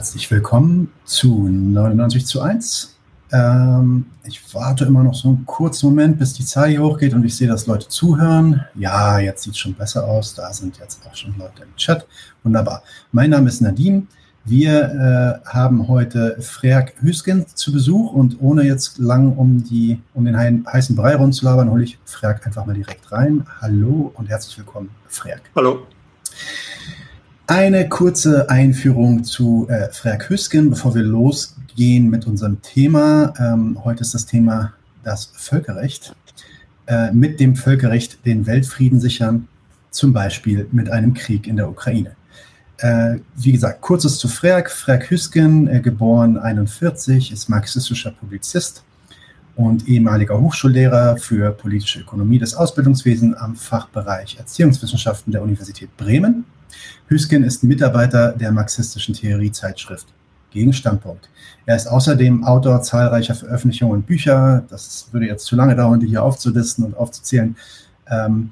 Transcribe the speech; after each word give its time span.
Herzlich 0.00 0.30
willkommen 0.30 0.90
zu 1.04 1.46
99 1.46 2.24
zu 2.24 2.40
1. 2.40 2.96
Ähm, 3.32 4.06
ich 4.24 4.54
warte 4.54 4.86
immer 4.86 5.02
noch 5.02 5.12
so 5.12 5.28
einen 5.28 5.44
kurzen 5.44 5.90
Moment, 5.90 6.18
bis 6.18 6.32
die 6.32 6.44
Zahl 6.46 6.70
hier 6.70 6.82
hochgeht 6.82 7.12
und 7.12 7.22
ich 7.22 7.36
sehe, 7.36 7.46
dass 7.46 7.66
Leute 7.66 7.86
zuhören. 7.86 8.64
Ja, 8.74 9.18
jetzt 9.18 9.42
sieht 9.42 9.52
es 9.52 9.58
schon 9.58 9.74
besser 9.74 10.06
aus. 10.06 10.34
Da 10.34 10.54
sind 10.54 10.78
jetzt 10.78 11.02
auch 11.06 11.14
schon 11.14 11.34
Leute 11.36 11.64
im 11.64 11.76
Chat. 11.76 12.06
Wunderbar. 12.44 12.82
Mein 13.12 13.28
Name 13.28 13.50
ist 13.50 13.60
Nadim. 13.60 14.08
Wir 14.46 15.42
äh, 15.44 15.46
haben 15.46 15.86
heute 15.86 16.40
Freak 16.40 16.94
Hüsken 17.02 17.44
zu 17.54 17.70
Besuch 17.70 18.14
und 18.14 18.40
ohne 18.40 18.62
jetzt 18.62 18.96
lang 18.96 19.36
um, 19.36 19.62
die, 19.62 20.00
um 20.14 20.24
den 20.24 20.64
heißen 20.66 20.96
Brei 20.96 21.14
rumzulabern, 21.14 21.70
hole 21.70 21.84
ich 21.84 21.98
Freak 22.06 22.46
einfach 22.46 22.64
mal 22.64 22.74
direkt 22.74 23.12
rein. 23.12 23.44
Hallo 23.60 24.12
und 24.14 24.30
herzlich 24.30 24.56
willkommen, 24.56 24.88
Freak. 25.08 25.42
Hallo. 25.54 25.86
Eine 27.50 27.88
kurze 27.88 28.48
Einführung 28.48 29.24
zu 29.24 29.66
äh, 29.68 29.88
Freak 29.90 30.30
Hüsken, 30.30 30.70
bevor 30.70 30.94
wir 30.94 31.02
losgehen 31.02 32.08
mit 32.08 32.24
unserem 32.28 32.62
Thema. 32.62 33.34
Ähm, 33.40 33.76
heute 33.82 34.02
ist 34.02 34.14
das 34.14 34.24
Thema 34.24 34.72
das 35.02 35.32
Völkerrecht. 35.34 36.14
Äh, 36.86 37.10
mit 37.10 37.40
dem 37.40 37.56
Völkerrecht 37.56 38.24
den 38.24 38.46
Weltfrieden 38.46 39.00
sichern, 39.00 39.48
zum 39.90 40.12
Beispiel 40.12 40.68
mit 40.70 40.90
einem 40.90 41.12
Krieg 41.12 41.48
in 41.48 41.56
der 41.56 41.68
Ukraine. 41.68 42.14
Äh, 42.78 43.16
wie 43.34 43.50
gesagt, 43.50 43.80
kurzes 43.80 44.18
zu 44.18 44.28
Freak. 44.28 44.70
Freak 44.70 45.10
Hüsken, 45.10 45.66
äh, 45.66 45.80
geboren 45.80 46.38
41, 46.38 47.32
ist 47.32 47.48
marxistischer 47.48 48.12
Publizist 48.12 48.84
und 49.56 49.88
ehemaliger 49.88 50.40
Hochschullehrer 50.40 51.16
für 51.16 51.50
politische 51.50 52.02
Ökonomie 52.02 52.38
des 52.38 52.54
Ausbildungswesens 52.54 53.36
am 53.38 53.56
Fachbereich 53.56 54.38
Erziehungswissenschaften 54.38 55.32
der 55.32 55.42
Universität 55.42 55.96
Bremen 55.96 56.44
Hüsken 57.08 57.44
ist 57.44 57.64
Mitarbeiter 57.64 58.32
der 58.32 58.52
marxistischen 58.52 59.14
Theoriezeitschrift 59.14 60.08
Gegenstandpunkt. 60.50 61.30
Er 61.66 61.76
ist 61.76 61.86
außerdem 61.86 62.44
Autor 62.44 62.80
zahlreicher 62.82 63.34
Veröffentlichungen 63.34 63.94
und 63.94 64.06
Bücher. 64.06 64.64
Das 64.68 65.08
würde 65.12 65.26
jetzt 65.26 65.46
zu 65.46 65.56
lange 65.56 65.74
dauern, 65.76 66.00
die 66.00 66.08
hier 66.08 66.22
aufzulisten 66.22 66.84
und 66.84 66.94
aufzuzählen. 66.96 67.56
Ähm, 68.08 68.50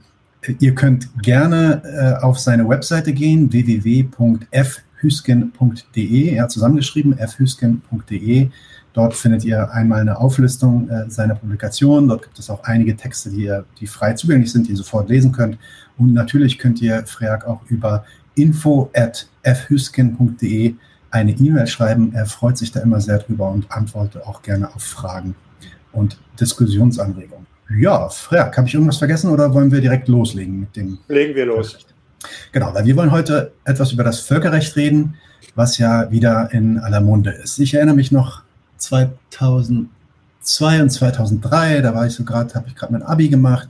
ihr 0.61 0.75
könnt 0.75 1.11
gerne 1.23 1.83
äh, 1.85 2.15
auf 2.23 2.39
seine 2.39 2.67
Webseite 2.69 3.13
gehen, 3.13 3.53
www.fhüsken.de. 3.53 6.35
Er 6.35 6.45
hat 6.45 6.53
zusammengeschrieben, 6.53 7.17
fhüsken.de. 7.17 8.51
Dort 8.99 9.15
findet 9.15 9.45
ihr 9.45 9.71
einmal 9.71 10.01
eine 10.01 10.19
Auflistung 10.19 10.91
äh, 10.91 11.09
seiner 11.09 11.37
Publikationen. 11.37 12.09
Dort 12.09 12.25
gibt 12.25 12.37
es 12.41 12.51
auch 12.51 12.65
einige 12.65 12.97
Texte, 12.97 13.31
die, 13.31 13.45
ihr, 13.45 13.65
die 13.79 13.87
frei 13.87 14.15
zugänglich 14.15 14.51
sind, 14.51 14.67
die 14.67 14.73
ihr 14.73 14.77
sofort 14.77 15.09
lesen 15.09 15.31
könnt. 15.31 15.57
Und 15.99 16.15
natürlich 16.15 16.59
könnt 16.59 16.83
ihr 16.83 17.07
Freak 17.07 17.47
auch 17.47 17.61
über 17.69 18.05
info 18.35 18.91
at 18.97 19.29
fhüsken.de 19.45 20.75
eine 21.13 21.31
E-Mail 21.31 21.69
schreiben. 21.69 22.13
Er 22.13 22.27
freut 22.27 22.59
sich 22.59 22.73
da 22.73 22.81
immer 22.81 23.01
sehr 23.01 23.19
drüber 23.19 23.53
und 23.53 23.71
antwortet 23.71 24.27
auch 24.27 24.43
gerne 24.43 24.75
auf 24.75 24.83
Fragen 24.83 25.37
und 25.93 26.19
Diskussionsanregungen. 26.41 27.47
Ja, 27.79 28.09
Freak, 28.09 28.57
habe 28.57 28.67
ich 28.67 28.75
irgendwas 28.75 28.97
vergessen 28.97 29.31
oder 29.31 29.55
wollen 29.55 29.71
wir 29.71 29.81
direkt 29.81 30.09
loslegen 30.09 30.59
mit 30.59 30.75
dem? 30.75 30.99
Legen 31.07 31.37
wir 31.37 31.47
los. 31.47 31.79
Genau, 32.51 32.75
weil 32.75 32.85
wir 32.85 32.97
wollen 32.97 33.13
heute 33.13 33.53
etwas 33.65 33.93
über 33.93 34.03
das 34.03 34.19
Völkerrecht 34.19 34.75
reden, 34.75 35.15
was 35.55 35.79
ja 35.79 36.11
wieder 36.11 36.49
in 36.51 36.81
aller 36.81 37.01
Munde 37.01 37.31
ist. 37.31 37.61
Ich 37.61 37.75
erinnere 37.75 37.95
mich 37.95 38.11
noch 38.11 38.43
2002 38.79 39.89
und 40.83 40.91
2003, 40.91 41.81
da 41.83 41.95
war 41.95 42.07
ich 42.07 42.15
so 42.15 42.25
gerade, 42.25 42.55
habe 42.55 42.69
ich 42.69 42.75
gerade 42.75 42.93
mein 42.93 43.03
Abi 43.03 43.29
gemacht 43.29 43.69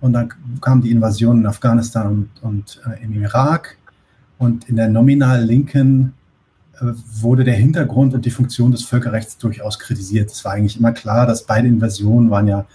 und 0.00 0.12
dann 0.12 0.32
kam 0.60 0.82
die 0.82 0.90
Invasion 0.90 1.38
in 1.40 1.46
Afghanistan 1.46 2.06
und, 2.06 2.30
und 2.42 2.80
äh, 2.86 3.02
im 3.04 3.12
Irak 3.22 3.76
und 4.38 4.68
in 4.68 4.76
der 4.76 4.88
nominal 4.88 5.42
Linken 5.42 6.14
äh, 6.80 6.86
wurde 7.20 7.44
der 7.44 7.54
Hintergrund 7.54 8.14
und 8.14 8.24
die 8.24 8.30
Funktion 8.30 8.72
des 8.72 8.84
Völkerrechts 8.84 9.38
durchaus 9.38 9.78
kritisiert. 9.78 10.30
Es 10.30 10.44
war 10.44 10.52
eigentlich 10.52 10.78
immer 10.78 10.92
klar, 10.92 11.26
dass 11.26 11.44
beide 11.44 11.68
Invasionen 11.68 12.30
waren 12.30 12.46
ja 12.46 12.66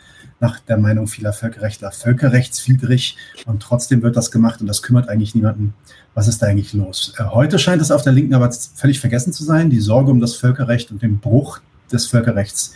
nach 0.43 0.59
der 0.59 0.77
Meinung 0.77 1.07
vieler 1.07 1.31
Völkerrechtler 1.31 1.91
völkerrechtswidrig 1.91 3.15
und 3.45 3.63
trotzdem 3.63 4.03
wird 4.03 4.17
das 4.17 4.29
gemacht 4.29 4.59
und 4.59 4.67
das 4.67 4.83
kümmert 4.83 5.07
eigentlich 5.07 5.33
niemanden. 5.33 5.73
Was 6.15 6.27
ist 6.27 6.41
da 6.41 6.47
eigentlich 6.47 6.73
los? 6.73 7.13
Äh, 7.17 7.23
heute 7.23 7.57
scheint 7.57 7.81
es 7.81 7.91
auf 7.91 8.01
der 8.01 8.11
Linken 8.11 8.33
aber 8.33 8.51
völlig 8.51 8.99
vergessen 8.99 9.31
zu 9.31 9.45
sein. 9.45 9.69
Die 9.69 9.79
Sorge 9.79 10.11
um 10.11 10.19
das 10.19 10.35
Völkerrecht 10.35 10.91
und 10.91 11.01
den 11.01 11.19
Bruch 11.19 11.61
des 11.91 12.07
Völkerrechts, 12.07 12.73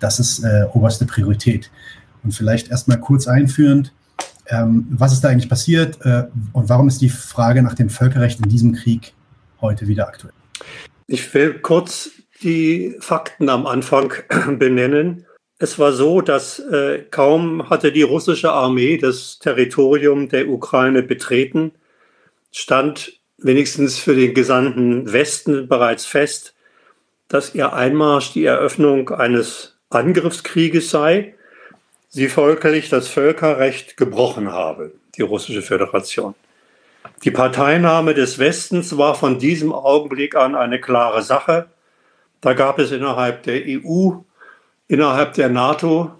das 0.00 0.20
ist 0.20 0.44
äh, 0.44 0.66
oberste 0.74 1.06
Priorität. 1.06 1.70
Und 2.22 2.32
vielleicht 2.32 2.68
erstmal 2.68 3.00
kurz 3.00 3.26
einführend, 3.26 3.92
ähm, 4.48 4.86
was 4.90 5.14
ist 5.14 5.24
da 5.24 5.28
eigentlich 5.28 5.48
passiert 5.48 5.98
äh, 6.04 6.24
und 6.52 6.68
warum 6.68 6.88
ist 6.88 7.00
die 7.00 7.08
Frage 7.08 7.62
nach 7.62 7.74
dem 7.74 7.88
Völkerrecht 7.88 8.38
in 8.40 8.50
diesem 8.50 8.74
Krieg 8.74 9.14
heute 9.62 9.88
wieder 9.88 10.08
aktuell? 10.08 10.34
Ich 11.06 11.32
will 11.32 11.54
kurz 11.60 12.10
die 12.42 12.96
Fakten 13.00 13.48
am 13.48 13.66
Anfang 13.66 14.12
benennen. 14.58 15.24
Es 15.58 15.78
war 15.78 15.92
so, 15.92 16.20
dass 16.20 16.60
äh, 16.60 17.04
kaum 17.10 17.68
hatte 17.68 17.90
die 17.90 18.02
russische 18.02 18.52
Armee 18.52 18.96
das 18.96 19.38
Territorium 19.40 20.28
der 20.28 20.48
Ukraine 20.48 21.02
betreten, 21.02 21.72
stand 22.52 23.20
wenigstens 23.38 23.98
für 23.98 24.14
den 24.14 24.34
gesamten 24.34 25.12
Westen 25.12 25.68
bereits 25.68 26.06
fest, 26.06 26.54
dass 27.28 27.54
ihr 27.54 27.72
Einmarsch 27.72 28.32
die 28.32 28.44
Eröffnung 28.44 29.10
eines 29.10 29.76
Angriffskrieges 29.90 30.90
sei 30.90 31.34
sie 32.08 32.28
folglich 32.28 32.88
das 32.88 33.08
Völkerrecht 33.08 33.96
gebrochen 33.96 34.50
habe, 34.50 34.92
die 35.16 35.22
russische 35.22 35.62
Föderation. 35.62 36.34
Die 37.24 37.30
Parteinahme 37.30 38.14
des 38.14 38.38
Westens 38.38 38.96
war 38.96 39.14
von 39.14 39.38
diesem 39.38 39.72
Augenblick 39.72 40.34
an 40.34 40.54
eine 40.54 40.80
klare 40.80 41.22
Sache. 41.22 41.66
Da 42.40 42.54
gab 42.54 42.78
es 42.78 42.92
innerhalb 42.92 43.42
der 43.42 43.62
EU, 43.66 44.12
innerhalb 44.88 45.34
der 45.34 45.48
NATO, 45.48 46.10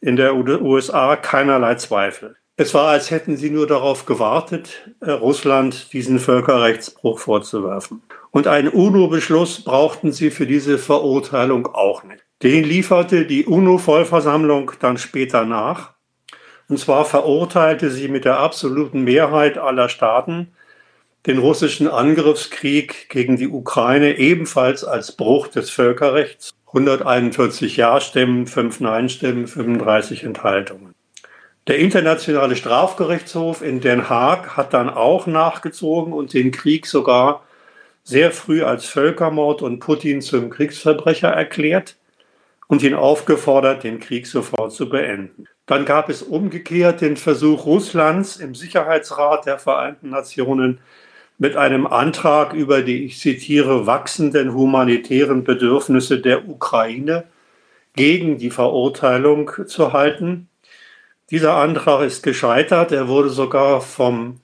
in 0.00 0.16
der 0.16 0.34
USA 0.34 1.16
keinerlei 1.16 1.76
Zweifel. 1.76 2.36
Es 2.56 2.74
war, 2.74 2.88
als 2.88 3.10
hätten 3.10 3.38
sie 3.38 3.48
nur 3.48 3.66
darauf 3.66 4.04
gewartet, 4.04 4.90
äh, 5.00 5.12
Russland 5.12 5.94
diesen 5.94 6.18
Völkerrechtsbruch 6.18 7.18
vorzuwerfen. 7.18 8.02
Und 8.32 8.46
einen 8.46 8.68
UNO-Beschluss 8.68 9.64
brauchten 9.64 10.12
sie 10.12 10.30
für 10.30 10.46
diese 10.46 10.76
Verurteilung 10.76 11.66
auch 11.66 12.04
nicht. 12.04 12.22
Den 12.42 12.64
lieferte 12.64 13.24
die 13.24 13.46
UNO-Vollversammlung 13.46 14.72
dann 14.78 14.98
später 14.98 15.46
nach. 15.46 15.94
Und 16.68 16.78
zwar 16.78 17.06
verurteilte 17.06 17.90
sie 17.90 18.08
mit 18.08 18.26
der 18.26 18.38
absoluten 18.38 19.04
Mehrheit 19.04 19.56
aller 19.56 19.88
Staaten 19.88 20.52
den 21.26 21.38
russischen 21.38 21.88
Angriffskrieg 21.88 23.08
gegen 23.08 23.36
die 23.36 23.48
Ukraine 23.48 24.18
ebenfalls 24.18 24.84
als 24.84 25.12
Bruch 25.12 25.48
des 25.48 25.70
Völkerrechts. 25.70 26.54
141 26.72 27.76
Ja-Stimmen, 27.76 28.46
5 28.46 28.78
Nein-Stimmen, 28.78 29.48
35 29.48 30.22
Enthaltungen. 30.22 30.94
Der 31.66 31.78
Internationale 31.78 32.54
Strafgerichtshof 32.54 33.60
in 33.60 33.80
Den 33.80 34.08
Haag 34.08 34.56
hat 34.56 34.72
dann 34.72 34.88
auch 34.88 35.26
nachgezogen 35.26 36.12
und 36.12 36.32
den 36.32 36.52
Krieg 36.52 36.86
sogar 36.86 37.44
sehr 38.04 38.30
früh 38.30 38.62
als 38.62 38.86
Völkermord 38.86 39.62
und 39.62 39.80
Putin 39.80 40.22
zum 40.22 40.50
Kriegsverbrecher 40.50 41.28
erklärt 41.28 41.96
und 42.68 42.84
ihn 42.84 42.94
aufgefordert, 42.94 43.82
den 43.82 43.98
Krieg 43.98 44.28
sofort 44.28 44.72
zu 44.72 44.88
beenden. 44.88 45.46
Dann 45.66 45.84
gab 45.84 46.08
es 46.08 46.22
umgekehrt 46.22 47.00
den 47.00 47.16
Versuch 47.16 47.66
Russlands 47.66 48.36
im 48.36 48.54
Sicherheitsrat 48.54 49.44
der 49.46 49.58
Vereinten 49.58 50.10
Nationen 50.10 50.80
mit 51.40 51.56
einem 51.56 51.86
Antrag 51.86 52.52
über 52.52 52.82
die, 52.82 53.06
ich 53.06 53.18
zitiere, 53.18 53.86
wachsenden 53.86 54.52
humanitären 54.52 55.42
Bedürfnisse 55.42 56.20
der 56.20 56.46
Ukraine 56.46 57.24
gegen 57.96 58.36
die 58.36 58.50
Verurteilung 58.50 59.50
zu 59.66 59.94
halten. 59.94 60.50
Dieser 61.30 61.54
Antrag 61.54 62.02
ist 62.02 62.22
gescheitert. 62.22 62.92
Er 62.92 63.08
wurde 63.08 63.30
sogar 63.30 63.80
vom 63.80 64.40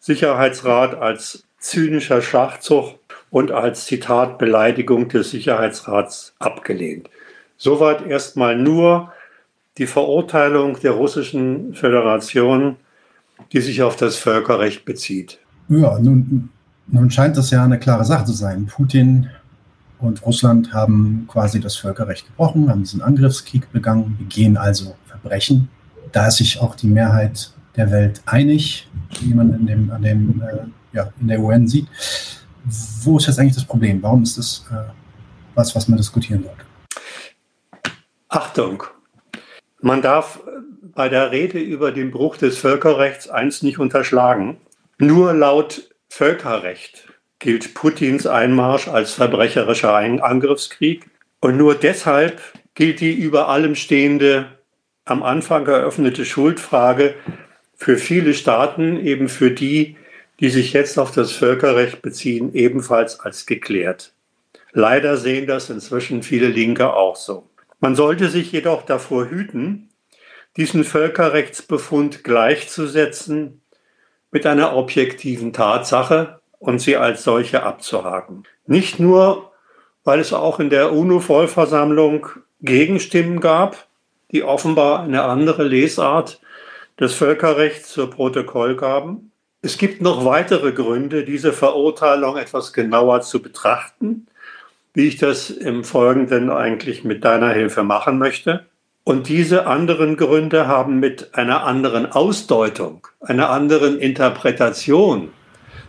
Sicherheitsrat 0.00 0.96
als 0.96 1.44
zynischer 1.60 2.20
Schachzug 2.20 2.98
und 3.30 3.52
als 3.52 3.86
Zitat 3.86 4.38
Beleidigung 4.38 5.08
des 5.08 5.30
Sicherheitsrats 5.30 6.34
abgelehnt. 6.40 7.08
Soweit 7.58 8.04
erstmal 8.04 8.56
nur 8.56 9.12
die 9.78 9.86
Verurteilung 9.86 10.80
der 10.80 10.92
russischen 10.92 11.74
Föderation, 11.74 12.74
die 13.52 13.60
sich 13.60 13.82
auf 13.82 13.94
das 13.94 14.16
Völkerrecht 14.16 14.84
bezieht. 14.84 15.38
Ja, 15.70 16.00
nun, 16.00 16.50
nun 16.88 17.10
scheint 17.10 17.36
das 17.36 17.50
ja 17.50 17.64
eine 17.64 17.78
klare 17.78 18.04
Sache 18.04 18.24
zu 18.24 18.32
sein. 18.32 18.66
Putin 18.66 19.30
und 20.00 20.26
Russland 20.26 20.74
haben 20.74 21.26
quasi 21.28 21.60
das 21.60 21.76
Völkerrecht 21.76 22.26
gebrochen, 22.26 22.68
haben 22.68 22.82
diesen 22.82 23.02
Angriffskrieg 23.02 23.70
begangen, 23.70 24.16
begehen 24.18 24.56
also 24.56 24.96
Verbrechen. 25.06 25.68
Da 26.10 26.26
ist 26.26 26.38
sich 26.38 26.60
auch 26.60 26.74
die 26.74 26.88
Mehrheit 26.88 27.52
der 27.76 27.92
Welt 27.92 28.20
einig, 28.26 28.88
wie 29.20 29.32
man 29.32 29.54
in, 29.54 29.66
dem, 29.66 29.90
an 29.92 30.02
dem, 30.02 30.42
äh, 30.42 30.96
ja, 30.96 31.12
in 31.20 31.28
der 31.28 31.40
UN 31.40 31.68
sieht. 31.68 31.86
Wo 33.04 33.18
ist 33.18 33.28
jetzt 33.28 33.38
eigentlich 33.38 33.54
das 33.54 33.64
Problem? 33.64 34.02
Warum 34.02 34.24
ist 34.24 34.38
das 34.38 34.66
äh, 34.72 34.90
was, 35.54 35.76
was 35.76 35.86
man 35.86 35.98
diskutieren 35.98 36.42
sollte? 36.42 36.64
Achtung, 38.28 38.82
man 39.80 40.02
darf 40.02 40.40
bei 40.94 41.08
der 41.08 41.30
Rede 41.30 41.60
über 41.60 41.92
den 41.92 42.10
Bruch 42.10 42.36
des 42.36 42.58
Völkerrechts 42.58 43.28
eins 43.28 43.62
nicht 43.62 43.78
unterschlagen. 43.78 44.56
Nur 45.02 45.32
laut 45.32 45.88
Völkerrecht 46.10 47.08
gilt 47.38 47.72
Putins 47.72 48.26
Einmarsch 48.26 48.86
als 48.86 49.14
verbrecherischer 49.14 49.94
Angriffskrieg. 49.94 51.06
Und 51.40 51.56
nur 51.56 51.74
deshalb 51.74 52.42
gilt 52.74 53.00
die 53.00 53.14
über 53.14 53.48
allem 53.48 53.76
stehende, 53.76 54.58
am 55.06 55.22
Anfang 55.22 55.66
eröffnete 55.66 56.26
Schuldfrage 56.26 57.14
für 57.74 57.96
viele 57.96 58.34
Staaten, 58.34 58.98
eben 58.98 59.30
für 59.30 59.50
die, 59.50 59.96
die 60.38 60.50
sich 60.50 60.74
jetzt 60.74 60.98
auf 60.98 61.12
das 61.12 61.32
Völkerrecht 61.32 62.02
beziehen, 62.02 62.52
ebenfalls 62.52 63.20
als 63.20 63.46
geklärt. 63.46 64.12
Leider 64.72 65.16
sehen 65.16 65.46
das 65.46 65.70
inzwischen 65.70 66.22
viele 66.22 66.48
Linke 66.48 66.92
auch 66.92 67.16
so. 67.16 67.48
Man 67.80 67.96
sollte 67.96 68.28
sich 68.28 68.52
jedoch 68.52 68.82
davor 68.82 69.30
hüten, 69.30 69.88
diesen 70.58 70.84
Völkerrechtsbefund 70.84 72.22
gleichzusetzen 72.22 73.59
mit 74.30 74.46
einer 74.46 74.76
objektiven 74.76 75.52
Tatsache 75.52 76.40
und 76.58 76.80
sie 76.80 76.96
als 76.96 77.24
solche 77.24 77.62
abzuhaken. 77.62 78.44
Nicht 78.66 79.00
nur, 79.00 79.50
weil 80.04 80.20
es 80.20 80.32
auch 80.32 80.60
in 80.60 80.70
der 80.70 80.92
UNO-Vollversammlung 80.92 82.26
Gegenstimmen 82.60 83.40
gab, 83.40 83.86
die 84.30 84.42
offenbar 84.42 85.02
eine 85.02 85.22
andere 85.22 85.64
Lesart 85.64 86.40
des 86.98 87.14
Völkerrechts 87.14 87.90
zur 87.90 88.10
Protokoll 88.10 88.76
gaben. 88.76 89.32
Es 89.62 89.78
gibt 89.78 90.00
noch 90.00 90.24
weitere 90.24 90.72
Gründe, 90.72 91.24
diese 91.24 91.52
Verurteilung 91.52 92.36
etwas 92.36 92.72
genauer 92.72 93.22
zu 93.22 93.42
betrachten, 93.42 94.26
wie 94.94 95.08
ich 95.08 95.16
das 95.16 95.50
im 95.50 95.84
Folgenden 95.84 96.50
eigentlich 96.50 97.04
mit 97.04 97.24
deiner 97.24 97.50
Hilfe 97.50 97.82
machen 97.82 98.18
möchte. 98.18 98.66
Und 99.10 99.28
diese 99.28 99.66
anderen 99.66 100.16
Gründe 100.16 100.68
haben 100.68 101.00
mit 101.00 101.34
einer 101.34 101.64
anderen 101.64 102.06
Ausdeutung, 102.12 103.08
einer 103.18 103.50
anderen 103.50 103.98
Interpretation 103.98 105.30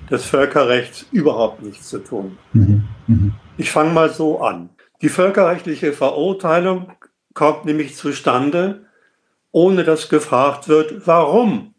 des 0.09 0.25
Völkerrechts 0.25 1.05
überhaupt 1.11 1.61
nichts 1.61 1.87
zu 1.87 1.99
tun. 1.99 2.39
Mhm. 2.53 2.87
Mhm. 3.05 3.33
Ich 3.57 3.69
fange 3.69 3.93
mal 3.93 4.09
so 4.09 4.41
an. 4.41 4.69
Die 5.03 5.09
völkerrechtliche 5.09 5.93
Verurteilung 5.93 6.93
kommt 7.35 7.65
nämlich 7.65 7.95
zustande, 7.95 8.87
ohne 9.51 9.83
dass 9.83 10.09
gefragt 10.09 10.67
wird, 10.67 11.05
warum, 11.05 11.75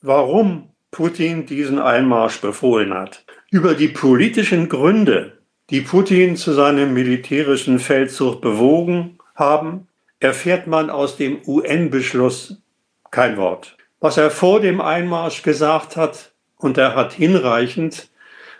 warum 0.00 0.70
Putin 0.90 1.46
diesen 1.46 1.78
Einmarsch 1.78 2.40
befohlen 2.40 2.92
hat. 2.92 3.24
Über 3.52 3.74
die 3.74 3.86
politischen 3.86 4.68
Gründe, 4.68 5.38
die 5.70 5.82
Putin 5.82 6.34
zu 6.34 6.52
seinem 6.52 6.92
militärischen 6.92 7.78
Feldzug 7.78 8.40
bewogen 8.40 9.18
haben, 9.36 9.86
erfährt 10.22 10.66
man 10.66 10.88
aus 10.88 11.16
dem 11.16 11.40
UN-Beschluss 11.46 12.62
kein 13.10 13.36
Wort. 13.36 13.76
Was 14.00 14.16
er 14.16 14.30
vor 14.30 14.60
dem 14.60 14.80
Einmarsch 14.80 15.42
gesagt 15.42 15.96
hat, 15.96 16.32
und 16.56 16.78
er 16.78 16.94
hat 16.94 17.12
hinreichend 17.12 18.08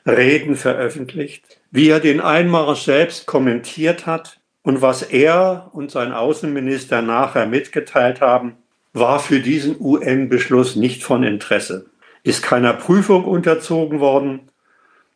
Reden 0.04 0.56
veröffentlicht, 0.56 1.60
wie 1.70 1.88
er 1.88 2.00
den 2.00 2.20
Einmarsch 2.20 2.82
selbst 2.82 3.26
kommentiert 3.26 4.06
hat 4.06 4.40
und 4.62 4.82
was 4.82 5.02
er 5.02 5.70
und 5.72 5.92
sein 5.92 6.12
Außenminister 6.12 7.00
nachher 7.00 7.46
mitgeteilt 7.46 8.20
haben, 8.20 8.56
war 8.92 9.20
für 9.20 9.38
diesen 9.38 9.80
UN-Beschluss 9.80 10.74
nicht 10.74 11.04
von 11.04 11.22
Interesse, 11.22 11.86
ist 12.24 12.42
keiner 12.42 12.72
Prüfung 12.72 13.24
unterzogen 13.24 14.00
worden, 14.00 14.50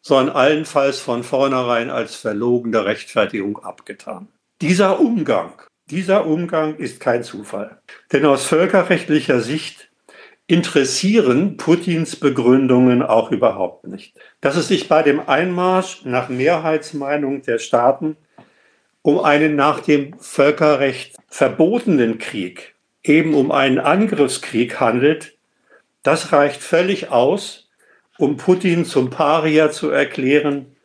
sondern 0.00 0.36
allenfalls 0.36 1.00
von 1.00 1.24
vornherein 1.24 1.90
als 1.90 2.14
verlogene 2.14 2.84
Rechtfertigung 2.84 3.58
abgetan. 3.58 4.28
Dieser 4.60 5.00
Umgang 5.00 5.52
dieser 5.90 6.26
Umgang 6.26 6.76
ist 6.76 7.00
kein 7.00 7.22
Zufall. 7.22 7.78
Denn 8.12 8.26
aus 8.26 8.44
völkerrechtlicher 8.44 9.40
Sicht 9.40 9.88
interessieren 10.46 11.56
Putins 11.56 12.16
Begründungen 12.16 13.02
auch 13.02 13.30
überhaupt 13.30 13.86
nicht. 13.86 14.16
Dass 14.40 14.56
es 14.56 14.68
sich 14.68 14.88
bei 14.88 15.02
dem 15.02 15.28
Einmarsch 15.28 16.04
nach 16.04 16.28
Mehrheitsmeinung 16.28 17.42
der 17.42 17.58
Staaten 17.58 18.16
um 19.02 19.20
einen 19.20 19.54
nach 19.54 19.80
dem 19.80 20.18
Völkerrecht 20.18 21.16
verbotenen 21.28 22.18
Krieg, 22.18 22.74
eben 23.04 23.34
um 23.34 23.52
einen 23.52 23.78
Angriffskrieg 23.78 24.80
handelt, 24.80 25.36
das 26.02 26.32
reicht 26.32 26.60
völlig 26.60 27.10
aus, 27.10 27.68
um 28.18 28.36
Putin 28.36 28.84
zum 28.84 29.10
Paria 29.10 29.70
zu 29.70 29.90
erklären 29.90 30.76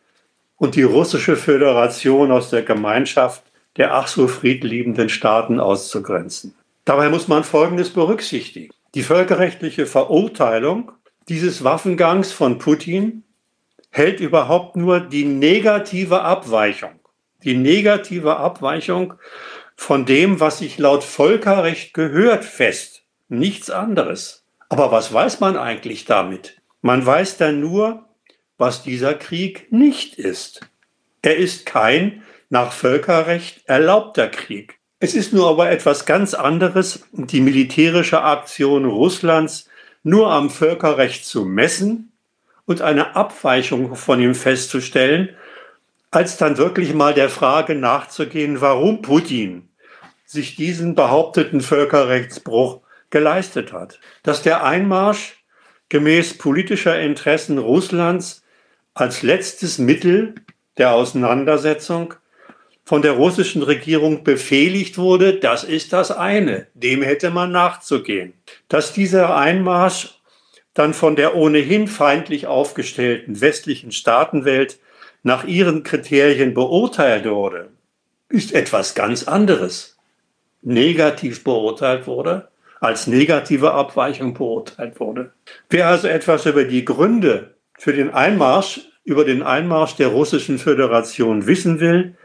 und 0.58 0.76
die 0.76 0.84
russische 0.84 1.36
Föderation 1.36 2.32
aus 2.32 2.52
der 2.52 2.62
Gemeinschaft 2.62 3.44
der 3.78 3.94
ach 3.96 4.08
so 4.08 4.28
friedliebenden 4.28 5.10
Staaten 5.10 5.60
auszugrenzen. 5.60 6.56
Dabei 6.86 7.10
muss 7.10 7.28
man 7.28 7.44
Folgendes 7.44 7.92
berücksichtigen. 7.92 8.74
Die 8.96 9.04
völkerrechtliche 9.04 9.86
Verurteilung 9.86 10.92
dieses 11.30 11.64
Waffengangs 11.64 12.32
von 12.32 12.58
Putin 12.58 13.24
hält 13.92 14.20
überhaupt 14.20 14.76
nur 14.76 15.00
die 15.00 15.26
negative 15.26 16.22
Abweichung, 16.22 16.92
die 17.44 17.56
negative 17.56 18.38
Abweichung 18.38 19.14
von 19.76 20.06
dem, 20.06 20.40
was 20.40 20.60
sich 20.60 20.78
laut 20.78 21.04
Völkerrecht 21.04 21.94
gehört, 21.94 22.44
fest. 22.44 23.04
Nichts 23.30 23.70
anderes. 23.70 24.44
Aber 24.70 24.92
was 24.92 25.14
weiß 25.14 25.40
man 25.40 25.58
eigentlich 25.58 26.06
damit? 26.06 26.62
Man 26.82 27.06
weiß 27.06 27.38
dann 27.38 27.60
nur, 27.60 28.06
was 28.58 28.84
dieser 28.84 29.14
Krieg 29.14 29.72
nicht 29.72 30.16
ist. 30.16 30.62
Er 31.22 31.38
ist 31.38 31.66
kein 31.66 32.24
nach 32.52 32.74
Völkerrecht 32.74 33.62
erlaubter 33.66 34.28
Krieg. 34.28 34.78
Es 35.00 35.16
ist 35.16 35.34
nur 35.34 35.50
aber 35.50 35.72
etwas 35.72 36.06
ganz 36.06 36.34
anderes, 36.34 37.08
die 37.14 37.40
militärische 37.40 38.22
Aktion 38.22 38.86
Russlands 38.86 39.70
nur 40.04 40.32
am 40.32 40.50
Völkerrecht 40.50 41.26
zu 41.26 41.46
messen 41.46 42.12
und 42.66 42.82
eine 42.82 43.16
Abweichung 43.16 43.96
von 43.96 44.22
ihm 44.22 44.36
festzustellen, 44.36 45.30
als 46.12 46.36
dann 46.38 46.58
wirklich 46.58 46.94
mal 46.94 47.14
der 47.14 47.30
Frage 47.30 47.74
nachzugehen, 47.74 48.60
warum 48.60 49.02
Putin 49.02 49.70
sich 50.26 50.58
diesen 50.58 50.94
behaupteten 50.94 51.62
Völkerrechtsbruch 51.62 52.82
geleistet 53.10 53.72
hat. 53.72 54.00
Dass 54.24 54.44
der 54.44 54.66
Einmarsch 54.66 55.42
gemäß 55.88 56.38
politischer 56.38 57.00
Interessen 57.00 57.58
Russlands 57.58 58.44
als 58.94 59.24
letztes 59.24 59.78
Mittel 59.78 60.36
der 60.78 60.94
Auseinandersetzung 60.94 62.16
von 62.84 63.02
der 63.02 63.14
russischen 63.14 63.64
Regierung 63.64 64.24
befehligt 64.24 64.98
wurde, 64.98 65.36
das 65.36 65.64
ist 65.64 65.94
das 65.94 66.12
eine. 66.12 66.68
Dem 66.74 67.02
hätte 67.02 67.30
man 67.30 67.52
nachzugehen. 67.52 68.34
Dass 68.68 68.94
dieser 68.94 69.36
Einmarsch 69.36 70.20
dann 70.74 70.94
von 70.94 71.16
der 71.16 71.36
ohnehin 71.36 71.88
feindlich 71.88 72.48
aufgestellten 72.48 73.42
westlichen 73.42 73.92
Staatenwelt 73.92 74.80
nach 75.24 75.44
ihren 75.44 75.84
Kriterien 75.84 76.54
beurteilt 76.54 77.26
wurde, 77.26 77.70
ist 78.30 78.54
etwas 78.54 78.96
ganz 78.96 79.28
anderes. 79.28 79.98
Negativ 80.62 81.44
beurteilt 81.44 82.08
wurde, 82.08 82.48
als 82.80 83.08
negative 83.08 83.74
Abweichung 83.74 84.34
beurteilt 84.34 85.00
wurde. 85.00 85.32
Wer 85.70 85.88
also 85.88 86.08
etwas 86.08 86.46
über 86.46 86.64
die 86.64 86.86
Gründe 86.86 87.56
für 87.78 87.94
den 87.94 88.12
Einmarsch, 88.12 88.82
über 89.04 89.26
den 89.26 89.44
Einmarsch 89.44 89.96
der 89.96 90.08
russischen 90.08 90.60
Föderation 90.60 91.48
wissen 91.48 91.80
will, 91.80 92.16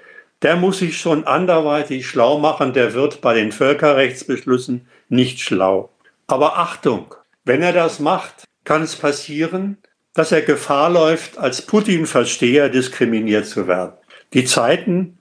der 0.42 0.56
muss 0.56 0.78
sich 0.78 0.98
schon 0.98 1.24
anderweitig 1.24 2.06
schlau 2.06 2.38
machen, 2.38 2.72
der 2.72 2.94
wird 2.94 3.20
bei 3.20 3.34
den 3.34 3.52
Völkerrechtsbeschlüssen 3.52 4.86
nicht 5.08 5.40
schlau. 5.40 5.90
Aber 6.26 6.58
Achtung, 6.58 7.14
wenn 7.44 7.62
er 7.62 7.72
das 7.72 8.00
macht, 8.00 8.44
kann 8.64 8.82
es 8.82 8.96
passieren, 8.96 9.78
dass 10.12 10.32
er 10.32 10.42
Gefahr 10.42 10.90
läuft, 10.90 11.38
als 11.38 11.62
Putin-Versteher 11.62 12.68
diskriminiert 12.68 13.46
zu 13.46 13.66
werden. 13.66 13.92
Die 14.32 14.44
Zeiten, 14.44 15.18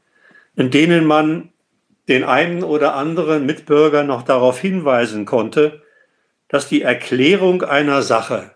in 0.56 0.72
denen 0.72 1.06
man 1.06 1.50
den 2.08 2.24
einen 2.24 2.64
oder 2.64 2.96
anderen 2.96 3.46
Mitbürger 3.46 4.04
noch 4.04 4.24
darauf 4.24 4.60
hinweisen 4.60 5.26
konnte, 5.26 5.82
dass 6.48 6.68
die 6.68 6.82
Erklärung 6.82 7.64
einer 7.64 8.02
Sache 8.02 8.52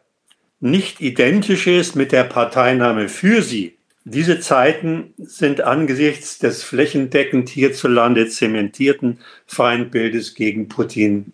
nicht 0.59 1.01
identisch 1.01 1.67
ist 1.67 1.95
mit 1.95 2.11
der 2.11 2.25
Parteinahme 2.25 3.09
für 3.09 3.41
sie, 3.41 3.78
diese 4.09 4.39
Zeiten 4.39 5.13
sind 5.17 5.61
angesichts 5.61 6.39
des 6.39 6.63
flächendeckend 6.63 7.49
hierzulande 7.49 8.27
zementierten 8.27 9.19
Feindbildes 9.45 10.33
gegen 10.33 10.67
Putin 10.67 11.33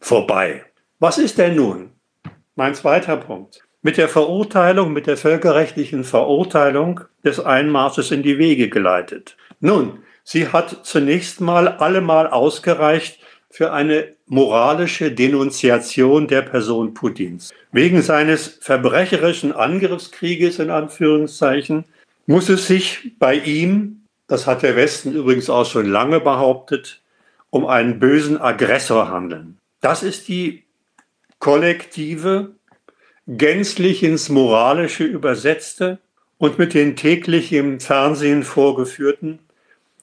vorbei. 0.00 0.64
Was 1.00 1.18
ist 1.18 1.38
denn 1.38 1.56
nun? 1.56 1.90
Mein 2.54 2.74
zweiter 2.74 3.16
Punkt. 3.16 3.64
Mit 3.82 3.96
der 3.96 4.08
Verurteilung, 4.08 4.92
mit 4.92 5.08
der 5.08 5.16
völkerrechtlichen 5.16 6.04
Verurteilung 6.04 7.00
des 7.24 7.40
Einmarsches 7.40 8.12
in 8.12 8.22
die 8.22 8.38
Wege 8.38 8.68
geleitet. 8.68 9.36
Nun, 9.60 9.98
sie 10.22 10.48
hat 10.48 10.86
zunächst 10.86 11.40
mal 11.40 11.66
allemal 11.66 12.28
ausgereicht 12.28 13.18
für 13.50 13.72
eine 13.72 14.14
moralische 14.26 15.10
Denunziation 15.10 16.28
der 16.28 16.42
Person 16.42 16.94
Putins. 16.94 17.50
Wegen 17.72 18.02
seines 18.02 18.58
verbrecherischen 18.60 19.52
Angriffskrieges 19.52 20.60
in 20.60 20.70
Anführungszeichen 20.70 21.84
muss 22.26 22.48
es 22.48 22.66
sich 22.66 23.12
bei 23.18 23.34
ihm, 23.34 24.06
das 24.26 24.46
hat 24.46 24.62
der 24.62 24.76
Westen 24.76 25.12
übrigens 25.12 25.50
auch 25.50 25.66
schon 25.66 25.86
lange 25.86 26.20
behauptet, 26.20 27.02
um 27.50 27.66
einen 27.66 27.98
bösen 27.98 28.40
Aggressor 28.40 29.10
handeln. 29.10 29.58
Das 29.80 30.02
ist 30.02 30.28
die 30.28 30.64
kollektive, 31.38 32.54
gänzlich 33.26 34.02
ins 34.02 34.28
Moralische 34.28 35.04
übersetzte 35.04 35.98
und 36.38 36.58
mit 36.58 36.74
den 36.74 36.96
täglich 36.96 37.52
im 37.52 37.80
Fernsehen 37.80 38.42
vorgeführten 38.42 39.40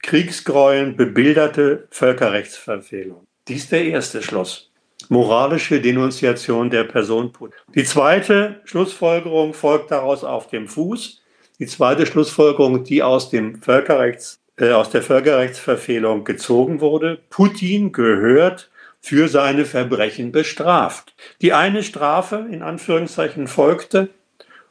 Kriegsgräueln 0.01 0.95
bebilderte 0.95 1.87
Völkerrechtsverfehlungen. 1.91 3.27
Dies 3.47 3.69
der 3.69 3.85
erste 3.85 4.21
Schluss. 4.21 4.71
Moralische 5.09 5.81
Denunziation 5.81 6.69
der 6.69 6.85
Person 6.85 7.31
Putin. 7.31 7.59
Die 7.75 7.83
zweite 7.83 8.61
Schlussfolgerung 8.65 9.53
folgt 9.53 9.91
daraus 9.91 10.23
auf 10.23 10.47
dem 10.47 10.67
Fuß. 10.67 11.20
Die 11.62 11.68
zweite 11.68 12.08
Schlussfolgerung, 12.08 12.84
die 12.84 13.03
aus, 13.03 13.30
dem 13.30 13.62
Völkerrechts, 13.62 14.39
äh, 14.58 14.72
aus 14.72 14.89
der 14.89 15.03
Völkerrechtsverfehlung 15.03 16.24
gezogen 16.24 16.82
wurde. 16.82 17.20
Putin 17.30 17.91
gehört 17.91 18.72
für 19.00 19.27
seine 19.27 19.65
Verbrechen 19.65 20.32
bestraft. 20.32 21.13
Die 21.44 21.53
eine 21.53 21.84
Strafe 21.84 22.48
in 22.50 22.63
Anführungszeichen 22.63 23.46
folgte 23.46 24.10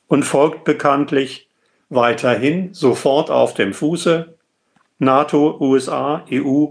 und 0.09 0.25
folgt 0.25 0.65
bekanntlich 0.65 1.49
weiterhin 1.91 2.75
sofort 2.75 3.31
auf 3.31 3.55
dem 3.55 3.73
Fuße. 3.73 4.35
NATO, 4.99 5.59
USA, 5.61 6.25
EU 6.33 6.71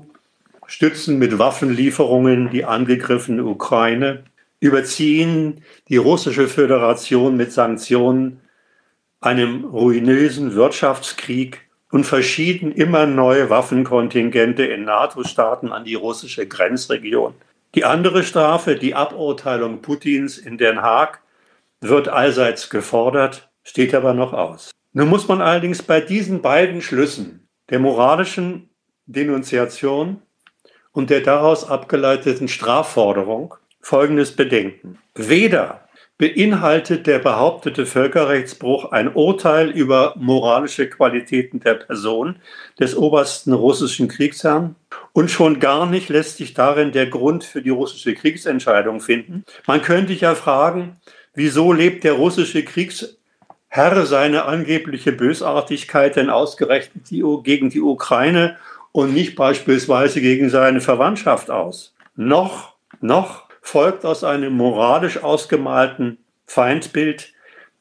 stützen 0.66 1.18
mit 1.18 1.40
Waffenlieferungen 1.40 2.50
die 2.50 2.66
angegriffene 2.66 3.46
Ukraine, 3.46 4.26
überziehen 4.60 5.64
die 5.88 5.96
russische 5.96 6.50
Föderation 6.50 7.38
mit 7.38 7.54
Sanktionen, 7.54 8.42
einem 9.22 9.66
ruinösen 9.66 10.56
Wirtschaftskrieg 10.56 11.68
und 11.92 12.06
verschieden 12.06 12.72
immer 12.72 13.06
neue 13.06 13.50
Waffenkontingente 13.50 14.64
in 14.64 14.86
NATO-Staaten 14.86 15.72
an 15.72 15.84
die 15.84 15.96
russische 15.96 16.48
Grenzregion. 16.48 17.34
Die 17.76 17.86
andere 17.86 18.24
Strafe, 18.24 18.76
die 18.76 18.96
Aburteilung 18.96 19.82
Putins 19.82 20.38
in 20.38 20.58
Den 20.58 20.82
Haag, 20.82 21.22
wird 21.82 22.08
allseits 22.08 22.70
gefordert, 22.70 23.50
steht 23.64 23.94
aber 23.94 24.14
noch 24.14 24.34
aus. 24.34 24.72
Nun 24.94 25.10
muss 25.10 25.28
man 25.28 25.42
allerdings 25.42 25.84
bei 25.84 26.02
diesen 26.02 26.42
beiden 26.42 26.82
Schlüssen 26.82 27.48
der 27.70 27.80
moralischen 27.80 28.70
Denunziation 29.06 30.22
und 30.92 31.10
der 31.10 31.22
daraus 31.22 31.70
abgeleiteten 31.70 32.48
Strafforderung 32.48 33.56
Folgendes 33.82 34.36
bedenken. 34.36 34.98
Weder 35.16 35.88
beinhaltet 36.20 37.08
der 37.08 37.18
behauptete 37.20 37.86
Völkerrechtsbruch 37.86 38.92
ein 38.92 39.12
Urteil 39.16 39.70
über 39.70 40.14
moralische 40.18 40.90
Qualitäten 40.90 41.62
der 41.62 41.76
Person 41.76 42.36
des 42.78 42.96
obersten 42.96 43.54
russischen 43.54 44.10
Kriegsherrn 44.10 44.76
und 45.14 45.32
schon 45.32 45.62
gar 45.62 45.86
nicht 45.86 46.10
lässt 46.10 46.36
sich 46.36 46.54
darin 46.54 46.92
der 46.92 47.08
Grund 47.08 47.46
für 47.46 47.62
die 47.62 47.70
russische 47.70 48.14
Kriegsentscheidung 48.14 49.00
finden. 49.00 49.46
Man 49.66 49.82
könnte 49.82 50.12
ja 50.12 50.36
fragen, 50.36 50.98
wieso 51.34 51.72
lebt 51.72 52.04
der 52.04 52.14
russische 52.14 52.64
Kriegsherr 52.66 54.06
seine 54.06 54.44
angebliche 54.44 55.14
Bösartigkeit 55.14 56.18
denn 56.18 56.30
ausgerechnet 56.30 57.06
gegen 57.46 57.70
die 57.70 57.82
Ukraine 57.82 58.58
und 58.92 59.14
nicht 59.14 59.38
beispielsweise 59.38 60.20
gegen 60.20 60.50
seine 60.50 60.82
Verwandtschaft 60.82 61.50
aus? 61.50 61.96
Noch, 62.18 62.74
noch 63.00 63.49
folgt 63.70 64.04
aus 64.04 64.24
einem 64.24 64.54
moralisch 64.54 65.22
ausgemalten 65.22 66.18
Feindbild 66.48 67.34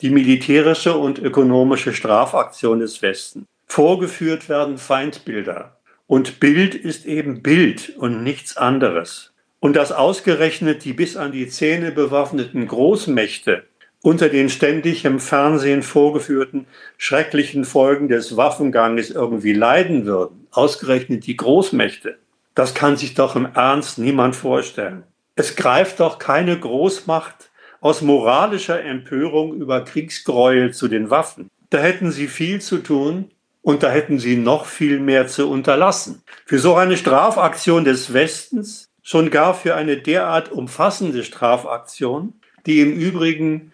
die 0.03 0.11
militärische 0.11 0.95
und 0.95 1.19
ökonomische 1.19 1.95
Strafaktion 1.95 2.81
des 2.81 3.01
Westens. 3.01 3.47
Vorgeführt 3.67 4.51
werden 4.51 4.77
Feindbilder. 4.77 5.79
Und 6.07 6.41
Bild 6.41 6.75
ist 6.75 7.07
eben 7.07 7.43
Bild 7.43 7.95
und 7.97 8.23
nichts 8.23 8.59
anderes. 8.59 9.33
Und 9.61 9.77
dass 9.77 9.91
ausgerechnet 9.91 10.85
die 10.85 10.93
bis 10.93 11.17
an 11.17 11.33
die 11.33 11.49
Zähne 11.49 11.91
bewaffneten 11.91 12.69
Großmächte 12.69 13.65
unter 14.03 14.29
den 14.29 14.51
ständig 14.51 15.07
im 15.07 15.19
Fernsehen 15.19 15.83
vorgeführten 15.83 16.67
schrecklichen 16.99 17.65
Folgen 17.65 18.09
des 18.09 18.37
Waffenganges 18.37 19.11
irgendwie 19.11 19.55
leiden 19.55 20.05
würden, 20.05 20.49
ausgerechnet 20.51 21.27
die 21.27 21.39
Großmächte, 21.39 22.19
das 22.55 22.75
kann 22.75 22.99
sich 22.99 23.15
doch 23.15 23.37
im 23.37 23.49
Ernst 23.55 23.99
niemand 23.99 24.37
vorstellen. 24.37 25.05
Es 25.39 25.55
greift 25.55 26.01
doch 26.01 26.19
keine 26.19 26.59
Großmacht 26.59 27.51
aus 27.81 28.03
moralischer 28.03 28.83
Empörung 28.83 29.55
über 29.55 29.85
Kriegsgräuel 29.85 30.75
zu 30.75 30.89
den 30.89 31.11
Waffen. 31.11 31.49
Da 31.71 31.79
hätten 31.79 32.11
sie 32.11 32.27
viel 32.27 32.61
zu 32.61 32.79
tun 32.79 33.31
und 33.63 33.85
da 33.85 33.91
hätten 33.93 34.19
sie 34.19 34.37
noch 34.37 34.67
viel 34.67 34.99
mehr 34.99 35.29
zu 35.29 35.49
unterlassen. 35.49 36.25
Für 36.45 36.59
so 36.59 36.75
eine 36.75 36.97
Strafaktion 36.97 37.85
des 37.85 38.13
Westens, 38.13 38.89
schon 39.01 39.31
gar 39.31 39.55
für 39.55 39.77
eine 39.77 39.99
derart 39.99 40.51
umfassende 40.51 41.23
Strafaktion, 41.23 42.33
die 42.67 42.81
im 42.81 42.93
Übrigen 42.95 43.71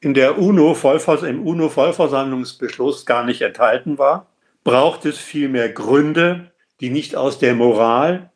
in 0.00 0.12
der 0.12 0.38
UNO 0.38 0.76
im 1.22 1.46
UNO-Vollversammlungsbeschluss 1.46 3.06
gar 3.06 3.24
nicht 3.24 3.40
enthalten 3.40 3.96
war, 3.96 4.26
braucht 4.64 5.06
es 5.06 5.16
vielmehr 5.16 5.70
Gründe, 5.70 6.50
die 6.80 6.90
nicht 6.90 7.16
aus 7.16 7.38
der 7.38 7.54
Moral, 7.54 8.30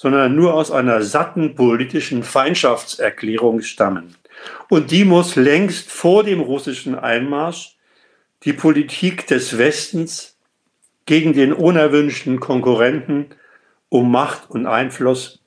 sondern 0.00 0.34
nur 0.34 0.54
aus 0.54 0.70
einer 0.70 1.02
satten 1.02 1.54
politischen 1.54 2.22
Feindschaftserklärung 2.22 3.60
stammen. 3.60 4.16
Und 4.70 4.92
die 4.92 5.04
muss 5.04 5.36
längst 5.36 5.90
vor 5.90 6.24
dem 6.24 6.40
russischen 6.40 6.94
Einmarsch 6.94 7.76
die 8.44 8.54
Politik 8.54 9.26
des 9.26 9.58
Westens 9.58 10.38
gegen 11.04 11.34
den 11.34 11.52
unerwünschten 11.52 12.40
Konkurrenten 12.40 13.26
um 13.90 14.10
Macht 14.10 14.48
und 14.48 14.66
Einfluss 14.66 15.42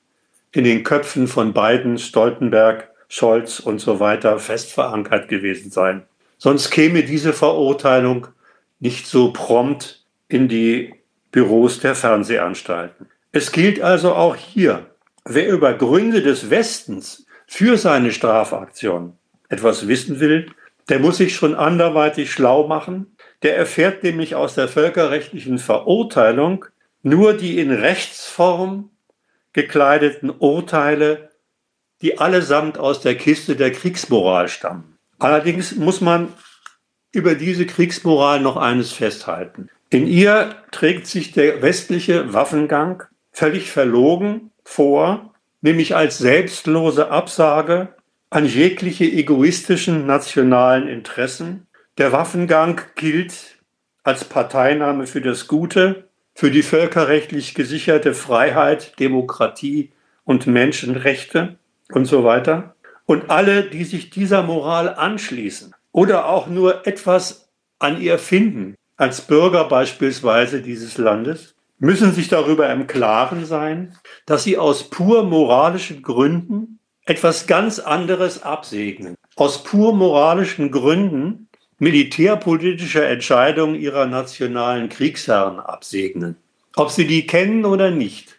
in 0.51 0.65
den 0.65 0.83
Köpfen 0.83 1.27
von 1.27 1.53
Biden, 1.55 1.97
Stoltenberg, 1.97 2.91
Scholz 3.09 3.59
und 3.59 3.79
so 3.79 3.99
weiter 3.99 4.37
fest 4.37 4.71
verankert 4.71 5.29
gewesen 5.29 5.71
sein. 5.71 6.03
Sonst 6.37 6.69
käme 6.69 7.01
diese 7.01 7.33
Verurteilung 7.33 8.27
nicht 8.79 9.07
so 9.07 9.33
prompt 9.33 10.05
in 10.27 10.47
die 10.47 10.93
Büros 11.31 11.79
der 11.79 11.95
Fernsehanstalten. 11.95 13.07
Es 13.35 13.51
gilt 13.51 13.81
also 13.81 14.13
auch 14.13 14.35
hier, 14.35 14.85
wer 15.25 15.49
über 15.49 15.73
Gründe 15.73 16.21
des 16.21 16.51
Westens 16.51 17.25
für 17.47 17.77
seine 17.77 18.11
Strafaktion 18.11 19.17
etwas 19.49 19.87
wissen 19.87 20.19
will, 20.19 20.51
der 20.87 20.99
muss 20.99 21.17
sich 21.17 21.35
schon 21.35 21.55
anderweitig 21.55 22.31
schlau 22.31 22.67
machen. 22.67 23.17
Der 23.41 23.57
erfährt 23.57 24.03
nämlich 24.03 24.35
aus 24.35 24.53
der 24.53 24.67
völkerrechtlichen 24.67 25.57
Verurteilung 25.57 26.65
nur 27.01 27.33
die 27.33 27.59
in 27.59 27.71
Rechtsform 27.71 28.91
gekleideten 29.51 30.29
Urteile, 30.29 31.31
die 32.03 32.19
allesamt 32.19 32.77
aus 32.77 33.01
der 33.01 33.15
Kiste 33.15 33.55
der 33.55 33.71
Kriegsmoral 33.71 34.47
stammen. 34.47 34.99
Allerdings 35.17 35.75
muss 35.75 36.01
man 36.01 36.31
über 37.11 37.33
diese 37.33 37.65
Kriegsmoral 37.65 38.41
noch 38.41 38.57
eines 38.57 38.91
festhalten. 38.91 39.69
In 39.89 40.05
ihr 40.05 40.55
trägt 40.69 41.07
sich 41.07 41.31
der 41.31 41.63
westliche 41.63 42.33
Waffengang 42.33 43.03
völlig 43.33 43.71
verlogen 43.71 44.51
vor, 44.63 45.33
nämlich 45.61 45.95
als 45.95 46.19
selbstlose 46.19 47.11
Absage 47.11 47.89
an 48.29 48.45
jegliche 48.45 49.05
egoistischen 49.05 50.05
nationalen 50.05 50.87
Interessen. 50.87 51.67
Der 51.97 52.11
Waffengang 52.11 52.81
gilt 52.95 53.57
als 54.03 54.23
Parteinahme 54.23 55.07
für 55.07 55.21
das 55.21 55.47
Gute, 55.47 56.07
für 56.33 56.49
die 56.49 56.63
völkerrechtlich 56.63 57.53
gesicherte 57.53 58.13
Freiheit, 58.13 58.99
Demokratie 58.99 59.91
und 60.23 60.47
Menschenrechte 60.47 61.57
und 61.91 62.05
so 62.05 62.23
weiter. 62.23 62.75
Und 63.05 63.29
alle, 63.29 63.63
die 63.63 63.83
sich 63.83 64.09
dieser 64.09 64.43
Moral 64.43 64.95
anschließen 64.95 65.75
oder 65.91 66.27
auch 66.27 66.47
nur 66.47 66.87
etwas 66.87 67.49
an 67.79 68.01
ihr 68.01 68.17
finden, 68.17 68.75
als 68.97 69.21
Bürger 69.21 69.65
beispielsweise 69.65 70.61
dieses 70.61 70.97
Landes, 70.97 71.52
müssen 71.83 72.13
sich 72.13 72.29
darüber 72.29 72.71
im 72.71 72.87
Klaren 72.87 73.45
sein, 73.45 73.93
dass 74.25 74.45
sie 74.45 74.57
aus 74.57 74.89
pur 74.89 75.23
moralischen 75.23 76.01
Gründen 76.01 76.79
etwas 77.05 77.45
ganz 77.45 77.77
anderes 77.77 78.41
absegnen. 78.41 79.15
Aus 79.35 79.63
pur 79.63 79.93
moralischen 79.93 80.71
Gründen 80.71 81.49
militärpolitische 81.79 83.05
Entscheidungen 83.05 83.75
ihrer 83.75 84.05
nationalen 84.05 84.87
Kriegsherren 84.87 85.59
absegnen. 85.59 86.37
Ob 86.77 86.89
sie 86.89 87.05
die 87.05 87.27
kennen 87.27 87.65
oder 87.65 87.91
nicht, 87.91 88.37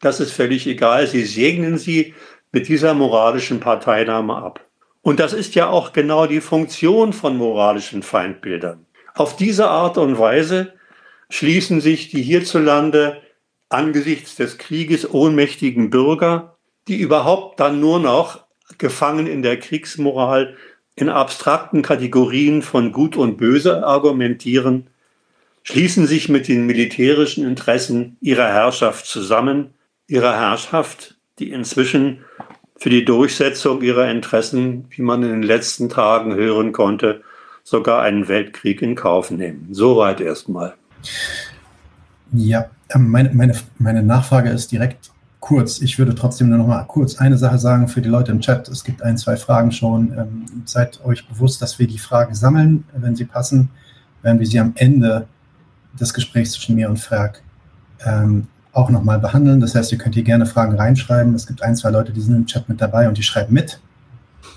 das 0.00 0.18
ist 0.18 0.32
völlig 0.32 0.66
egal. 0.66 1.06
Sie 1.06 1.24
segnen 1.24 1.78
sie 1.78 2.14
mit 2.50 2.66
dieser 2.66 2.94
moralischen 2.94 3.60
Parteinahme 3.60 4.34
ab. 4.34 4.66
Und 5.02 5.20
das 5.20 5.32
ist 5.32 5.54
ja 5.54 5.68
auch 5.68 5.92
genau 5.92 6.26
die 6.26 6.40
Funktion 6.40 7.12
von 7.12 7.36
moralischen 7.36 8.02
Feindbildern. 8.02 8.84
Auf 9.14 9.36
diese 9.36 9.68
Art 9.68 9.98
und 9.98 10.18
Weise 10.18 10.72
schließen 11.32 11.80
sich 11.80 12.10
die 12.10 12.22
hierzulande 12.22 13.20
angesichts 13.68 14.36
des 14.36 14.58
Krieges 14.58 15.10
ohnmächtigen 15.10 15.90
Bürger 15.90 16.52
die 16.88 16.98
überhaupt 16.98 17.60
dann 17.60 17.80
nur 17.80 18.00
noch 18.00 18.44
gefangen 18.78 19.26
in 19.26 19.42
der 19.42 19.58
Kriegsmoral 19.58 20.56
in 20.94 21.08
abstrakten 21.08 21.82
Kategorien 21.82 22.62
von 22.62 22.92
Gut 22.92 23.16
und 23.16 23.36
Böse 23.36 23.86
argumentieren, 23.86 24.88
schließen 25.62 26.06
sich 26.06 26.28
mit 26.28 26.48
den 26.48 26.66
militärischen 26.66 27.46
Interessen 27.46 28.16
ihrer 28.20 28.48
Herrschaft 28.48 29.06
zusammen, 29.06 29.72
ihrer 30.06 30.34
Herrschaft, 30.34 31.16
die 31.38 31.50
inzwischen 31.50 32.24
für 32.76 32.90
die 32.90 33.04
Durchsetzung 33.04 33.80
ihrer 33.80 34.10
Interessen, 34.10 34.86
wie 34.90 35.02
man 35.02 35.22
in 35.22 35.30
den 35.30 35.42
letzten 35.42 35.88
Tagen 35.88 36.34
hören 36.34 36.72
konnte, 36.72 37.22
sogar 37.62 38.02
einen 38.02 38.26
Weltkrieg 38.26 38.82
in 38.82 38.96
Kauf 38.96 39.30
nehmen. 39.30 39.68
Soweit 39.70 40.20
erstmal. 40.20 40.74
Ja, 42.32 42.66
ähm, 42.94 43.08
meine, 43.08 43.30
meine, 43.34 43.54
meine 43.78 44.02
Nachfrage 44.02 44.50
ist 44.50 44.72
direkt 44.72 45.10
kurz. 45.40 45.80
Ich 45.80 45.98
würde 45.98 46.14
trotzdem 46.14 46.48
nur 46.48 46.58
noch 46.58 46.66
mal 46.66 46.84
kurz 46.84 47.16
eine 47.16 47.36
Sache 47.36 47.58
sagen 47.58 47.88
für 47.88 48.00
die 48.00 48.08
Leute 48.08 48.30
im 48.32 48.40
Chat. 48.40 48.68
Es 48.68 48.84
gibt 48.84 49.02
ein, 49.02 49.18
zwei 49.18 49.36
Fragen 49.36 49.72
schon. 49.72 50.16
Ähm, 50.16 50.44
seid 50.64 51.04
euch 51.04 51.26
bewusst, 51.28 51.60
dass 51.60 51.78
wir 51.78 51.86
die 51.86 51.98
Fragen 51.98 52.34
sammeln. 52.34 52.84
Wenn 52.94 53.16
sie 53.16 53.24
passen, 53.24 53.68
werden 54.22 54.38
wir 54.38 54.46
sie 54.46 54.60
am 54.60 54.72
Ende 54.76 55.26
des 55.98 56.14
Gesprächs 56.14 56.52
zwischen 56.52 56.76
mir 56.76 56.88
und 56.88 56.98
Frag 56.98 57.42
ähm, 58.06 58.46
auch 58.72 58.88
nochmal 58.88 59.18
behandeln. 59.18 59.60
Das 59.60 59.74
heißt, 59.74 59.92
ihr 59.92 59.98
könnt 59.98 60.14
hier 60.14 60.24
gerne 60.24 60.46
Fragen 60.46 60.76
reinschreiben. 60.76 61.34
Es 61.34 61.46
gibt 61.46 61.62
ein, 61.62 61.76
zwei 61.76 61.90
Leute, 61.90 62.12
die 62.12 62.20
sind 62.20 62.36
im 62.36 62.46
Chat 62.46 62.68
mit 62.68 62.80
dabei 62.80 63.08
und 63.08 63.18
die 63.18 63.22
schreiben 63.22 63.52
mit. 63.52 63.80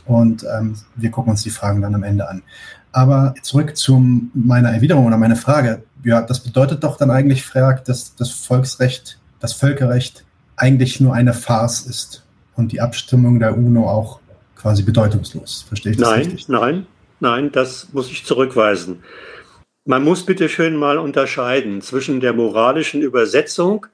Und 0.05 0.45
ähm, 0.55 0.75
wir 0.95 1.11
gucken 1.11 1.31
uns 1.31 1.43
die 1.43 1.49
Fragen 1.49 1.81
dann 1.81 1.95
am 1.95 2.03
Ende 2.03 2.29
an. 2.29 2.43
Aber 2.91 3.33
zurück 3.41 3.75
zu 3.75 3.99
meiner 4.33 4.69
Erwiderung 4.69 5.05
oder 5.05 5.17
meiner 5.17 5.35
Frage. 5.35 5.83
Ja, 6.05 6.21
das 6.21 6.39
bedeutet 6.39 6.83
doch 6.83 6.97
dann 6.97 7.09
eigentlich, 7.09 7.43
Frag, 7.43 7.83
dass 7.85 8.15
das 8.15 8.29
Volksrecht, 8.29 9.19
das 9.39 9.53
Völkerrecht 9.53 10.23
eigentlich 10.55 10.99
nur 10.99 11.15
eine 11.15 11.33
Farce 11.33 11.87
ist 11.87 12.23
und 12.55 12.71
die 12.71 12.79
Abstimmung 12.79 13.39
der 13.39 13.57
UNO 13.57 13.89
auch 13.89 14.19
quasi 14.55 14.83
bedeutungslos. 14.83 15.65
Verstehe 15.67 15.93
ich 15.93 15.97
das 15.97 16.09
nein, 16.09 16.19
richtig? 16.19 16.47
Nein, 16.47 16.85
nein, 17.19 17.51
das 17.51 17.91
muss 17.91 18.11
ich 18.11 18.23
zurückweisen. 18.23 19.03
Man 19.83 20.03
muss 20.03 20.27
bitte 20.27 20.47
schön 20.47 20.75
mal 20.75 20.99
unterscheiden 20.99 21.81
zwischen 21.81 22.19
der 22.19 22.33
moralischen 22.33 23.01
Übersetzung 23.01 23.87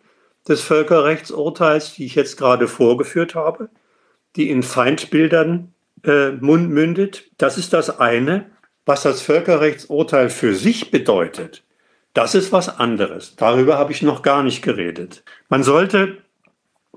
des 0.45 0.59
Völkerrechtsurteils, 0.59 1.93
die 1.93 2.05
ich 2.05 2.15
jetzt 2.15 2.35
gerade 2.35 2.67
vorgeführt 2.67 3.35
habe, 3.35 3.69
die 4.35 4.49
in 4.49 4.63
Feindbildern 4.63 5.73
äh, 6.03 6.31
mündet. 6.31 7.31
Das 7.37 7.57
ist 7.57 7.71
das 7.71 8.01
eine. 8.01 8.47
Was 8.85 9.03
das 9.03 9.21
Völkerrechtsurteil 9.21 10.29
für 10.29 10.55
sich 10.55 10.91
bedeutet, 10.91 11.63
das 12.13 12.35
ist 12.35 12.51
was 12.51 12.79
anderes. 12.79 13.35
Darüber 13.35 13.77
habe 13.77 13.91
ich 13.91 14.01
noch 14.01 14.21
gar 14.21 14.43
nicht 14.43 14.61
geredet. 14.61 15.23
Man 15.49 15.63
sollte 15.63 16.17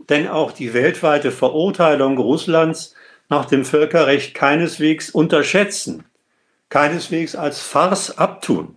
denn 0.08 0.28
auch 0.28 0.52
die 0.52 0.74
weltweite 0.74 1.30
Verurteilung 1.30 2.18
Russlands 2.18 2.94
nach 3.28 3.46
dem 3.46 3.64
Völkerrecht 3.64 4.34
keineswegs 4.34 5.10
unterschätzen, 5.10 6.04
keineswegs 6.68 7.36
als 7.36 7.60
Farce 7.60 8.18
abtun. 8.18 8.76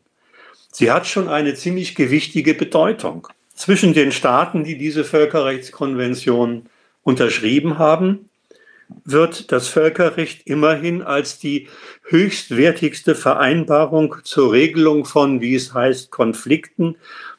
Sie 0.72 0.92
hat 0.92 1.08
schon 1.08 1.28
eine 1.28 1.56
ziemlich 1.56 1.96
gewichtige 1.96 2.54
Bedeutung. 2.54 3.28
Zwischen 3.54 3.94
den 3.94 4.12
Staaten, 4.12 4.64
die 4.64 4.78
diese 4.78 5.04
Völkerrechtskonvention 5.04 6.70
unterschrieben 7.02 7.80
haben, 7.80 8.27
wird 9.04 9.52
das 9.52 9.68
Völkerrecht 9.68 10.48
immerhin 10.48 11.02
als 11.02 11.40
die 11.40 11.68
höchstwertigste 12.04 13.16
Vereinbarung 13.16 14.16
zur 14.24 14.52
Regelung 14.52 15.06
von, 15.06 15.42
wie 15.42 15.56
es 15.56 15.74
heißt, 15.74 16.12
Konflikten 16.12 16.96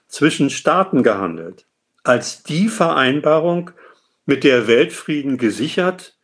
zwischen 0.08 0.50
Staaten 0.50 1.02
gehandelt. 1.02 1.66
Als 2.04 2.42
die 2.42 2.68
Vereinbarung, 2.68 3.72
mit 4.28 4.44
der 4.44 4.66
Weltfrieden 4.66 5.38
gesichert 5.38 6.14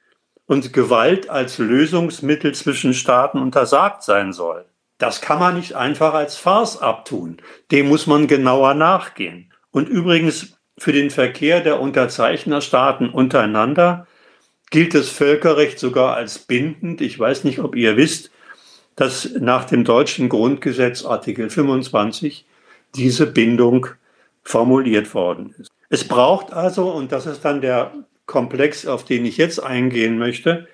und 0.44 0.74
Gewalt 0.74 1.30
als 1.30 1.56
Lösungsmittel 1.56 2.54
zwischen 2.54 2.92
Staaten 2.92 3.38
untersagt 3.38 4.02
sein 4.02 4.34
soll. 4.34 4.66
Das 4.98 5.22
kann 5.22 5.38
man 5.38 5.56
nicht 5.56 5.72
einfach 5.72 6.12
als 6.12 6.36
Farce 6.36 6.76
abtun. 6.76 7.38
Dem 7.70 7.88
muss 7.88 8.06
man 8.06 8.26
genauer 8.26 8.74
nachgehen. 8.74 9.50
Und 9.70 9.88
übrigens 9.88 10.58
für 10.76 10.92
den 10.92 11.08
Verkehr 11.08 11.62
der 11.62 11.80
Unterzeichnerstaaten 11.80 13.08
untereinander 13.08 14.06
gilt 14.74 14.92
das 14.92 15.08
Völkerrecht 15.08 15.78
sogar 15.78 16.16
als 16.16 16.40
bindend. 16.40 17.00
Ich 17.00 17.16
weiß 17.16 17.44
nicht, 17.44 17.60
ob 17.60 17.76
ihr 17.76 17.96
wisst, 17.96 18.32
dass 18.96 19.30
nach 19.38 19.66
dem 19.66 19.84
deutschen 19.84 20.28
Grundgesetz 20.28 21.04
Artikel 21.04 21.48
25 21.48 22.44
diese 22.96 23.26
Bindung 23.26 23.86
formuliert 24.42 25.14
worden 25.14 25.54
ist. 25.60 25.70
Es 25.90 26.02
braucht 26.02 26.52
also, 26.52 26.90
und 26.90 27.12
das 27.12 27.26
ist 27.26 27.44
dann 27.44 27.60
der 27.60 27.92
Komplex, 28.26 28.84
auf 28.84 29.04
den 29.04 29.24
ich 29.24 29.36
jetzt 29.36 29.62
eingehen 29.62 30.18
möchte, 30.18 30.66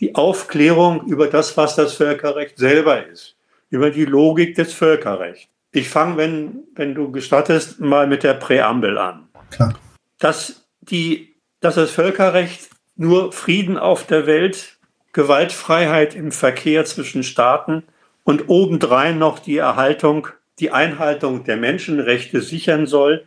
die 0.00 0.14
Aufklärung 0.14 1.06
über 1.06 1.26
das, 1.26 1.56
was 1.56 1.76
das 1.76 1.94
Völkerrecht 1.94 2.58
selber 2.58 3.06
ist 3.06 3.36
über 3.70 3.90
die 3.90 4.04
Logik 4.04 4.54
des 4.54 4.74
Völkerrechts. 4.74 5.48
Ich 5.72 5.88
fange, 5.88 6.18
wenn, 6.18 6.64
wenn 6.74 6.94
du 6.94 7.10
gestattest, 7.10 7.80
mal 7.80 8.06
mit 8.06 8.22
der 8.22 8.34
Präambel 8.34 8.98
an. 8.98 9.28
Klar. 9.50 9.74
Dass, 10.18 10.66
die, 10.82 11.34
dass 11.60 11.76
das 11.76 11.90
Völkerrecht 11.90 12.68
nur 12.96 13.32
Frieden 13.32 13.78
auf 13.78 14.06
der 14.06 14.26
Welt, 14.26 14.76
Gewaltfreiheit 15.12 16.14
im 16.14 16.32
Verkehr 16.32 16.84
zwischen 16.84 17.22
Staaten 17.22 17.84
und 18.24 18.48
obendrein 18.48 19.18
noch 19.18 19.38
die 19.38 19.56
Erhaltung, 19.56 20.28
die 20.58 20.70
Einhaltung 20.70 21.44
der 21.44 21.56
Menschenrechte 21.56 22.40
sichern 22.40 22.86
soll, 22.86 23.24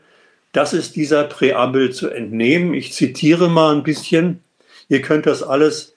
das 0.52 0.74
ist 0.74 0.96
dieser 0.96 1.26
Präambel 1.26 1.92
zu 1.92 2.10
entnehmen. 2.10 2.74
Ich 2.74 2.94
zitiere 2.94 3.50
mal 3.50 3.76
ein 3.76 3.84
bisschen. 3.84 4.44
Ihr 4.88 5.02
könnt 5.02 5.28
das 5.28 5.44
alles 5.44 5.96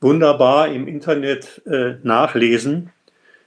wunderbar 0.00 0.68
im 0.68 0.88
Internet 0.88 1.62
äh, 1.66 1.94
nachlesen. 2.02 2.90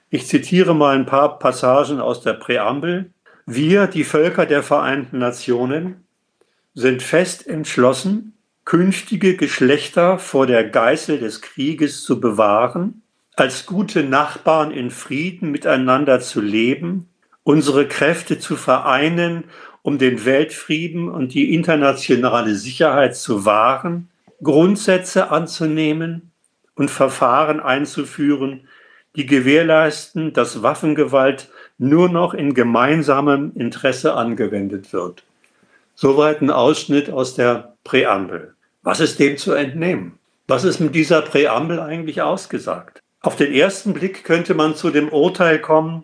Ich 0.09 0.27
zitiere 0.27 0.73
mal 0.73 0.95
ein 0.95 1.05
paar 1.05 1.39
Passagen 1.39 1.99
aus 1.99 2.21
der 2.21 2.33
Präambel. 2.33 3.09
Wir, 3.45 3.87
die 3.87 4.05
Völker 4.05 4.45
der 4.45 4.63
Vereinten 4.63 5.19
Nationen, 5.19 6.05
sind 6.73 7.03
fest 7.03 7.45
entschlossen, 7.47 8.33
künftige 8.65 9.37
Geschlechter 9.37 10.17
vor 10.17 10.47
der 10.47 10.67
Geißel 10.67 11.19
des 11.19 11.41
Krieges 11.41 12.03
zu 12.03 12.19
bewahren, 12.19 13.03
als 13.35 13.67
gute 13.67 14.03
Nachbarn 14.03 14.71
in 14.71 14.89
Frieden 14.89 15.51
miteinander 15.51 16.19
zu 16.19 16.41
leben, 16.41 17.07
unsere 17.43 17.87
Kräfte 17.87 18.39
zu 18.39 18.55
vereinen, 18.55 19.43
um 19.83 19.99
den 19.99 20.25
Weltfrieden 20.25 21.09
und 21.09 21.35
die 21.35 21.53
internationale 21.53 22.55
Sicherheit 22.55 23.15
zu 23.15 23.45
wahren, 23.45 24.09
Grundsätze 24.41 25.29
anzunehmen 25.29 26.31
und 26.73 26.89
Verfahren 26.89 27.59
einzuführen, 27.59 28.67
die 29.15 29.27
gewährleisten, 29.27 30.33
dass 30.33 30.63
Waffengewalt 30.63 31.49
nur 31.77 32.09
noch 32.09 32.33
in 32.33 32.55
gemeinsamem 32.55 33.51
Interesse 33.55 34.15
angewendet 34.15 34.91
wird. 34.91 35.23
Soweit 35.93 36.41
ein 36.41 36.49
Ausschnitt 36.49 37.11
aus 37.11 37.35
der 37.35 37.75
Präambel. 37.83 38.54
Was 38.85 38.99
ist 38.99 39.17
dem 39.17 39.35
zu 39.35 39.53
entnehmen? 39.53 40.19
Was 40.47 40.63
ist 40.63 40.79
mit 40.79 40.93
dieser 40.93 41.23
Präambel 41.23 41.79
eigentlich 41.79 42.21
ausgesagt? 42.21 42.99
Auf 43.19 43.35
den 43.35 43.51
ersten 43.51 43.93
Blick 43.93 44.23
könnte 44.23 44.53
man 44.53 44.75
zu 44.75 44.91
dem 44.91 45.09
Urteil 45.09 45.59
kommen, 45.59 46.03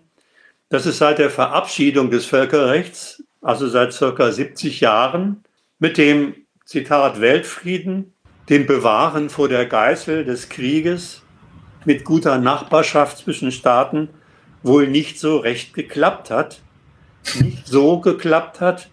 dass 0.70 0.88
es 0.88 0.98
seit 0.98 1.20
der 1.20 1.30
Verabschiedung 1.30 2.10
des 2.10 2.26
Völkerrechts, 2.26 3.24
also 3.40 3.68
seit 3.68 3.94
circa 3.94 4.32
70 4.32 4.80
Jahren, 4.82 5.44
mit 5.78 6.00
dem 6.00 6.34
Zitat 6.66 7.22
Weltfrieden, 7.22 8.16
dem 8.50 8.66
Bewahren 8.66 9.30
vor 9.30 9.48
der 9.48 9.68
Geißel 9.68 10.26
des 10.26 10.50
Krieges 10.50 11.22
mit 11.86 12.04
guter 12.04 12.40
Nachbarschaft 12.40 13.20
zwischen 13.20 13.52
Staaten 13.52 14.10
wohl 14.64 14.88
nicht 14.88 15.20
so 15.20 15.38
recht 15.38 15.76
geklappt 15.76 16.32
hat, 16.32 16.62
nicht 17.40 17.68
so 17.68 18.00
geklappt 18.00 18.60
hat, 18.60 18.90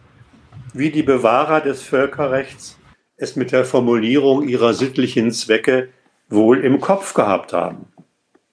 wie 0.75 0.91
die 0.91 1.03
Bewahrer 1.03 1.63
des 1.63 1.83
Völkerrechts 1.83 2.78
es 3.19 3.37
mit 3.37 3.53
der 3.53 3.65
Formulierung 3.65 4.49
ihrer 4.49 4.73
sittlichen 4.73 5.33
Zwecke 5.33 5.91
wohl 6.29 6.65
im 6.65 6.81
Kopf 6.81 7.15
gehabt 7.15 7.53
haben. 7.53 7.87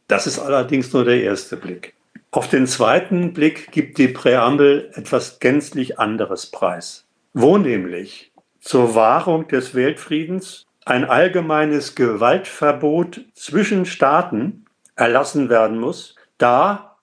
Das 0.08 0.28
ist 0.28 0.40
allerdings 0.40 0.92
nur 0.92 1.06
der 1.06 1.24
erste 1.24 1.56
Blick. 1.56 1.94
Auf 2.32 2.50
den 2.50 2.68
zweiten 2.68 3.34
Blick 3.34 3.72
gibt 3.72 3.98
die 3.98 4.10
Präambel 4.10 4.92
etwas 4.96 5.40
gänzlich 5.40 6.00
anderes 6.00 6.48
preis. 6.48 7.06
Wo 7.34 7.58
nämlich 7.58 8.34
zur 8.60 8.96
Wahrung 8.96 9.48
des 9.48 9.74
Weltfriedens 9.74 10.66
ein 10.86 11.06
allgemeines 11.06 11.96
Gewaltverbot 11.96 13.22
zwischen 13.34 13.86
Staaten 13.86 14.66
erlassen 14.96 15.50
werden 15.50 15.80
muss, 15.80 16.16
da, 16.38 16.98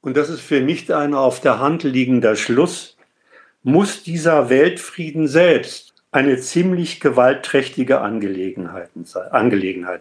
und 0.00 0.16
das 0.16 0.28
ist 0.28 0.40
für 0.40 0.60
mich 0.60 0.92
ein 0.94 1.14
auf 1.14 1.40
der 1.40 1.58
Hand 1.58 1.82
liegender 1.82 2.36
Schluss, 2.36 2.96
muss 3.62 4.02
dieser 4.02 4.48
Weltfrieden 4.48 5.26
selbst 5.26 5.87
eine 6.10 6.38
ziemlich 6.38 7.00
gewaltträchtige 7.00 8.00
Angelegenheit 8.00 8.90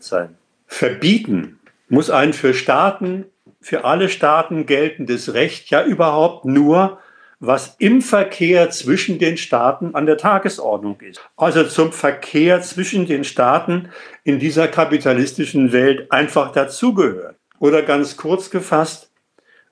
sein. 0.04 0.36
Verbieten 0.66 1.60
muss 1.90 2.10
ein 2.10 2.34
für 2.34 2.54
Staaten, 2.54 3.26
für 3.62 3.86
alle 3.86 4.10
Staaten 4.10 4.66
geltendes 4.66 5.34
Recht 5.34 5.70
ja 5.70 5.84
überhaupt 5.84 6.46
nur 6.46 7.00
was 7.40 7.76
im 7.78 8.02
Verkehr 8.02 8.72
zwischen 8.72 9.20
den 9.20 9.38
Staaten 9.38 9.94
an 9.94 10.06
der 10.06 10.18
Tagesordnung 10.18 11.00
ist. 11.02 11.22
Also 11.36 11.64
zum 11.66 11.92
Verkehr 11.92 12.62
zwischen 12.62 13.06
den 13.06 13.24
Staaten 13.24 13.90
in 14.24 14.40
dieser 14.40 14.68
kapitalistischen 14.68 15.72
Welt 15.72 16.12
einfach 16.12 16.52
dazugehört. 16.52 17.36
Oder 17.60 17.84
ganz 17.84 18.18
kurz 18.18 18.50
gefasst, 18.50 19.12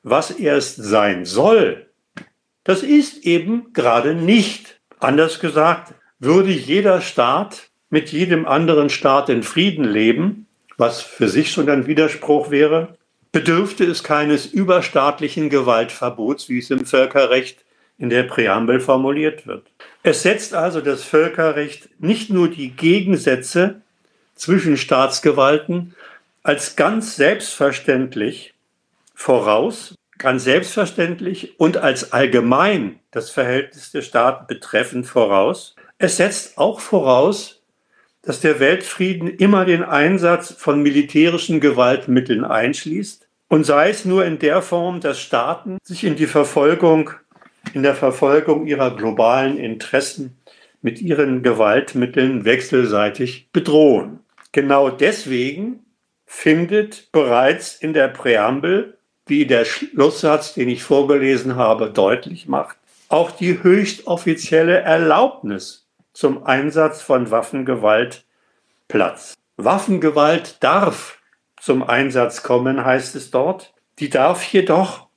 was 0.03 0.31
erst 0.31 0.75
sein 0.75 1.25
soll, 1.25 1.87
das 2.63 2.83
ist 2.83 3.25
eben 3.25 3.73
gerade 3.73 4.13
nicht. 4.13 4.79
Anders 4.99 5.39
gesagt, 5.39 5.93
würde 6.19 6.51
jeder 6.51 7.01
Staat 7.01 7.69
mit 7.89 8.11
jedem 8.11 8.45
anderen 8.45 8.89
Staat 8.89 9.29
in 9.29 9.43
Frieden 9.43 9.85
leben, 9.85 10.47
was 10.77 11.01
für 11.01 11.29
sich 11.29 11.51
schon 11.51 11.69
ein 11.69 11.87
Widerspruch 11.87 12.51
wäre, 12.51 12.97
bedürfte 13.31 13.83
es 13.85 14.03
keines 14.03 14.45
überstaatlichen 14.45 15.49
Gewaltverbots, 15.49 16.49
wie 16.49 16.59
es 16.59 16.69
im 16.69 16.85
Völkerrecht 16.85 17.65
in 17.97 18.09
der 18.09 18.23
Präambel 18.23 18.79
formuliert 18.79 19.47
wird. 19.47 19.63
Es 20.03 20.21
setzt 20.21 20.53
also 20.53 20.81
das 20.81 21.03
Völkerrecht 21.03 21.89
nicht 21.99 22.29
nur 22.29 22.49
die 22.49 22.71
Gegensätze 22.71 23.81
zwischen 24.35 24.77
Staatsgewalten 24.77 25.95
als 26.43 26.75
ganz 26.75 27.15
selbstverständlich 27.15 28.53
voraus, 29.13 29.95
ganz 30.17 30.43
selbstverständlich 30.43 31.59
und 31.59 31.77
als 31.77 32.11
allgemein 32.11 32.99
das 33.11 33.31
Verhältnis 33.31 33.91
der 33.91 34.01
Staaten 34.01 34.45
betreffend 34.47 35.07
voraus. 35.07 35.75
Es 35.97 36.17
setzt 36.17 36.57
auch 36.57 36.81
voraus, 36.81 37.61
dass 38.21 38.41
der 38.41 38.59
Weltfrieden 38.59 39.29
immer 39.29 39.63
den 39.63 39.81
Einsatz 39.81 40.51
von 40.51 40.81
militärischen 40.81 41.61
Gewaltmitteln 41.61 42.43
einschließt 42.43 43.27
und 43.47 43.63
sei 43.63 43.91
es 43.91 44.03
nur 44.03 44.25
in 44.25 44.39
der 44.39 44.61
Form, 44.61 44.99
dass 44.99 45.21
Staaten 45.21 45.77
sich 45.83 46.03
in 46.03 46.17
die 46.17 46.25
Verfolgung, 46.25 47.11
in 47.73 47.83
der 47.83 47.95
Verfolgung 47.95 48.67
ihrer 48.67 48.95
globalen 48.95 49.57
Interessen 49.57 50.37
mit 50.81 51.01
ihren 51.01 51.43
Gewaltmitteln 51.43 52.43
wechselseitig 52.43 53.49
bedrohen. 53.53 54.19
Genau 54.51 54.89
deswegen 54.89 55.85
findet 56.25 57.11
bereits 57.13 57.75
in 57.75 57.93
der 57.93 58.09
Präambel, 58.09 58.97
wie 59.27 59.45
der 59.45 59.63
Schlusssatz, 59.63 60.55
den 60.55 60.67
ich 60.67 60.83
vorgelesen 60.83 61.55
habe, 61.55 61.89
deutlich 61.89 62.47
macht, 62.47 62.77
auch 63.07 63.31
die 63.31 63.63
höchst 63.63 64.07
offizielle 64.07 64.79
Erlaubnis 64.79 65.84
zum 66.15 66.45
Einsatz 66.45 67.01
von 67.01 67.29
Waffengewalt 67.29 68.25
Platz. 68.87 69.33
Waffengewalt 69.57 70.63
darf 70.63 71.19
zum 71.59 71.83
Einsatz 71.83 72.41
kommen, 72.41 72.85
heißt 72.85 73.15
es 73.15 73.31
dort. 73.31 73.73
Die 73.99 74.09
darf 74.09 74.43
jedoch, 74.45 75.07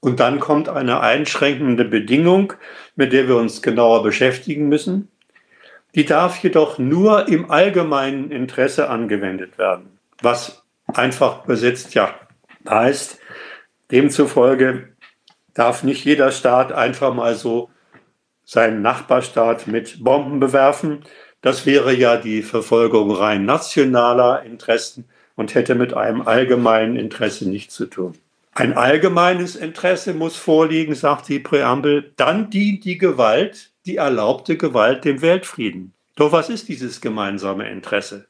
und 0.00 0.18
dann 0.18 0.40
kommt 0.40 0.68
eine 0.68 1.00
einschränkende 1.00 1.84
Bedingung, 1.84 2.52
mit 2.96 3.12
der 3.12 3.28
wir 3.28 3.36
uns 3.36 3.62
genauer 3.62 4.02
beschäftigen 4.02 4.68
müssen, 4.68 5.08
die 5.94 6.04
darf 6.04 6.42
jedoch 6.42 6.78
nur 6.78 7.28
im 7.28 7.50
allgemeinen 7.50 8.32
Interesse 8.32 8.90
angewendet 8.90 9.56
werden. 9.56 9.98
Was 10.20 10.64
einfach 10.88 11.44
besetzt 11.44 11.94
ja 11.94 12.12
heißt, 12.68 13.20
demzufolge 13.92 14.88
darf 15.54 15.84
nicht 15.84 16.04
jeder 16.04 16.32
Staat 16.32 16.72
einfach 16.72 17.14
mal 17.14 17.36
so 17.36 17.70
seinen 18.44 18.82
Nachbarstaat 18.82 19.66
mit 19.66 20.02
Bomben 20.02 20.40
bewerfen. 20.40 21.00
Das 21.40 21.66
wäre 21.66 21.94
ja 21.94 22.16
die 22.16 22.42
Verfolgung 22.42 23.10
rein 23.10 23.44
nationaler 23.44 24.42
Interessen 24.42 25.04
und 25.36 25.54
hätte 25.54 25.74
mit 25.74 25.94
einem 25.94 26.22
allgemeinen 26.22 26.96
Interesse 26.96 27.48
nichts 27.48 27.74
zu 27.74 27.86
tun. 27.86 28.14
Ein 28.52 28.74
allgemeines 28.74 29.56
Interesse 29.56 30.14
muss 30.14 30.36
vorliegen, 30.36 30.94
sagt 30.94 31.28
die 31.28 31.40
Präambel, 31.40 32.12
dann 32.16 32.50
dient 32.50 32.84
die 32.84 32.98
Gewalt 32.98 33.72
die 33.86 33.96
erlaubte 33.96 34.56
Gewalt 34.56 35.04
dem 35.04 35.20
Weltfrieden. 35.20 35.92
Doch 36.16 36.32
was 36.32 36.48
ist 36.48 36.68
dieses 36.68 37.00
gemeinsame 37.00 37.68
Interesse? 37.68 38.26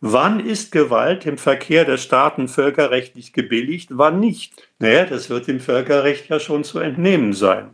Wann 0.00 0.40
ist 0.40 0.72
Gewalt 0.72 1.24
im 1.24 1.38
Verkehr 1.38 1.84
der 1.86 1.96
Staaten 1.96 2.48
völkerrechtlich 2.48 3.32
gebilligt, 3.32 3.88
wann 3.92 4.20
nicht? 4.20 4.52
Naja, 4.78 5.06
das 5.06 5.30
wird 5.30 5.46
dem 5.46 5.60
Völkerrecht 5.60 6.28
ja 6.28 6.38
schon 6.38 6.64
zu 6.64 6.80
entnehmen 6.80 7.32
sein. 7.32 7.70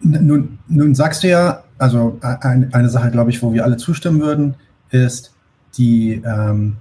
Nun, 0.00 0.58
nun 0.68 0.94
sagst 0.94 1.22
du 1.22 1.28
ja, 1.28 1.64
also 1.78 2.18
ein, 2.20 2.72
eine 2.72 2.88
Sache, 2.88 3.10
glaube 3.10 3.30
ich, 3.30 3.42
wo 3.42 3.52
wir 3.52 3.64
alle 3.64 3.76
zustimmen 3.76 4.20
würden, 4.20 4.54
ist 4.90 5.32
die, 5.76 6.22
ähm, 6.24 6.76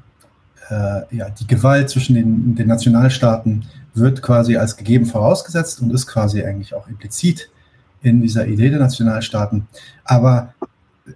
äh, 0.70 1.16
ja, 1.16 1.30
die 1.30 1.48
Gewalt 1.48 1.90
zwischen 1.90 2.16
den, 2.16 2.56
den 2.56 2.68
Nationalstaaten 2.68 3.66
wird 3.94 4.22
quasi 4.22 4.58
als 4.58 4.78
gegeben 4.78 5.06
vorausgesetzt 5.06 5.82
und 5.82 5.94
ist 5.94 6.08
quasi 6.08 6.44
eigentlich 6.44 6.74
auch 6.74 6.88
implizit 6.88 7.50
in 8.02 8.22
dieser 8.22 8.46
Idee 8.48 8.70
der 8.70 8.80
Nationalstaaten. 8.80 9.68
Aber 10.04 10.54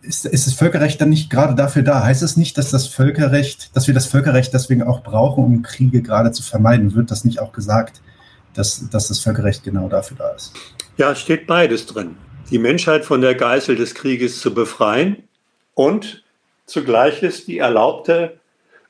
ist, 0.01 0.25
ist 0.25 0.47
das 0.47 0.53
Völkerrecht 0.53 1.01
dann 1.01 1.09
nicht 1.09 1.29
gerade 1.29 1.55
dafür 1.55 1.83
da? 1.83 2.03
Heißt 2.03 2.23
es 2.23 2.37
nicht, 2.37 2.57
dass 2.57 2.71
das 2.71 2.87
Völkerrecht, 2.87 3.75
dass 3.75 3.87
wir 3.87 3.93
das 3.93 4.05
Völkerrecht 4.05 4.53
deswegen 4.53 4.83
auch 4.83 5.03
brauchen, 5.03 5.43
um 5.43 5.61
Kriege 5.61 6.01
gerade 6.01 6.31
zu 6.31 6.43
vermeiden? 6.43 6.95
Wird 6.95 7.11
das 7.11 7.25
nicht 7.25 7.39
auch 7.39 7.51
gesagt, 7.51 8.01
dass, 8.53 8.89
dass 8.89 9.07
das 9.07 9.19
Völkerrecht 9.19 9.63
genau 9.63 9.89
dafür 9.89 10.17
da 10.17 10.29
ist? 10.29 10.53
Ja, 10.99 11.13
es 11.13 11.21
steht 11.21 11.47
beides 11.47 11.85
drin. 11.85 12.17
Die 12.51 12.59
Menschheit 12.59 13.05
von 13.05 13.21
der 13.21 13.33
Geißel 13.33 13.77
des 13.77 13.95
Krieges 13.95 14.41
zu 14.41 14.53
befreien 14.53 15.23
und 15.73 16.25
zugleich 16.65 17.23
ist 17.23 17.47
die 17.47 17.59
erlaubte 17.59 18.37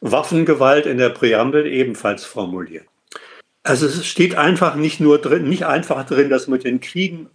Waffengewalt 0.01 0.87
in 0.87 0.97
der 0.97 1.09
Präambel 1.09 1.67
ebenfalls 1.67 2.25
formuliert. 2.25 2.87
Also 3.61 3.85
es 3.85 4.07
steht 4.07 4.33
einfach 4.33 4.73
nicht 4.73 4.99
nur 4.99 5.19
drin, 5.19 5.47
nicht 5.47 5.67
einfach 5.67 6.03
drin, 6.03 6.31
dass 6.31 6.47
mit 6.47 6.63
den 6.63 6.79
Kriegen 6.79 7.29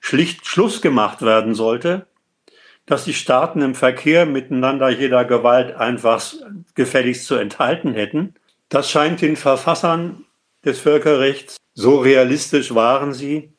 schlicht 0.00 0.44
Schluss 0.44 0.82
gemacht 0.82 1.22
werden 1.22 1.54
sollte, 1.54 2.06
dass 2.84 3.04
die 3.04 3.14
Staaten 3.14 3.62
im 3.62 3.76
Verkehr 3.76 4.26
miteinander 4.26 4.88
jeder 4.88 5.24
Gewalt 5.24 5.76
einfach 5.76 6.20
gefälligst 6.74 7.26
zu 7.26 7.36
enthalten 7.36 7.92
hätten. 7.92 8.34
Das 8.70 8.90
scheint 8.90 9.20
den 9.20 9.36
Verfassern 9.36 10.24
des 10.64 10.80
Völkerrechts, 10.80 11.58
so 11.74 11.98
realistisch 12.00 12.74
waren 12.74 13.12
sie, 13.12 13.52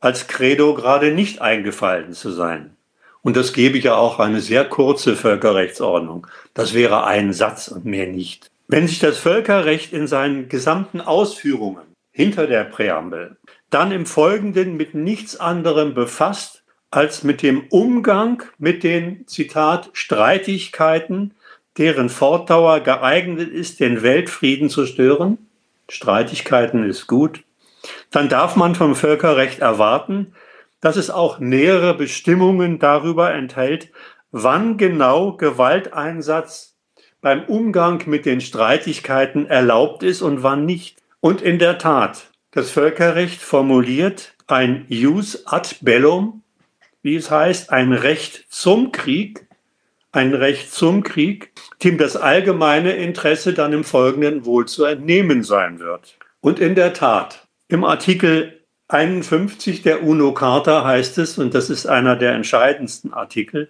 als 0.00 0.26
Credo 0.26 0.74
gerade 0.74 1.12
nicht 1.12 1.40
eingefallen 1.40 2.12
zu 2.12 2.30
sein. 2.30 2.76
Und 3.22 3.36
das 3.36 3.52
gebe 3.52 3.78
ich 3.78 3.84
ja 3.84 3.96
auch 3.96 4.20
eine 4.20 4.40
sehr 4.40 4.64
kurze 4.64 5.16
Völkerrechtsordnung. 5.16 6.26
Das 6.54 6.74
wäre 6.74 7.04
ein 7.04 7.32
Satz 7.32 7.68
und 7.68 7.84
mehr 7.84 8.06
nicht. 8.06 8.50
Wenn 8.68 8.86
sich 8.86 8.98
das 8.98 9.18
Völkerrecht 9.18 9.92
in 9.92 10.06
seinen 10.06 10.48
gesamten 10.48 11.00
Ausführungen 11.00 11.82
hinter 12.12 12.46
der 12.46 12.64
Präambel 12.64 13.36
dann 13.70 13.90
im 13.90 14.06
Folgenden 14.06 14.76
mit 14.76 14.94
nichts 14.94 15.38
anderem 15.38 15.94
befasst, 15.94 16.62
als 16.90 17.24
mit 17.24 17.42
dem 17.42 17.64
Umgang 17.68 18.44
mit 18.58 18.84
den, 18.84 19.26
Zitat, 19.26 19.90
Streitigkeiten, 19.92 21.34
deren 21.78 22.08
Fortdauer 22.08 22.80
geeignet 22.80 23.50
ist, 23.50 23.80
den 23.80 24.02
Weltfrieden 24.02 24.70
zu 24.70 24.86
stören. 24.86 25.38
Streitigkeiten 25.88 26.88
ist 26.88 27.06
gut. 27.06 27.42
Dann 28.10 28.28
darf 28.28 28.56
man 28.56 28.74
vom 28.74 28.94
Völkerrecht 28.94 29.60
erwarten, 29.60 30.32
dass 30.80 30.96
es 30.96 31.10
auch 31.10 31.38
nähere 31.38 31.94
Bestimmungen 31.94 32.78
darüber 32.78 33.32
enthält, 33.32 33.90
wann 34.30 34.76
genau 34.76 35.32
Gewalteinsatz 35.32 36.76
beim 37.20 37.44
Umgang 37.44 38.02
mit 38.06 38.26
den 38.26 38.40
Streitigkeiten 38.40 39.46
erlaubt 39.46 40.02
ist 40.02 40.22
und 40.22 40.42
wann 40.42 40.64
nicht. 40.64 40.98
Und 41.20 41.42
in 41.42 41.58
der 41.58 41.78
Tat, 41.78 42.30
das 42.50 42.70
Völkerrecht 42.70 43.40
formuliert 43.40 44.34
ein 44.46 44.84
Jus 44.88 45.46
ad 45.46 45.76
bellum 45.80 46.42
wie 47.06 47.14
es 47.14 47.30
heißt, 47.30 47.70
ein 47.70 47.92
Recht 47.92 48.46
zum 48.48 48.90
Krieg, 48.90 49.46
ein 50.10 50.34
Recht 50.34 50.72
zum 50.72 51.04
Krieg, 51.04 51.52
dem 51.84 51.98
das 51.98 52.16
allgemeine 52.16 52.96
Interesse 52.96 53.54
dann 53.54 53.72
im 53.72 53.84
Folgenden 53.84 54.44
wohl 54.44 54.66
zu 54.66 54.82
entnehmen 54.82 55.44
sein 55.44 55.78
wird. 55.78 56.18
Und 56.40 56.58
in 56.58 56.74
der 56.74 56.94
Tat, 56.94 57.45
im 57.68 57.84
Artikel 57.84 58.60
51 58.88 59.82
der 59.82 60.04
UNO-Charta 60.04 60.84
heißt 60.84 61.18
es, 61.18 61.38
und 61.38 61.54
das 61.54 61.70
ist 61.70 61.86
einer 61.86 62.14
der 62.14 62.34
entscheidendsten 62.34 63.12
Artikel, 63.12 63.68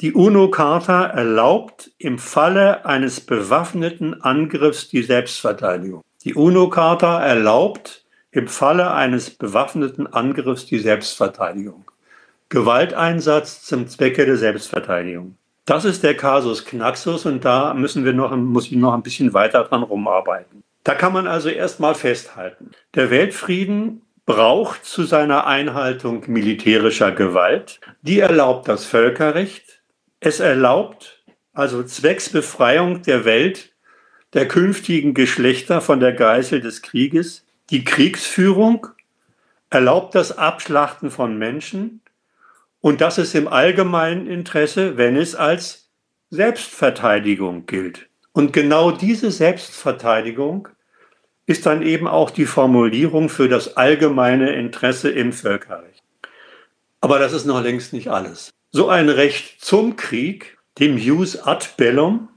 die 0.00 0.12
UNO-Charta 0.12 1.06
erlaubt 1.06 1.92
im 1.98 2.18
Falle 2.18 2.84
eines 2.84 3.20
bewaffneten 3.20 4.20
Angriffs 4.20 4.88
die 4.88 5.04
Selbstverteidigung. 5.04 6.02
Die 6.24 6.34
UNO-Charta 6.34 7.22
erlaubt 7.22 8.04
im 8.32 8.48
Falle 8.48 8.90
eines 8.90 9.30
bewaffneten 9.30 10.12
Angriffs 10.12 10.66
die 10.66 10.80
Selbstverteidigung. 10.80 11.88
Gewalteinsatz 12.48 13.62
zum 13.62 13.86
Zwecke 13.86 14.26
der 14.26 14.36
Selbstverteidigung. 14.36 15.36
Das 15.64 15.84
ist 15.84 16.02
der 16.02 16.16
Kasus 16.16 16.64
Knaxus 16.64 17.24
und 17.24 17.44
da 17.44 17.72
müssen 17.72 18.04
wir 18.04 18.12
noch, 18.12 18.36
muss 18.36 18.66
ich 18.66 18.72
noch 18.72 18.94
ein 18.94 19.02
bisschen 19.02 19.32
weiter 19.32 19.62
dran 19.62 19.84
rumarbeiten. 19.84 20.63
Da 20.84 20.94
kann 20.94 21.12
man 21.12 21.26
also 21.26 21.48
erstmal 21.48 21.94
festhalten. 21.94 22.70
Der 22.94 23.10
Weltfrieden 23.10 24.02
braucht 24.26 24.84
zu 24.84 25.04
seiner 25.04 25.46
Einhaltung 25.46 26.24
militärischer 26.26 27.12
Gewalt. 27.12 27.80
Die 28.02 28.20
erlaubt 28.20 28.68
das 28.68 28.84
Völkerrecht. 28.84 29.82
Es 30.20 30.40
erlaubt 30.40 31.22
also 31.52 31.82
zwecks 31.82 32.28
Befreiung 32.28 33.02
der 33.02 33.24
Welt 33.24 33.72
der 34.32 34.48
künftigen 34.48 35.14
Geschlechter 35.14 35.80
von 35.80 36.00
der 36.00 36.12
Geißel 36.12 36.60
des 36.60 36.82
Krieges 36.82 37.44
die 37.70 37.84
Kriegsführung, 37.84 38.88
erlaubt 39.70 40.14
das 40.14 40.36
Abschlachten 40.36 41.10
von 41.10 41.38
Menschen, 41.38 42.00
und 42.80 43.00
das 43.00 43.16
ist 43.16 43.34
im 43.34 43.48
allgemeinen 43.48 44.26
Interesse, 44.26 44.98
wenn 44.98 45.16
es 45.16 45.34
als 45.34 45.88
Selbstverteidigung 46.28 47.64
gilt. 47.64 48.10
Und 48.32 48.52
genau 48.52 48.90
diese 48.90 49.30
Selbstverteidigung 49.30 50.68
ist 51.46 51.66
dann 51.66 51.82
eben 51.82 52.08
auch 52.08 52.30
die 52.30 52.46
Formulierung 52.46 53.28
für 53.28 53.48
das 53.48 53.76
allgemeine 53.76 54.54
Interesse 54.54 55.10
im 55.10 55.32
Völkerrecht. 55.32 56.02
Aber 57.00 57.18
das 57.18 57.32
ist 57.32 57.44
noch 57.44 57.62
längst 57.62 57.92
nicht 57.92 58.08
alles. 58.08 58.50
So 58.70 58.88
ein 58.88 59.08
Recht 59.08 59.62
zum 59.64 59.96
Krieg, 59.96 60.56
dem 60.78 60.96
Jus 60.96 61.36
ad 61.36 61.66
bellum, 61.76 62.28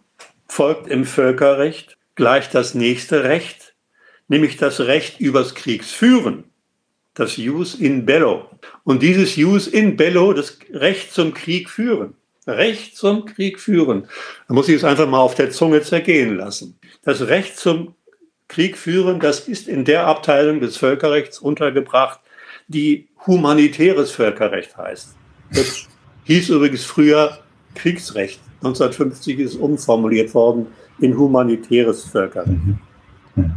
folgt 0.48 0.88
im 0.88 1.06
Völkerrecht 1.06 1.98
gleich 2.16 2.50
das 2.50 2.74
nächste 2.74 3.24
Recht 3.24 3.68
nämlich 4.28 4.58
das 4.58 4.82
Recht 4.82 5.20
übers 5.20 5.56
Kriegsführen, 5.56 6.46
das 7.14 7.38
Jus 7.38 7.76
in 7.76 8.06
bello. 8.06 8.50
Und 8.84 9.02
dieses 9.02 9.36
Jus 9.36 9.68
in 9.68 9.98
bello, 9.98 10.34
das 10.34 10.60
Recht 10.72 11.14
zum 11.14 11.34
Krieg 11.34 11.70
führen, 11.70 12.16
Recht 12.46 12.96
zum 12.96 13.26
Krieg 13.26 13.60
führen, 13.60 14.08
da 14.48 14.54
muss 14.54 14.70
ich 14.70 14.76
es 14.76 14.84
einfach 14.84 15.08
mal 15.08 15.20
auf 15.20 15.36
der 15.36 15.52
Zunge 15.52 15.82
zergehen 15.82 16.38
lassen. 16.38 16.80
Das 17.04 17.28
Recht 17.28 17.58
zum 17.58 17.96
Krieg 18.48 18.78
führen, 18.78 19.20
das 19.20 19.48
ist 19.48 19.68
in 19.68 19.86
der 19.86 20.08
Abteilung 20.08 20.60
des 20.60 20.78
Völkerrechts 20.78 21.40
untergebracht, 21.40 22.20
die 22.68 23.08
humanitäres 23.26 24.12
Völkerrecht 24.12 24.78
heißt. 24.78 25.16
Das 25.52 25.88
hieß 26.24 26.50
übrigens 26.50 26.86
früher 26.86 27.40
Kriegsrecht. 27.76 28.40
1950 28.58 29.40
ist 29.40 29.56
umformuliert 29.56 30.34
worden 30.34 30.68
in 31.00 31.18
humanitäres 31.18 32.06
Völkerrecht. 32.06 32.66
Mhm. 32.66 32.80
Mhm. 33.36 33.56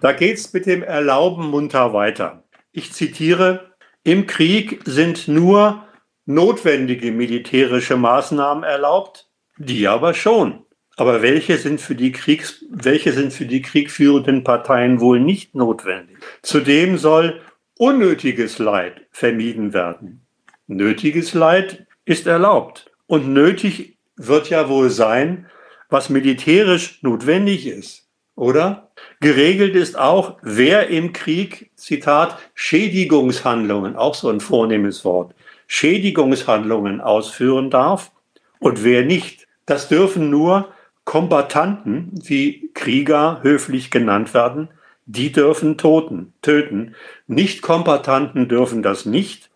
Da 0.00 0.12
geht 0.12 0.38
es 0.38 0.52
mit 0.52 0.66
dem 0.66 0.82
Erlauben 0.82 1.50
munter 1.50 1.92
weiter. 1.92 2.42
Ich 2.72 2.92
zitiere, 2.92 3.70
im 4.02 4.26
Krieg 4.26 4.80
sind 4.86 5.28
nur 5.28 5.84
notwendige 6.24 7.12
militärische 7.12 7.96
Maßnahmen 7.96 8.64
erlaubt, 8.64 9.28
die 9.58 9.86
aber 9.88 10.14
schon. 10.14 10.64
Aber 11.00 11.22
welche 11.22 11.56
sind 11.56 11.80
für 11.80 11.94
die 11.94 12.12
Kriegs, 12.12 12.62
welche 12.68 13.14
sind 13.14 13.32
für 13.32 13.46
die 13.46 13.62
kriegführenden 13.62 14.44
Parteien 14.44 15.00
wohl 15.00 15.18
nicht 15.18 15.54
notwendig? 15.54 16.18
Zudem 16.42 16.98
soll 16.98 17.40
unnötiges 17.78 18.58
Leid 18.58 19.06
vermieden 19.10 19.72
werden. 19.72 20.20
Nötiges 20.66 21.32
Leid 21.32 21.86
ist 22.04 22.26
erlaubt. 22.26 22.90
Und 23.06 23.28
nötig 23.28 23.96
wird 24.16 24.50
ja 24.50 24.68
wohl 24.68 24.90
sein, 24.90 25.46
was 25.88 26.10
militärisch 26.10 27.02
notwendig 27.02 27.66
ist, 27.66 28.06
oder? 28.34 28.90
Geregelt 29.20 29.76
ist 29.76 29.98
auch, 29.98 30.36
wer 30.42 30.88
im 30.88 31.14
Krieg, 31.14 31.70
Zitat, 31.76 32.36
Schädigungshandlungen, 32.52 33.96
auch 33.96 34.14
so 34.14 34.28
ein 34.28 34.40
vornehmes 34.40 35.02
Wort, 35.06 35.34
Schädigungshandlungen 35.66 37.00
ausführen 37.00 37.70
darf 37.70 38.12
und 38.58 38.84
wer 38.84 39.02
nicht. 39.02 39.46
Das 39.64 39.88
dürfen 39.88 40.28
nur 40.28 40.68
Kombattanten, 41.10 42.12
wie 42.22 42.70
Krieger 42.72 43.40
höflich 43.42 43.90
genannt 43.90 44.32
werden, 44.32 44.68
die 45.06 45.32
dürfen 45.32 45.76
toten, 45.76 46.34
töten. 46.40 46.94
Nicht-Kombattanten 47.26 48.46
dürfen 48.46 48.84
das 48.84 49.06
nicht. 49.06 49.50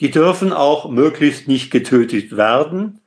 Die 0.00 0.10
dürfen 0.10 0.52
auch 0.52 0.90
möglichst 0.90 1.46
nicht 1.46 1.70
getötet 1.70 2.36
werden. 2.36 3.00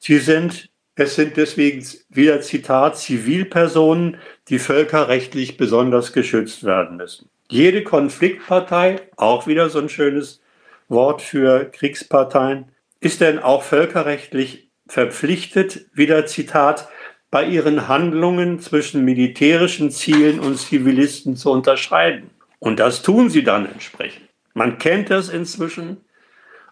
Sie 0.00 0.18
sind, 0.18 0.70
es 0.96 1.14
sind 1.14 1.36
deswegen 1.36 1.86
wieder 2.08 2.40
Zitat, 2.40 2.98
Zivilpersonen, 2.98 4.16
die 4.48 4.58
völkerrechtlich 4.58 5.56
besonders 5.56 6.12
geschützt 6.12 6.64
werden 6.64 6.96
müssen. 6.96 7.28
Jede 7.48 7.84
Konfliktpartei, 7.84 9.02
auch 9.14 9.46
wieder 9.46 9.70
so 9.70 9.78
ein 9.78 9.88
schönes 9.88 10.42
Wort 10.88 11.22
für 11.22 11.66
Kriegsparteien, 11.66 12.72
ist 12.98 13.20
denn 13.20 13.38
auch 13.38 13.62
völkerrechtlich 13.62 14.68
verpflichtet, 14.88 15.86
wieder 15.94 16.26
Zitat, 16.26 16.88
bei 17.36 17.44
ihren 17.44 17.86
Handlungen 17.86 18.60
zwischen 18.60 19.04
militärischen 19.04 19.90
Zielen 19.90 20.40
und 20.40 20.56
Zivilisten 20.56 21.36
zu 21.36 21.50
unterscheiden. 21.50 22.30
Und 22.60 22.80
das 22.80 23.02
tun 23.02 23.28
sie 23.28 23.44
dann 23.44 23.70
entsprechend. 23.70 24.26
Man 24.54 24.78
kennt 24.78 25.10
das 25.10 25.28
inzwischen 25.28 25.98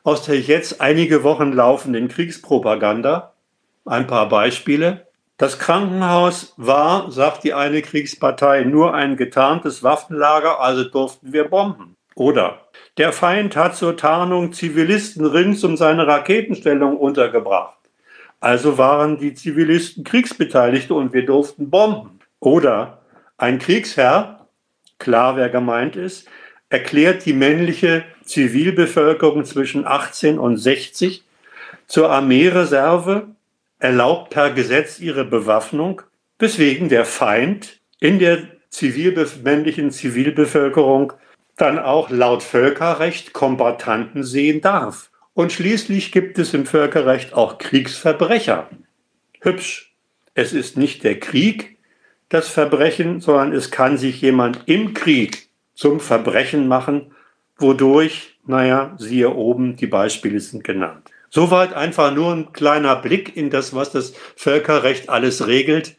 aus 0.05 0.25
der 0.25 0.41
jetzt 0.41 0.81
einige 0.81 1.23
Wochen 1.23 1.53
laufenden 1.53 2.09
Kriegspropaganda. 2.09 3.35
Ein 3.85 4.07
paar 4.07 4.31
Beispiele. 4.31 5.07
Das 5.37 5.59
Krankenhaus 5.59 6.55
war, 6.57 7.11
sagt 7.11 7.45
die 7.45 7.53
eine 7.53 7.83
Kriegspartei, 7.83 8.65
nur 8.65 8.95
ein 8.95 9.19
getarntes 9.19 9.83
Waffenlager, 9.83 10.63
also 10.63 10.85
durften 10.85 11.35
wir 11.35 11.45
bomben. 11.45 11.95
Oder 12.15 12.63
der 12.97 13.13
Feind 13.13 13.55
hat 13.55 13.77
zur 13.77 13.99
Tarnung 13.99 14.55
Zivilisten 14.55 15.27
rings 15.27 15.63
um 15.63 15.77
seine 15.77 16.07
Raketenstellung 16.07 16.97
untergebracht. 16.97 17.74
Also 18.45 18.77
waren 18.77 19.17
die 19.17 19.33
Zivilisten 19.33 20.05
Kriegsbeteiligte 20.05 20.93
und 20.93 21.15
wir 21.15 21.25
durften 21.25 21.71
bomben. 21.71 22.21
Oder 22.41 23.01
ein 23.39 23.59
Kriegsherr, 23.59 24.47
klar 24.99 25.39
wer 25.39 25.49
gemeint 25.49 25.97
ist, 25.97 26.29
erklärt 26.69 27.25
die 27.25 27.33
männliche 27.33 28.05
Zivilbevölkerung 28.23 29.47
zwischen 29.47 29.87
18 29.87 30.39
und 30.39 30.59
60 30.59 31.25
zur 31.87 32.11
Armeereserve, 32.11 33.29
erlaubt 33.79 34.29
per 34.29 34.51
Gesetz 34.51 35.01
ihre 35.01 35.25
Bewaffnung, 35.25 36.03
weswegen 36.39 36.91
der 36.91 37.07
Feind 37.07 37.81
in 37.99 38.19
der 38.19 38.43
Zivilbe 38.69 39.27
männlichen 39.43 39.91
Zivilbevölkerung 39.91 41.15
dann 41.57 41.79
auch 41.79 42.11
laut 42.11 42.43
Völkerrecht 42.43 43.33
Kombattanten 43.33 44.23
sehen 44.23 44.61
darf. 44.61 45.09
Und 45.35 45.53
schließlich 45.53 46.13
gibt 46.13 46.39
es 46.39 46.55
im 46.55 46.65
Völkerrecht 46.65 47.35
auch 47.35 47.59
Kriegsverbrecher. 47.59 48.71
Hübsch. 49.41 49.93
Es 50.35 50.53
ist 50.53 50.77
nicht 50.77 51.05
der 51.05 51.19
Krieg 51.21 51.77
das 52.29 52.49
Verbrechen, 52.49 53.21
sondern 53.21 53.53
es 53.53 53.71
kann 53.71 53.99
sich 53.99 54.21
jemand 54.21 54.63
im 54.67 54.95
Krieg 54.95 55.49
zum 55.75 56.01
Verbrechen 56.01 56.67
machen, 56.67 57.13
wodurch, 57.57 58.39
naja, 58.47 58.95
siehe 58.99 59.31
oben, 59.31 59.77
die 59.77 59.87
Beispiele 59.87 60.41
sind 60.41 60.65
genannt. 60.65 61.11
Soweit 61.31 61.75
einfach 61.75 62.15
nur 62.15 62.33
ein 62.33 62.53
kleiner 62.53 62.97
Blick 62.97 63.37
in 63.37 63.51
das, 63.51 63.75
was 63.75 63.91
das 63.91 64.15
Völkerrecht 64.37 65.09
alles 65.09 65.47
regelt. 65.47 65.97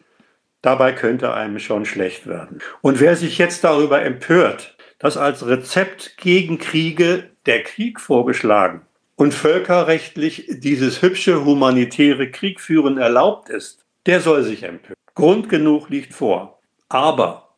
Dabei 0.62 0.94
könnte 0.94 1.34
einem 1.34 1.60
schon 1.60 1.86
schlecht 1.86 2.26
werden. 2.26 2.60
Und 2.82 3.00
wer 3.00 3.16
sich 3.16 3.38
jetzt 3.38 3.64
darüber 3.64 4.02
empört, 4.02 4.76
dass 4.98 5.18
als 5.18 5.46
Rezept 5.46 6.18
gegen 6.18 6.58
Kriege 6.58 7.30
der 7.46 7.64
Krieg 7.64 8.00
vorgeschlagen 8.00 8.82
und 9.16 9.34
völkerrechtlich 9.34 10.46
dieses 10.50 11.02
hübsche 11.02 11.46
humanitäre 11.46 12.30
Kriegführen 12.30 12.98
erlaubt 12.98 13.50
ist, 13.50 13.86
der 14.06 14.22
soll 14.22 14.44
sich 14.44 14.64
empören. 14.64 14.96
Grund 15.16 15.50
genug 15.50 15.90
liegt 15.90 16.14
vor. 16.14 16.60
Aber 16.90 17.56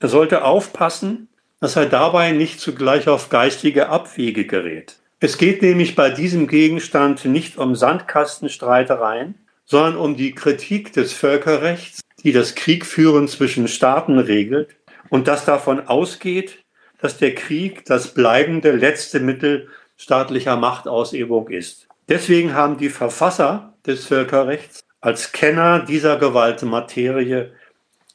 er 0.00 0.08
sollte 0.08 0.44
aufpassen, 0.44 1.28
dass 1.60 1.76
er 1.76 1.86
dabei 1.86 2.32
nicht 2.32 2.60
zugleich 2.60 3.08
auf 3.08 3.30
geistige 3.30 3.88
Abwege 3.88 4.46
gerät. 4.46 4.96
Es 5.20 5.38
geht 5.38 5.62
nämlich 5.62 5.96
bei 5.96 6.10
diesem 6.10 6.46
Gegenstand 6.46 7.24
nicht 7.24 7.58
um 7.58 7.74
Sandkastenstreitereien, 7.74 9.34
sondern 9.64 9.96
um 9.96 10.16
die 10.16 10.34
Kritik 10.34 10.92
des 10.92 11.12
Völkerrechts, 11.12 12.00
die 12.22 12.32
das 12.32 12.54
Kriegführen 12.54 13.26
zwischen 13.26 13.66
Staaten 13.68 14.18
regelt 14.18 14.76
und 15.08 15.26
das 15.26 15.44
davon 15.44 15.88
ausgeht, 15.88 16.58
dass 17.00 17.16
der 17.16 17.34
Krieg 17.34 17.84
das 17.84 18.14
bleibende 18.14 18.72
letzte 18.72 19.20
Mittel 19.20 19.68
staatlicher 19.98 20.56
Machtausübung 20.56 21.48
ist. 21.48 21.88
Deswegen 22.08 22.54
haben 22.54 22.78
die 22.78 22.88
Verfasser 22.88 23.74
des 23.86 24.06
Völkerrechts 24.06 24.84
als 25.00 25.32
Kenner 25.32 25.80
dieser 25.80 26.16
Gewaltmaterie 26.16 27.50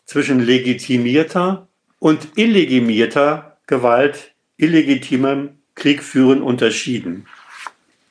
zwischen 0.06 0.40
legitimierter 0.40 1.68
und 2.00 2.30
illegitimierter 2.36 3.58
Gewalt, 3.68 4.34
illegitimem 4.58 5.60
Kriegführen 5.76 6.42
unterschieden. 6.42 7.28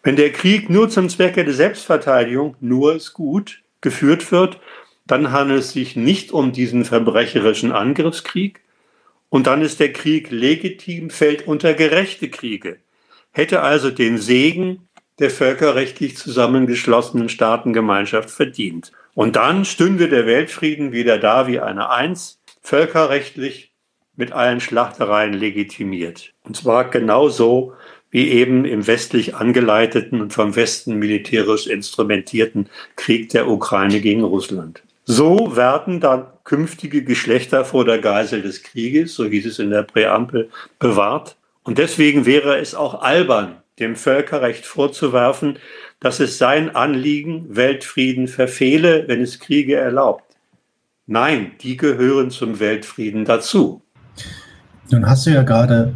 Wenn 0.03 0.17
der 0.17 0.33
Krieg 0.33 0.69
nur 0.69 0.89
zum 0.89 1.09
Zwecke 1.09 1.45
der 1.45 1.55
Selbstverteidigung, 1.55 2.57
nur 2.61 2.95
ist 2.95 3.13
gut, 3.13 3.63
geführt 3.81 4.33
wird, 4.33 4.61
dann 5.07 5.33
handelt 5.33 5.61
es 5.61 5.73
sich 5.73 5.97
nicht 5.97 6.33
um 6.33 6.53
diesen 6.53 6.85
verbrecherischen 6.85 7.73
Angriffskrieg 7.73 8.61
und 9.29 9.47
dann 9.47 9.63
ist 9.63 9.81
der 9.81 9.93
Krieg 9.93 10.31
legitim, 10.31 11.11
fällt 11.11 11.47
unter 11.47 11.75
gerechte 11.75 12.31
Kriege 12.31 12.79
hätte 13.33 13.63
also 13.63 13.91
den 13.91 14.19
Segen 14.19 14.89
der 15.19 15.31
völkerrechtlich 15.31 16.17
zusammengeschlossenen 16.17 17.29
Staatengemeinschaft 17.29 18.31
verdient. 18.31 18.93
Und 19.15 19.37
dann 19.37 19.65
stünde 19.65 20.09
der 20.09 20.27
Weltfrieden 20.27 20.93
wieder 20.93 21.19
da 21.19 21.47
wie 21.47 21.61
eine 21.61 21.91
Eins, 21.91 22.41
völkerrechtlich 22.63 23.73
mit 24.17 24.33
allen 24.33 24.61
Schlachtereien 24.61 25.33
legitimiert. 25.33 26.33
Und 26.45 26.57
zwar 26.57 26.91
genauso 26.91 27.75
wie 28.11 28.29
eben 28.31 28.65
im 28.65 28.87
westlich 28.87 29.35
angeleiteten 29.35 30.21
und 30.21 30.33
vom 30.33 30.55
Westen 30.55 30.97
militärisch 30.99 31.67
instrumentierten 31.67 32.69
Krieg 32.97 33.31
der 33.31 33.49
Ukraine 33.49 34.01
gegen 34.01 34.23
Russland. 34.23 34.83
So 35.05 35.57
werden 35.57 36.01
dann 36.01 36.27
künftige 36.45 37.05
Geschlechter 37.05 37.65
vor 37.65 37.85
der 37.85 37.99
Geisel 37.99 38.43
des 38.43 38.63
Krieges, 38.63 39.15
so 39.15 39.25
hieß 39.25 39.47
es 39.47 39.59
in 39.59 39.71
der 39.71 39.83
Präambel, 39.83 40.51
bewahrt 40.79 41.37
und 41.65 41.79
deswegen 41.79 42.27
wäre 42.27 42.59
es 42.59 42.75
auch 42.75 43.03
albern, 43.03 43.57
dem 43.79 43.97
Völkerrecht 43.97 44.67
vorzuwerfen, 44.67 45.59
dass 46.01 46.21
es 46.21 46.39
sein 46.39 46.75
Anliegen 46.75 47.55
Weltfrieden 47.55 48.29
verfehle, 48.29 49.05
wenn 49.07 49.21
es 49.21 49.39
Kriege 49.39 49.77
erlaubt. 49.77 50.25
Nein, 51.07 51.53
die 51.61 51.77
gehören 51.77 52.31
zum 52.31 52.59
Weltfrieden 52.61 53.25
dazu. 53.25 53.83
Nun 54.91 55.09
hast 55.09 55.27
du 55.27 55.31
ja 55.31 55.43
gerade 55.43 55.95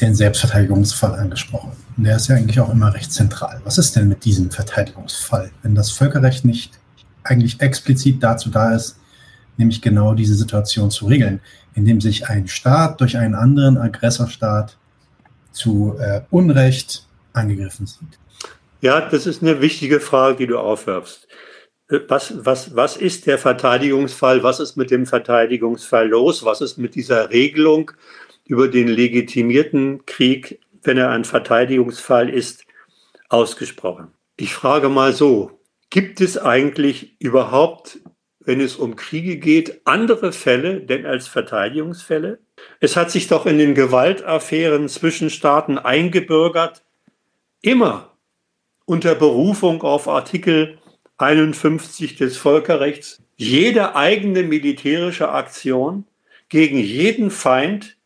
den 0.00 0.14
Selbstverteidigungsfall 0.14 1.18
angesprochen. 1.18 1.72
der 1.96 2.16
ist 2.16 2.28
ja 2.28 2.36
eigentlich 2.36 2.60
auch 2.60 2.70
immer 2.70 2.92
recht 2.92 3.12
zentral. 3.12 3.60
Was 3.64 3.78
ist 3.78 3.96
denn 3.96 4.08
mit 4.08 4.24
diesem 4.24 4.50
Verteidigungsfall, 4.50 5.50
wenn 5.62 5.74
das 5.74 5.90
Völkerrecht 5.90 6.44
nicht 6.44 6.78
eigentlich 7.24 7.60
explizit 7.60 8.22
dazu 8.22 8.50
da 8.50 8.74
ist, 8.74 8.98
nämlich 9.56 9.82
genau 9.82 10.14
diese 10.14 10.34
Situation 10.34 10.90
zu 10.90 11.06
regeln, 11.06 11.40
indem 11.74 12.00
sich 12.00 12.28
ein 12.28 12.48
Staat 12.48 13.00
durch 13.00 13.16
einen 13.16 13.34
anderen 13.34 13.78
Aggressorstaat 13.78 14.76
zu 15.52 15.96
äh, 15.98 16.22
Unrecht 16.30 17.06
angegriffen 17.32 17.86
sieht. 17.86 18.18
Ja, 18.80 19.00
das 19.00 19.26
ist 19.26 19.42
eine 19.42 19.60
wichtige 19.60 20.00
Frage, 20.00 20.36
die 20.36 20.46
du 20.46 20.58
aufwirfst. 20.58 21.26
Äh, 21.88 22.00
was, 22.08 22.44
was, 22.44 22.74
was 22.76 22.96
ist 22.96 23.26
der 23.26 23.38
Verteidigungsfall? 23.38 24.42
Was 24.42 24.60
ist 24.60 24.76
mit 24.76 24.90
dem 24.90 25.06
Verteidigungsfall 25.06 26.08
los? 26.08 26.44
Was 26.44 26.60
ist 26.60 26.78
mit 26.78 26.94
dieser 26.94 27.30
Regelung 27.30 27.92
über 28.44 28.68
den 28.68 28.88
legitimierten 28.88 30.04
Krieg, 30.06 30.60
wenn 30.82 30.98
er 30.98 31.10
ein 31.10 31.24
Verteidigungsfall 31.24 32.28
ist, 32.28 32.64
ausgesprochen? 33.28 34.08
Ich 34.36 34.54
frage 34.54 34.88
mal 34.88 35.12
so, 35.12 35.58
gibt 35.90 36.20
es 36.20 36.36
eigentlich 36.36 37.16
überhaupt, 37.20 37.98
wenn 38.46 38.60
es 38.60 38.76
um 38.76 38.96
Kriege 38.96 39.36
geht, 39.36 39.82
andere 39.84 40.32
Fälle 40.32 40.80
denn 40.80 41.04
als 41.04 41.28
Verteidigungsfälle? 41.28 42.38
Es 42.80 42.96
hat 42.96 43.10
sich 43.10 43.26
doch 43.26 43.44
in 43.44 43.58
den 43.58 43.74
Gewaltaffären 43.74 44.88
zwischen 44.88 45.28
Staaten 45.28 45.78
eingebürgert, 45.78 46.84
immer 47.60 48.16
unter 48.86 49.14
Berufung 49.14 49.82
auf 49.82 50.08
Artikel 50.08 50.78
51 51.18 52.16
des 52.16 52.36
Völkerrechts, 52.36 53.20
jede 53.36 53.96
eigene 53.96 54.44
militärische 54.44 55.28
Aktion 55.30 56.06
gegen 56.48 56.78
jeden 56.78 57.30
Feind 57.30 57.96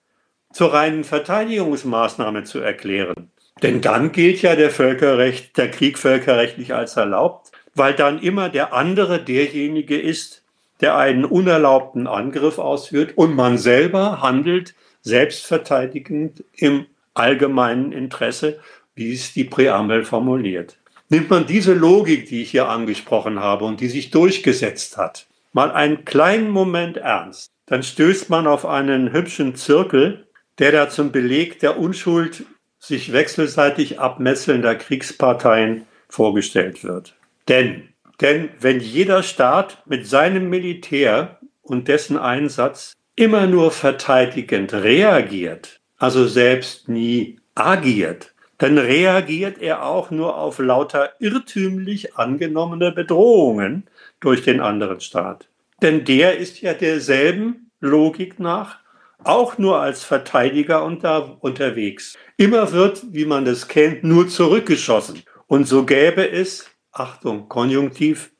zur 0.52 0.72
reinen 0.72 1.04
Verteidigungsmaßnahme 1.04 2.44
zu 2.44 2.60
erklären. 2.60 3.30
Denn 3.62 3.80
dann 3.80 4.12
gilt 4.12 4.40
ja 4.42 4.56
der 4.56 4.70
Völkerrecht, 4.70 5.56
der 5.58 5.70
Krieg 5.70 5.98
völkerrechtlich 5.98 6.72
als 6.74 6.96
erlaubt, 6.96 7.39
weil 7.74 7.94
dann 7.94 8.20
immer 8.20 8.48
der 8.48 8.72
andere 8.72 9.22
derjenige 9.22 9.98
ist, 9.98 10.42
der 10.80 10.96
einen 10.96 11.24
unerlaubten 11.24 12.06
Angriff 12.06 12.58
ausführt 12.58 13.12
und 13.16 13.34
man 13.34 13.58
selber 13.58 14.22
handelt 14.22 14.74
selbstverteidigend 15.02 16.44
im 16.56 16.86
allgemeinen 17.14 17.92
Interesse, 17.92 18.60
wie 18.94 19.12
es 19.12 19.32
die 19.32 19.44
Präambel 19.44 20.04
formuliert. 20.04 20.78
Nimmt 21.08 21.30
man 21.30 21.46
diese 21.46 21.74
Logik, 21.74 22.26
die 22.26 22.42
ich 22.42 22.50
hier 22.50 22.68
angesprochen 22.68 23.40
habe 23.40 23.64
und 23.64 23.80
die 23.80 23.88
sich 23.88 24.10
durchgesetzt 24.10 24.96
hat, 24.96 25.26
mal 25.52 25.70
einen 25.70 26.04
kleinen 26.04 26.50
Moment 26.50 26.96
ernst, 26.96 27.50
dann 27.66 27.82
stößt 27.82 28.30
man 28.30 28.46
auf 28.46 28.64
einen 28.66 29.12
hübschen 29.12 29.54
Zirkel, 29.54 30.26
der 30.58 30.72
da 30.72 30.88
zum 30.88 31.12
Beleg 31.12 31.58
der 31.60 31.78
Unschuld 31.78 32.44
sich 32.78 33.12
wechselseitig 33.12 34.00
abmetzelnder 34.00 34.74
Kriegsparteien 34.74 35.86
vorgestellt 36.08 36.84
wird. 36.84 37.14
Denn, 37.50 37.88
denn 38.20 38.50
wenn 38.60 38.78
jeder 38.78 39.24
Staat 39.24 39.82
mit 39.84 40.06
seinem 40.06 40.48
Militär 40.48 41.40
und 41.62 41.88
dessen 41.88 42.16
Einsatz 42.16 42.92
immer 43.16 43.48
nur 43.48 43.72
verteidigend 43.72 44.72
reagiert, 44.72 45.80
also 45.98 46.28
selbst 46.28 46.88
nie 46.88 47.40
agiert, 47.56 48.32
dann 48.58 48.78
reagiert 48.78 49.60
er 49.60 49.84
auch 49.84 50.12
nur 50.12 50.36
auf 50.36 50.60
lauter 50.60 51.10
irrtümlich 51.18 52.16
angenommene 52.16 52.92
Bedrohungen 52.92 53.88
durch 54.20 54.42
den 54.42 54.60
anderen 54.60 55.00
Staat. 55.00 55.48
Denn 55.82 56.04
der 56.04 56.38
ist 56.38 56.60
ja 56.60 56.72
derselben 56.72 57.72
Logik 57.80 58.38
nach 58.38 58.78
auch 59.24 59.58
nur 59.58 59.80
als 59.80 60.04
Verteidiger 60.04 60.84
unter, 60.84 61.42
unterwegs. 61.42 62.16
Immer 62.36 62.70
wird, 62.72 63.02
wie 63.10 63.24
man 63.24 63.44
das 63.44 63.66
kennt, 63.66 64.04
nur 64.04 64.28
zurückgeschossen. 64.28 65.22
Und 65.46 65.66
so 65.66 65.84
gäbe 65.84 66.30
es, 66.30 66.69
Achtung, 66.92 67.48
Konjunktiv, 67.48 68.32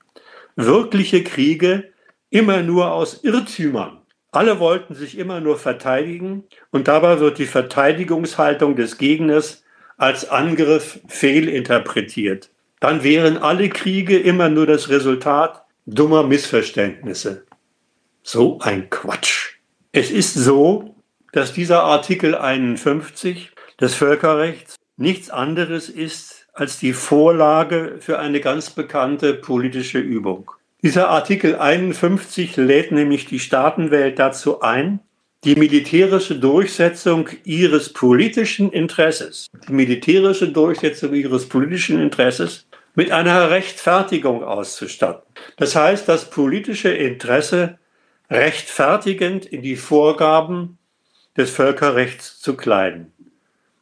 wirkliche 0.57 1.23
Kriege 1.23 1.93
immer 2.31 2.63
nur 2.63 2.93
aus 2.93 3.23
Irrtümern. 3.25 4.01
Alle 4.33 4.61
wollten 4.61 4.95
sich 4.95 5.19
immer 5.19 5.41
nur 5.41 5.59
verteidigen 5.59 6.45
und 6.71 6.89
dabei 6.89 7.19
wird 7.19 7.39
die 7.39 7.47
Verteidigungshaltung 7.47 8.77
des 8.77 8.99
Gegners 8.99 9.65
als 9.97 10.29
Angriff 10.29 11.01
fehlinterpretiert. 11.09 12.51
Dann 12.79 13.03
wären 13.03 13.37
alle 13.37 13.69
Kriege 13.69 14.19
immer 14.19 14.49
nur 14.49 14.67
das 14.67 14.89
Resultat 14.89 15.65
dummer 15.87 16.23
Missverständnisse. 16.23 17.45
So 18.23 18.61
ein 18.61 18.89
Quatsch. 18.91 19.57
Es 19.93 20.11
ist 20.11 20.35
so, 20.35 20.95
dass 21.33 21.53
dieser 21.53 21.83
Artikel 21.83 22.35
51 22.37 23.51
des 23.81 23.95
Völkerrechts 23.95 24.77
nichts 24.97 25.31
anderes 25.31 25.89
ist 25.89 26.39
als 26.53 26.79
die 26.79 26.93
Vorlage 26.93 27.97
für 28.01 28.19
eine 28.19 28.41
ganz 28.41 28.71
bekannte 28.71 29.35
politische 29.35 29.99
Übung. 29.99 30.51
Dieser 30.83 31.09
Artikel 31.09 31.57
51 31.57 32.57
lädt 32.57 32.93
nämlich 32.93 33.27
die 33.27 33.39
Staatenwelt 33.39 34.19
dazu 34.19 34.61
ein, 34.61 35.01
die 35.45 35.55
militärische 35.55 36.39
Durchsetzung 36.39 37.29
ihres 37.45 37.93
politischen 37.93 38.73
Interesses, 38.73 39.47
die 39.69 39.73
militärische 39.73 40.49
Durchsetzung 40.49 41.15
ihres 41.15 41.49
politischen 41.49 42.01
Interesses 42.01 42.67
mit 42.95 43.11
einer 43.11 43.51
Rechtfertigung 43.51 44.43
auszustatten. 44.43 45.23
Das 45.57 45.77
heißt, 45.77 46.09
das 46.09 46.29
politische 46.29 46.91
Interesse 46.91 47.79
rechtfertigend 48.31 49.47
in 49.47 49.63
die 49.63 49.77
Vorgaben 49.77 50.79
des 51.37 51.51
Völkerrechts 51.51 52.41
zu 52.41 52.57
kleiden. 52.57 53.13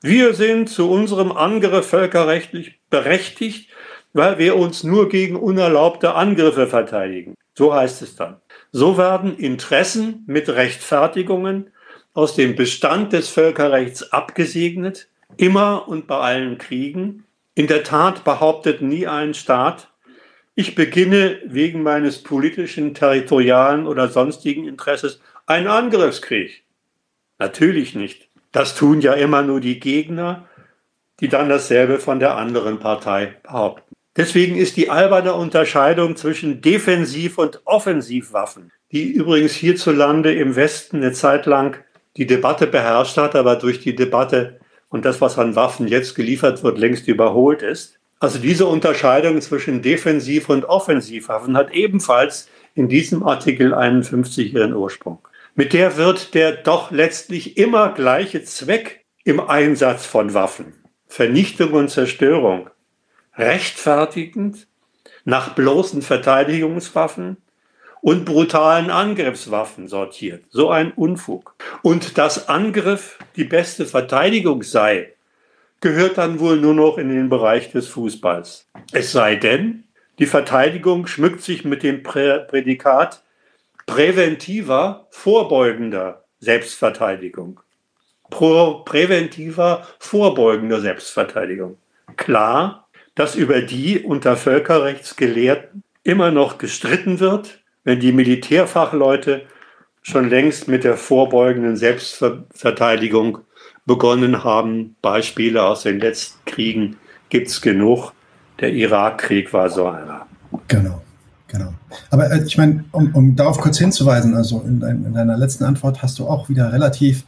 Wir 0.00 0.34
sind 0.34 0.68
zu 0.68 0.88
unserem 0.88 1.32
Angriff 1.32 1.88
völkerrechtlich 1.88 2.78
berechtigt, 2.88 3.70
weil 4.12 4.38
wir 4.38 4.54
uns 4.56 4.84
nur 4.84 5.08
gegen 5.08 5.34
unerlaubte 5.34 6.14
Angriffe 6.14 6.68
verteidigen. 6.68 7.34
So 7.54 7.74
heißt 7.74 8.02
es 8.02 8.14
dann. 8.14 8.36
So 8.70 8.96
werden 8.96 9.36
Interessen 9.36 10.22
mit 10.26 10.48
Rechtfertigungen 10.48 11.70
aus 12.14 12.36
dem 12.36 12.54
Bestand 12.54 13.12
des 13.12 13.28
Völkerrechts 13.28 14.12
abgesegnet, 14.12 15.08
immer 15.36 15.88
und 15.88 16.06
bei 16.06 16.18
allen 16.18 16.58
Kriegen. 16.58 17.24
In 17.54 17.66
der 17.66 17.82
Tat 17.82 18.22
behauptet 18.22 18.82
nie 18.82 19.08
ein 19.08 19.34
Staat, 19.34 19.88
ich 20.54 20.74
beginne 20.74 21.40
wegen 21.44 21.82
meines 21.82 22.22
politischen, 22.22 22.94
territorialen 22.94 23.86
oder 23.86 24.08
sonstigen 24.08 24.66
Interesses 24.66 25.20
einen 25.46 25.68
Angriffskrieg. 25.68 26.64
Natürlich 27.38 27.94
nicht. 27.94 28.27
Das 28.52 28.74
tun 28.74 29.00
ja 29.00 29.12
immer 29.12 29.42
nur 29.42 29.60
die 29.60 29.80
Gegner, 29.80 30.46
die 31.20 31.28
dann 31.28 31.48
dasselbe 31.48 31.98
von 31.98 32.18
der 32.18 32.36
anderen 32.36 32.78
Partei 32.78 33.36
behaupten. 33.42 33.94
Deswegen 34.16 34.56
ist 34.56 34.76
die 34.76 34.90
alberne 34.90 35.34
Unterscheidung 35.34 36.16
zwischen 36.16 36.60
Defensiv- 36.60 37.38
und 37.38 37.60
Offensivwaffen, 37.64 38.72
die 38.90 39.10
übrigens 39.12 39.52
hierzulande 39.52 40.34
im 40.34 40.56
Westen 40.56 40.96
eine 40.96 41.12
Zeit 41.12 41.46
lang 41.46 41.76
die 42.16 42.26
Debatte 42.26 42.66
beherrscht 42.66 43.16
hat, 43.16 43.36
aber 43.36 43.56
durch 43.56 43.80
die 43.80 43.94
Debatte 43.94 44.58
und 44.88 45.04
das, 45.04 45.20
was 45.20 45.38
an 45.38 45.54
Waffen 45.54 45.86
jetzt 45.86 46.14
geliefert 46.14 46.64
wird, 46.64 46.78
längst 46.78 47.06
überholt 47.06 47.62
ist, 47.62 47.98
also 48.20 48.40
diese 48.40 48.66
Unterscheidung 48.66 49.40
zwischen 49.40 49.82
Defensiv- 49.82 50.48
und 50.48 50.64
Offensivwaffen 50.64 51.56
hat 51.56 51.72
ebenfalls 51.72 52.48
in 52.74 52.88
diesem 52.88 53.22
Artikel 53.22 53.74
51 53.74 54.52
ihren 54.52 54.74
Ursprung. 54.74 55.20
Mit 55.58 55.72
der 55.72 55.96
wird 55.96 56.34
der 56.34 56.52
doch 56.52 56.92
letztlich 56.92 57.56
immer 57.56 57.92
gleiche 57.92 58.44
Zweck 58.44 59.04
im 59.24 59.40
Einsatz 59.40 60.06
von 60.06 60.32
Waffen, 60.32 60.72
Vernichtung 61.08 61.72
und 61.72 61.88
Zerstörung, 61.88 62.70
rechtfertigend 63.34 64.68
nach 65.24 65.56
bloßen 65.56 66.02
Verteidigungswaffen 66.02 67.38
und 68.00 68.24
brutalen 68.24 68.88
Angriffswaffen 68.90 69.88
sortiert. 69.88 70.44
So 70.50 70.70
ein 70.70 70.92
Unfug. 70.92 71.56
Und 71.82 72.18
dass 72.18 72.48
Angriff 72.48 73.18
die 73.34 73.42
beste 73.42 73.84
Verteidigung 73.84 74.62
sei, 74.62 75.12
gehört 75.80 76.18
dann 76.18 76.38
wohl 76.38 76.58
nur 76.58 76.74
noch 76.74 76.98
in 76.98 77.08
den 77.08 77.28
Bereich 77.28 77.72
des 77.72 77.88
Fußballs. 77.88 78.68
Es 78.92 79.10
sei 79.10 79.34
denn, 79.34 79.82
die 80.20 80.26
Verteidigung 80.26 81.08
schmückt 81.08 81.42
sich 81.42 81.64
mit 81.64 81.82
dem 81.82 82.04
Prädikat 82.04 83.24
präventiver, 83.88 85.08
vorbeugender 85.10 86.22
Selbstverteidigung. 86.40 87.60
Pro 88.30 88.84
präventiver, 88.84 89.88
vorbeugender 89.98 90.80
Selbstverteidigung. 90.80 91.78
Klar, 92.16 92.86
dass 93.14 93.34
über 93.34 93.62
die 93.62 94.00
unter 94.00 94.36
Völkerrechtsgelehrten 94.36 95.82
immer 96.04 96.30
noch 96.30 96.58
gestritten 96.58 97.18
wird, 97.18 97.60
wenn 97.82 97.98
die 97.98 98.12
Militärfachleute 98.12 99.46
schon 100.02 100.28
längst 100.28 100.68
mit 100.68 100.84
der 100.84 100.98
vorbeugenden 100.98 101.76
Selbstverteidigung 101.76 103.38
begonnen 103.86 104.44
haben. 104.44 104.96
Beispiele 105.00 105.62
aus 105.62 105.84
den 105.84 105.98
letzten 105.98 106.44
Kriegen 106.44 106.98
gibt 107.30 107.48
es 107.48 107.62
genug. 107.62 108.12
Der 108.60 108.70
Irakkrieg 108.70 109.52
war 109.54 109.70
so 109.70 109.86
einer. 109.86 110.26
Genau, 110.68 111.02
genau. 111.48 111.74
Aber 112.10 112.30
äh, 112.30 112.44
ich 112.44 112.56
meine, 112.56 112.84
um, 112.92 113.14
um 113.14 113.36
darauf 113.36 113.58
kurz 113.58 113.78
hinzuweisen, 113.78 114.34
also 114.34 114.60
in, 114.60 114.80
dein, 114.80 115.04
in, 115.04 115.14
deiner 115.14 115.36
letzten 115.36 115.64
Antwort 115.64 116.02
hast 116.02 116.18
du 116.18 116.26
auch 116.26 116.48
wieder 116.48 116.72
relativ 116.72 117.24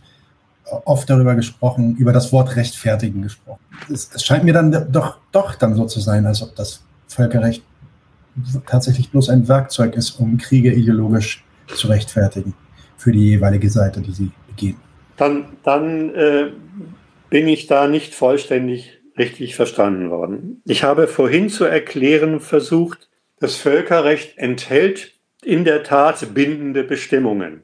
äh, 0.67 0.71
oft 0.85 1.11
darüber 1.11 1.35
gesprochen, 1.35 1.97
über 1.97 2.13
das 2.13 2.33
Wort 2.33 2.57
rechtfertigen 2.57 3.23
gesprochen. 3.23 3.61
Es, 3.93 4.11
es 4.15 4.25
scheint 4.25 4.45
mir 4.45 4.53
dann 4.53 4.93
doch, 4.93 5.19
doch 5.33 5.55
dann 5.55 5.75
so 5.75 5.87
zu 5.87 6.01
sein, 6.01 6.27
als 6.27 6.43
ob 6.43 6.55
das 6.55 6.83
Völkerrecht 7.09 7.63
tatsächlich 8.67 9.11
bloß 9.11 9.31
ein 9.31 9.49
Werkzeug 9.49 9.97
ist, 9.97 10.13
um 10.21 10.39
Kriege 10.39 10.73
ideologisch 10.73 11.45
zu 11.67 11.89
rechtfertigen 11.89 12.55
für 12.97 13.13
die 13.13 13.31
jeweilige 13.31 13.71
Seite, 13.71 14.01
die 14.01 14.13
sie 14.13 14.31
begehen. 14.47 14.77
Dann, 15.17 15.45
dann 15.65 16.15
äh, 16.15 16.51
bin 17.29 17.49
ich 17.49 17.67
da 17.67 17.89
nicht 17.89 18.15
vollständig 18.15 19.01
richtig 19.19 19.57
verstanden 19.57 20.11
worden. 20.11 20.63
Ich 20.67 20.83
habe 20.83 21.07
vorhin 21.07 21.49
zu 21.49 21.65
erklären 21.65 22.41
versucht, 22.41 23.10
das 23.41 23.57
Völkerrecht 23.57 24.39
enthält 24.39 25.15
in 25.43 25.65
der 25.65 25.83
Tat 25.83 26.35
bindende 26.35 26.85
Bestimmungen, 26.85 27.63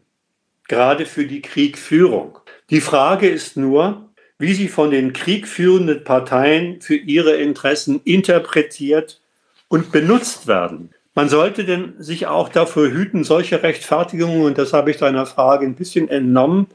gerade 0.69 1.07
für 1.07 1.27
die 1.27 1.43
Kriegführung. 1.43 2.39
Die 2.71 2.81
Frage 2.81 3.29
ist 3.29 3.57
nur, 3.57 4.09
wie 4.39 4.55
sie 4.55 4.69
von 4.69 4.91
den 4.91 5.13
kriegführenden 5.13 6.03
Parteien 6.03 6.81
für 6.81 6.97
ihre 6.97 7.37
Interessen 7.37 8.01
interpretiert 8.05 9.21
und 9.69 9.93
benutzt 9.93 10.47
werden. 10.47 10.91
Man 11.15 11.29
sollte 11.29 11.65
denn 11.65 11.95
sich 11.99 12.27
auch 12.27 12.49
dafür 12.49 12.91
hüten, 12.91 13.25
solche 13.25 13.63
Rechtfertigungen, 13.63 14.43
und 14.43 14.59
das 14.59 14.73
habe 14.73 14.91
ich 14.91 14.97
deiner 14.97 15.27
Frage 15.27 15.67
ein 15.67 15.75
bisschen 15.75 16.09
entnommen, 16.09 16.67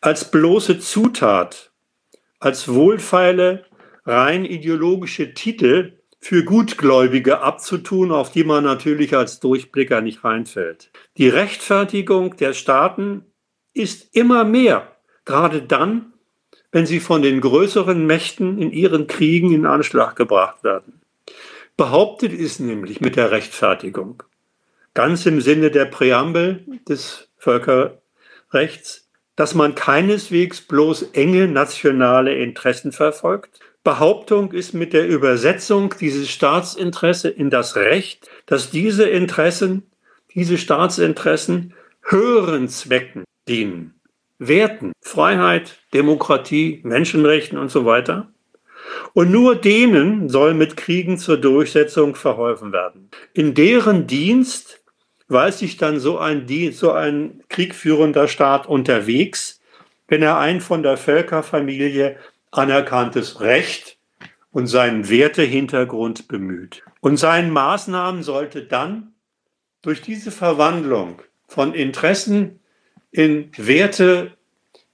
als 0.00 0.30
bloße 0.30 0.78
Zutat, 0.78 1.70
als 2.40 2.72
wohlfeile, 2.72 3.64
rein 4.04 4.44
ideologische 4.44 5.34
Titel 5.34 5.92
für 6.22 6.44
Gutgläubige 6.44 7.40
abzutun, 7.40 8.12
auf 8.12 8.30
die 8.30 8.44
man 8.44 8.62
natürlich 8.62 9.16
als 9.16 9.40
Durchblicker 9.40 10.00
nicht 10.00 10.22
reinfällt. 10.22 10.92
Die 11.18 11.28
Rechtfertigung 11.28 12.36
der 12.36 12.54
Staaten 12.54 13.24
ist 13.74 14.14
immer 14.14 14.44
mehr, 14.44 14.96
gerade 15.24 15.62
dann, 15.62 16.12
wenn 16.70 16.86
sie 16.86 17.00
von 17.00 17.22
den 17.22 17.40
größeren 17.40 18.06
Mächten 18.06 18.58
in 18.62 18.70
ihren 18.70 19.08
Kriegen 19.08 19.52
in 19.52 19.66
Anschlag 19.66 20.14
gebracht 20.14 20.62
werden. 20.62 21.02
Behauptet 21.76 22.32
ist 22.32 22.60
nämlich 22.60 23.00
mit 23.00 23.16
der 23.16 23.32
Rechtfertigung, 23.32 24.22
ganz 24.94 25.26
im 25.26 25.40
Sinne 25.40 25.72
der 25.72 25.86
Präambel 25.86 26.64
des 26.88 27.30
Völkerrechts, 27.36 29.08
dass 29.34 29.56
man 29.56 29.74
keineswegs 29.74 30.60
bloß 30.60 31.10
enge 31.14 31.48
nationale 31.48 32.36
Interessen 32.36 32.92
verfolgt. 32.92 33.58
Behauptung 33.84 34.52
ist 34.52 34.74
mit 34.74 34.92
der 34.92 35.08
Übersetzung 35.08 35.94
dieses 35.98 36.30
Staatsinteresse 36.30 37.28
in 37.28 37.50
das 37.50 37.74
Recht, 37.74 38.28
dass 38.46 38.70
diese 38.70 39.08
Interessen, 39.08 39.90
diese 40.34 40.56
Staatsinteressen 40.56 41.74
höheren 42.02 42.68
Zwecken 42.68 43.24
dienen. 43.48 43.94
Werten, 44.38 44.92
Freiheit, 45.00 45.80
Demokratie, 45.94 46.80
Menschenrechten 46.84 47.58
und 47.58 47.70
so 47.70 47.84
weiter. 47.84 48.32
Und 49.14 49.30
nur 49.30 49.56
denen 49.56 50.28
soll 50.28 50.54
mit 50.54 50.76
Kriegen 50.76 51.18
zur 51.18 51.36
Durchsetzung 51.36 52.14
verholfen 52.14 52.72
werden. 52.72 53.10
In 53.32 53.54
deren 53.54 54.06
Dienst 54.06 54.80
weiß 55.28 55.60
sich 55.60 55.76
dann 55.76 55.98
so 55.98 56.18
ein, 56.18 56.46
so 56.72 56.92
ein 56.92 57.42
kriegführender 57.48 58.28
Staat 58.28 58.66
unterwegs, 58.66 59.60
wenn 60.08 60.22
er 60.22 60.38
ein 60.38 60.60
von 60.60 60.82
der 60.82 60.96
Völkerfamilie 60.96 62.16
anerkanntes 62.52 63.40
Recht 63.40 63.98
und 64.52 64.68
seinen 64.68 65.08
Wertehintergrund 65.08 66.28
bemüht. 66.28 66.84
Und 67.00 67.16
seinen 67.16 67.50
Maßnahmen 67.50 68.22
sollte 68.22 68.62
dann 68.62 69.12
durch 69.82 70.00
diese 70.00 70.30
Verwandlung 70.30 71.20
von 71.48 71.74
Interessen 71.74 72.60
in 73.10 73.50
Werte 73.56 74.36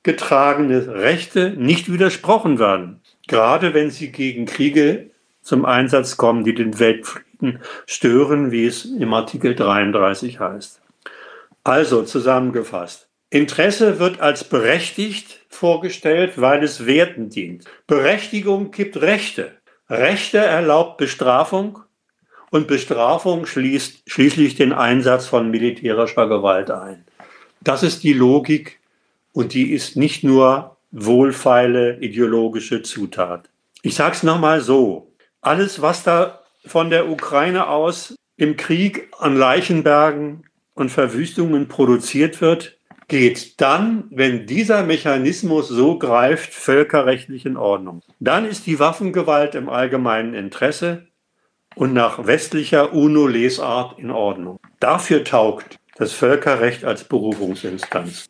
getragene 0.02 0.94
Rechte 0.94 1.50
nicht 1.50 1.92
widersprochen 1.92 2.58
werden 2.58 3.02
gerade 3.28 3.74
wenn 3.74 3.90
sie 3.90 4.10
gegen 4.10 4.46
Kriege 4.46 5.10
zum 5.42 5.64
Einsatz 5.64 6.16
kommen, 6.16 6.42
die 6.42 6.54
den 6.54 6.80
Weltfrieden 6.80 7.60
stören, 7.86 8.50
wie 8.50 8.66
es 8.66 8.84
im 8.84 9.14
Artikel 9.14 9.54
33 9.54 10.40
heißt. 10.40 10.80
Also 11.62 12.02
zusammengefasst. 12.02 13.08
Interesse 13.30 14.00
wird 14.00 14.20
als 14.20 14.44
berechtigt 14.44 15.37
vorgestellt, 15.48 16.40
weil 16.40 16.62
es 16.62 16.86
Werten 16.86 17.30
dient. 17.30 17.64
Berechtigung 17.86 18.70
gibt 18.70 19.00
Rechte. 19.00 19.52
Rechte 19.88 20.38
erlaubt 20.38 20.98
Bestrafung 20.98 21.80
und 22.50 22.66
Bestrafung 22.66 23.46
schließt 23.46 24.02
schließlich 24.06 24.54
den 24.56 24.72
Einsatz 24.72 25.26
von 25.26 25.50
militärischer 25.50 26.28
Gewalt 26.28 26.70
ein. 26.70 27.04
Das 27.60 27.82
ist 27.82 28.02
die 28.02 28.12
Logik 28.12 28.78
und 29.32 29.54
die 29.54 29.72
ist 29.72 29.96
nicht 29.96 30.24
nur 30.24 30.76
wohlfeile 30.90 31.98
ideologische 32.00 32.82
Zutat. 32.82 33.48
Ich 33.82 33.94
sage 33.94 34.14
es 34.14 34.22
nochmal 34.22 34.60
so. 34.60 35.12
Alles, 35.40 35.82
was 35.82 36.02
da 36.02 36.40
von 36.64 36.90
der 36.90 37.08
Ukraine 37.08 37.68
aus 37.68 38.14
im 38.36 38.56
Krieg 38.56 39.08
an 39.18 39.36
Leichenbergen 39.36 40.44
und 40.74 40.90
Verwüstungen 40.90 41.68
produziert 41.68 42.40
wird, 42.40 42.77
geht 43.08 43.60
dann, 43.60 44.04
wenn 44.10 44.46
dieser 44.46 44.82
Mechanismus 44.84 45.68
so 45.68 45.98
greift, 45.98 46.52
völkerrechtlich 46.52 47.46
in 47.46 47.56
Ordnung. 47.56 48.02
Dann 48.20 48.44
ist 48.44 48.66
die 48.66 48.78
Waffengewalt 48.78 49.54
im 49.54 49.68
allgemeinen 49.68 50.34
Interesse 50.34 51.06
und 51.74 51.94
nach 51.94 52.26
westlicher 52.26 52.92
UNO-Lesart 52.92 53.98
in 53.98 54.10
Ordnung. 54.10 54.60
Dafür 54.78 55.24
taugt 55.24 55.78
das 55.96 56.12
Völkerrecht 56.12 56.84
als 56.84 57.04
Berufungsinstanz. 57.04 58.28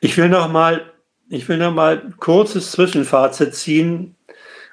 Ich 0.00 0.16
will 0.16 0.28
noch 0.28 0.50
mal 0.50 0.92
ich 1.28 1.48
will 1.48 1.58
noch 1.58 1.74
mal 1.74 2.12
kurzes 2.18 2.72
Zwischenfazit 2.72 3.54
ziehen 3.54 4.14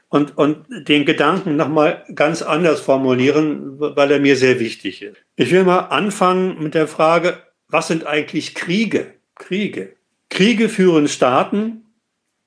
und, 0.10 0.38
und 0.38 0.66
den 0.88 1.06
Gedanken 1.06 1.56
noch 1.56 1.70
mal 1.70 2.04
ganz 2.14 2.42
anders 2.42 2.82
formulieren, 2.82 3.80
weil 3.80 4.12
er 4.12 4.20
mir 4.20 4.36
sehr 4.36 4.60
wichtig 4.60 5.02
ist. 5.02 5.18
Ich 5.36 5.52
will 5.52 5.64
mal 5.64 5.80
anfangen 5.80 6.62
mit 6.62 6.76
der 6.76 6.88
Frage, 6.88 7.40
was 7.68 7.88
sind 7.88 8.06
eigentlich 8.06 8.54
Kriege? 8.54 9.16
Kriege. 9.36 9.96
Kriege 10.30 10.70
führen 10.70 11.08
Staaten 11.08 11.84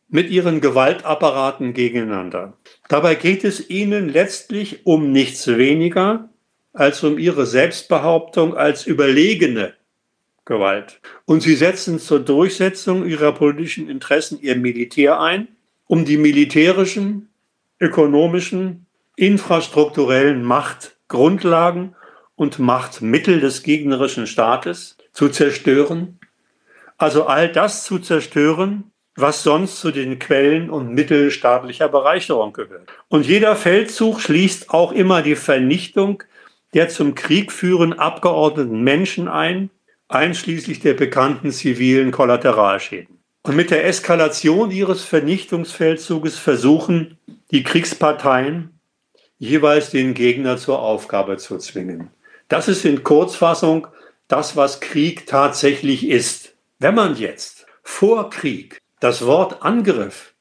mit 0.08 0.30
ihren 0.30 0.60
Gewaltapparaten 0.60 1.74
gegeneinander. 1.74 2.56
Dabei 2.88 3.14
geht 3.14 3.44
es 3.44 3.70
ihnen 3.70 4.08
letztlich 4.08 4.86
um 4.86 5.10
nichts 5.12 5.46
weniger 5.46 6.28
als 6.72 7.02
um 7.02 7.18
ihre 7.18 7.46
Selbstbehauptung 7.46 8.54
als 8.54 8.86
überlegene 8.86 9.74
Gewalt. 10.44 11.00
Und 11.24 11.42
sie 11.42 11.56
setzen 11.56 11.98
zur 11.98 12.20
Durchsetzung 12.20 13.06
ihrer 13.06 13.32
politischen 13.32 13.88
Interessen 13.88 14.38
ihr 14.40 14.56
Militär 14.56 15.20
ein, 15.20 15.48
um 15.86 16.04
die 16.04 16.16
militärischen, 16.16 17.28
ökonomischen, 17.80 18.86
infrastrukturellen 19.16 20.42
Machtgrundlagen 20.44 21.94
und 22.36 22.58
Machtmittel 22.58 23.40
des 23.40 23.62
gegnerischen 23.62 24.26
Staates 24.26 24.96
zu 25.12 25.30
zerstören. 25.30 26.18
Also 26.98 27.26
all 27.26 27.50
das 27.50 27.84
zu 27.84 27.98
zerstören, 27.98 28.90
was 29.16 29.42
sonst 29.42 29.80
zu 29.80 29.90
den 29.90 30.18
Quellen 30.18 30.70
und 30.70 30.92
Mitteln 30.92 31.30
staatlicher 31.30 31.88
Bereicherung 31.88 32.52
gehört. 32.52 32.88
Und 33.08 33.26
jeder 33.26 33.56
Feldzug 33.56 34.20
schließt 34.20 34.70
auch 34.70 34.92
immer 34.92 35.22
die 35.22 35.36
Vernichtung 35.36 36.22
der 36.74 36.90
zum 36.90 37.14
Krieg 37.14 37.52
führen 37.52 37.94
abgeordneten 37.94 38.82
Menschen 38.82 39.28
ein 39.28 39.70
einschließlich 40.08 40.80
der 40.80 40.92
bekannten 40.92 41.50
zivilen 41.50 42.10
Kollateralschäden. 42.10 43.18
Und 43.42 43.56
mit 43.56 43.70
der 43.70 43.86
Eskalation 43.86 44.70
ihres 44.70 45.02
Vernichtungsfeldzuges 45.02 46.38
versuchen 46.38 47.18
die 47.50 47.62
Kriegsparteien 47.62 48.78
jeweils 49.38 49.90
den 49.90 50.12
Gegner 50.12 50.58
zur 50.58 50.80
Aufgabe 50.80 51.38
zu 51.38 51.56
zwingen. 51.58 52.10
Das 52.48 52.68
ist 52.68 52.84
in 52.84 53.02
Kurzfassung 53.02 53.86
das, 54.28 54.54
was 54.54 54.80
Krieg 54.80 55.26
tatsächlich 55.26 56.06
ist. 56.06 56.45
Wenn 56.78 56.94
man 56.94 57.16
jetzt 57.16 57.64
vor 57.82 58.28
Krieg 58.28 58.82
das 59.00 59.24
Wort 59.24 59.62
Angriff 59.62 60.34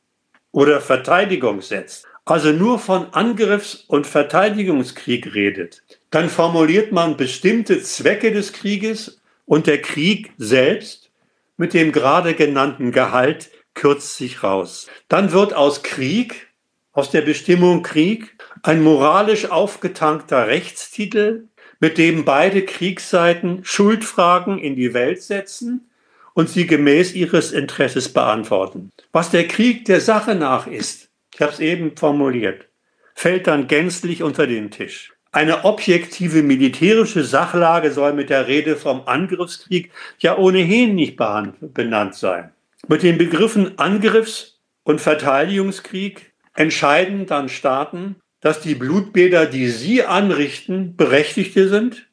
oder 0.52 0.82
Verteidigung 0.82 1.62
setzt, 1.62 2.06
also 2.26 2.52
nur 2.52 2.78
von 2.78 3.14
Angriffs- 3.14 3.86
und 3.88 4.06
Verteidigungskrieg 4.06 5.34
redet, 5.34 5.82
dann 6.12 6.30
formuliert 6.30 6.92
man 6.92 7.16
bestimmte 7.16 7.82
Zwecke 7.82 8.34
des 8.34 8.52
Krieges 8.52 9.22
und 9.46 9.66
der 9.66 9.82
Krieg 9.82 10.34
selbst 10.38 11.10
mit 11.56 11.74
dem 11.74 11.94
gerade 11.94 12.34
genannten 12.34 12.92
Gehalt 12.92 13.50
kürzt 13.74 14.18
sich 14.18 14.44
raus. 14.44 14.88
Dann 15.08 15.32
wird 15.32 15.54
aus 15.54 15.84
Krieg, 15.84 16.48
aus 16.92 17.12
der 17.12 17.22
Bestimmung 17.22 17.82
Krieg, 17.82 18.36
ein 18.62 18.84
moralisch 18.84 19.52
aufgetankter 19.52 20.48
Rechtstitel, 20.48 21.48
mit 21.80 21.98
dem 21.98 22.26
beide 22.26 22.66
Kriegsseiten 22.66 23.64
Schuldfragen 23.64 24.60
in 24.60 24.76
die 24.76 24.94
Welt 24.94 25.24
setzen 25.24 25.90
und 26.36 26.50
sie 26.50 26.68
gemäß 26.68 27.16
ihres 27.16 27.52
Interesses 27.52 28.14
beantworten. 28.14 28.92
Was 29.12 29.32
der 29.32 29.48
Krieg 29.48 29.86
der 29.86 30.02
Sache 30.02 30.36
nach 30.36 30.68
ist, 30.68 31.10
ich 31.34 31.42
habe 31.42 31.52
es 31.52 31.60
eben 31.60 31.98
formuliert, 31.98 32.68
fällt 33.16 33.48
dann 33.48 33.68
gänzlich 33.68 34.22
unter 34.22 34.46
den 34.46 34.70
Tisch. 34.70 35.14
Eine 35.32 35.66
objektive 35.66 36.44
militärische 36.44 37.24
Sachlage 37.24 37.92
soll 37.92 38.14
mit 38.14 38.30
der 38.30 38.48
Rede 38.48 38.76
vom 38.76 39.02
Angriffskrieg 39.06 39.92
ja 40.20 40.38
ohnehin 40.38 40.96
nicht 40.96 41.18
benannt 41.18 42.16
sein. 42.16 42.52
Mit 42.88 43.04
den 43.04 43.18
Begriffen 43.18 43.78
Angriffs- 43.80 44.60
und 44.84 45.02
Verteidigungskrieg 45.02 46.34
entscheiden 46.54 47.26
dann 47.26 47.50
Staaten, 47.50 48.18
dass 48.42 48.62
die 48.62 48.76
Blutbäder, 48.76 49.46
die 49.46 49.70
sie 49.70 50.04
anrichten, 50.04 50.96
berechtigte 50.96 51.68
sind, 51.68 52.05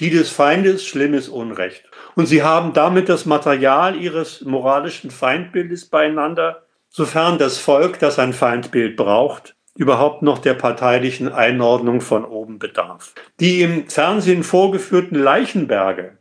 die 0.00 0.10
des 0.10 0.30
Feindes 0.30 0.84
schlimmes 0.84 1.28
Unrecht. 1.28 1.84
Und 2.14 2.26
sie 2.26 2.42
haben 2.42 2.72
damit 2.72 3.08
das 3.08 3.26
Material 3.26 3.96
ihres 3.96 4.42
moralischen 4.42 5.10
Feindbildes 5.10 5.86
beieinander, 5.86 6.64
sofern 6.88 7.38
das 7.38 7.58
Volk, 7.58 7.98
das 7.98 8.18
ein 8.18 8.32
Feindbild 8.32 8.96
braucht, 8.96 9.54
überhaupt 9.76 10.22
noch 10.22 10.38
der 10.38 10.54
parteilichen 10.54 11.32
Einordnung 11.32 12.00
von 12.00 12.24
oben 12.24 12.58
bedarf. 12.58 13.14
Die 13.40 13.62
im 13.62 13.88
Fernsehen 13.88 14.44
vorgeführten 14.44 15.18
Leichenberge 15.18 16.18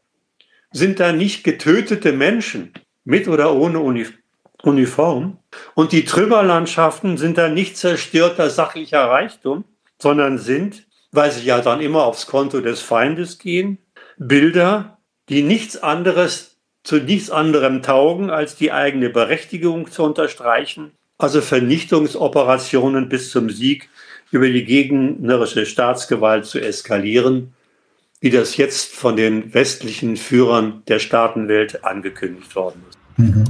sind 0.71 0.99
da 0.99 1.13
nicht 1.13 1.43
getötete 1.43 2.13
Menschen 2.13 2.73
mit 3.03 3.27
oder 3.27 3.53
ohne 3.53 3.79
Uniform. 4.63 5.37
Und 5.75 5.91
die 5.91 6.05
Trümmerlandschaften 6.05 7.17
sind 7.17 7.37
da 7.37 7.49
nicht 7.49 7.77
zerstörter 7.77 8.49
sachlicher 8.49 9.05
Reichtum, 9.05 9.65
sondern 9.99 10.39
sind, 10.39 10.87
weil 11.13 11.31
sie 11.31 11.45
ja 11.45 11.61
dann 11.61 11.79
immer 11.79 12.03
aufs 12.03 12.27
Konto 12.27 12.59
des 12.59 12.81
Feindes 12.81 13.39
gehen, 13.39 13.77
Bilder, 14.17 14.97
die 15.29 15.43
nichts 15.43 15.81
anderes 15.81 16.57
zu 16.83 16.97
nichts 16.97 17.29
anderem 17.29 17.81
taugen, 17.81 18.29
als 18.29 18.57
die 18.57 18.73
eigene 18.73 19.09
Berechtigung 19.09 19.89
zu 19.89 20.03
unterstreichen, 20.03 20.91
also 21.17 21.39
Vernichtungsoperationen 21.39 23.07
bis 23.07 23.31
zum 23.31 23.49
Sieg 23.49 23.89
über 24.31 24.49
die 24.49 24.65
gegnerische 24.65 25.65
Staatsgewalt 25.65 26.45
zu 26.45 26.59
eskalieren, 26.59 27.53
wie 28.19 28.31
das 28.31 28.57
jetzt 28.57 28.93
von 28.93 29.15
den 29.15 29.53
westlichen 29.53 30.17
Führern 30.17 30.81
der 30.87 30.99
Staatenwelt 30.99 31.85
angekündigt 31.85 32.55
worden 32.55 32.83
ist. 32.89 32.97
Mhm. 33.17 33.43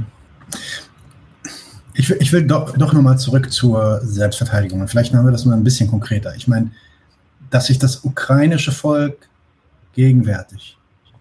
Ich, 1.94 2.10
ich, 2.10 2.32
will 2.32 2.42
doch, 2.42 2.76
doch 2.76 2.92
nochmal 2.92 3.18
zurück 3.18 3.52
zur 3.52 4.00
Selbstverteidigung. 4.02 4.86
Vielleicht 4.88 5.12
machen 5.12 5.26
wir 5.26 5.32
das 5.32 5.44
mal 5.44 5.54
ein 5.54 5.64
bisschen 5.64 5.88
konkreter. 5.88 6.34
Ich 6.36 6.48
meine, 6.48 6.72
dass 7.54 7.66
sich 7.66 7.78
das 7.78 8.04
ukrainische 8.04 8.72
Volk 8.72 9.28
gegenwärtig 9.94 10.76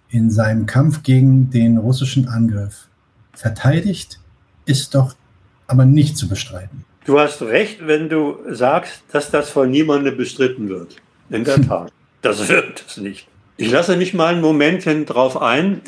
in 0.09 0.31
seinem 0.31 0.65
Kampf 0.65 1.03
gegen 1.03 1.51
den 1.51 1.77
russischen 1.77 2.27
Angriff 2.27 2.87
verteidigt, 3.35 4.19
ist 4.65 4.95
doch 4.95 5.13
aber 5.67 5.85
nicht 5.85 6.17
zu 6.17 6.27
bestreiten. 6.27 6.85
Du 7.05 7.19
hast 7.19 7.43
recht, 7.43 7.85
wenn 7.85 8.09
du 8.09 8.39
sagst, 8.49 9.03
dass 9.11 9.29
das 9.29 9.51
von 9.51 9.69
niemandem 9.69 10.17
bestritten 10.17 10.69
wird. 10.69 10.95
In 11.29 11.43
der 11.43 11.61
Tat. 11.67 11.93
Das 12.23 12.49
wird 12.49 12.83
es 12.87 12.97
nicht. 12.97 13.27
Ich 13.57 13.69
lasse 13.69 13.95
mich 13.95 14.15
mal 14.15 14.33
ein 14.33 14.41
Momentchen 14.41 15.05
drauf 15.05 15.39
ein, 15.39 15.81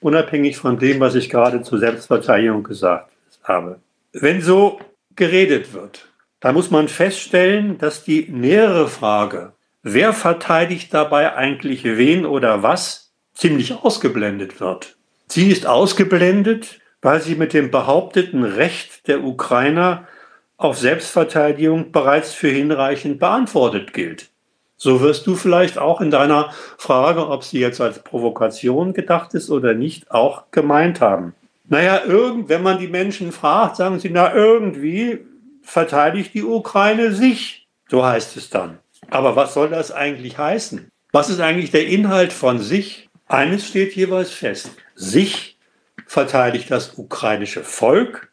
unabhängig 0.00 0.58
von 0.58 0.78
dem, 0.78 1.00
was 1.00 1.14
ich 1.14 1.30
gerade 1.30 1.62
zur 1.62 1.78
Selbstverteidigung 1.78 2.64
gesagt 2.64 3.10
habe. 3.44 3.80
Wenn 4.12 4.42
so 4.42 4.78
geredet 5.14 5.72
wird, 5.72 6.06
dann 6.40 6.54
muss 6.54 6.70
man 6.70 6.88
feststellen, 6.88 7.78
dass 7.78 8.04
die 8.04 8.28
nähere 8.28 8.88
Frage, 8.88 9.54
wer 9.88 10.12
verteidigt 10.12 10.92
dabei 10.92 11.36
eigentlich 11.36 11.84
wen 11.84 12.26
oder 12.26 12.64
was, 12.64 13.12
ziemlich 13.34 13.72
ausgeblendet 13.72 14.60
wird. 14.60 14.96
Sie 15.28 15.48
ist 15.48 15.64
ausgeblendet, 15.66 16.80
weil 17.02 17.20
sie 17.20 17.36
mit 17.36 17.52
dem 17.52 17.70
behaupteten 17.70 18.42
Recht 18.42 19.06
der 19.06 19.22
Ukrainer 19.22 20.08
auf 20.56 20.76
Selbstverteidigung 20.76 21.92
bereits 21.92 22.34
für 22.34 22.48
hinreichend 22.48 23.20
beantwortet 23.20 23.92
gilt. 23.92 24.30
So 24.76 25.00
wirst 25.00 25.26
du 25.26 25.36
vielleicht 25.36 25.78
auch 25.78 26.00
in 26.00 26.10
deiner 26.10 26.50
Frage, 26.78 27.28
ob 27.28 27.44
sie 27.44 27.60
jetzt 27.60 27.80
als 27.80 28.00
Provokation 28.00 28.92
gedacht 28.92 29.34
ist 29.34 29.50
oder 29.50 29.74
nicht, 29.74 30.10
auch 30.10 30.50
gemeint 30.50 31.00
haben. 31.00 31.34
Naja, 31.68 32.02
irgend, 32.04 32.48
wenn 32.48 32.62
man 32.62 32.78
die 32.78 32.88
Menschen 32.88 33.30
fragt, 33.30 33.76
sagen 33.76 34.00
sie, 34.00 34.10
na 34.10 34.34
irgendwie 34.34 35.20
verteidigt 35.62 36.34
die 36.34 36.44
Ukraine 36.44 37.12
sich. 37.12 37.68
So 37.88 38.04
heißt 38.04 38.36
es 38.36 38.50
dann. 38.50 38.78
Aber 39.10 39.36
was 39.36 39.54
soll 39.54 39.68
das 39.70 39.92
eigentlich 39.92 40.38
heißen? 40.38 40.90
Was 41.12 41.30
ist 41.30 41.40
eigentlich 41.40 41.70
der 41.70 41.86
Inhalt 41.86 42.32
von 42.32 42.58
sich? 42.58 43.08
Eines 43.28 43.66
steht 43.66 43.94
jeweils 43.94 44.30
fest. 44.30 44.70
Sich 44.94 45.58
verteidigt 46.06 46.70
das 46.70 46.98
ukrainische 46.98 47.64
Volk, 47.64 48.30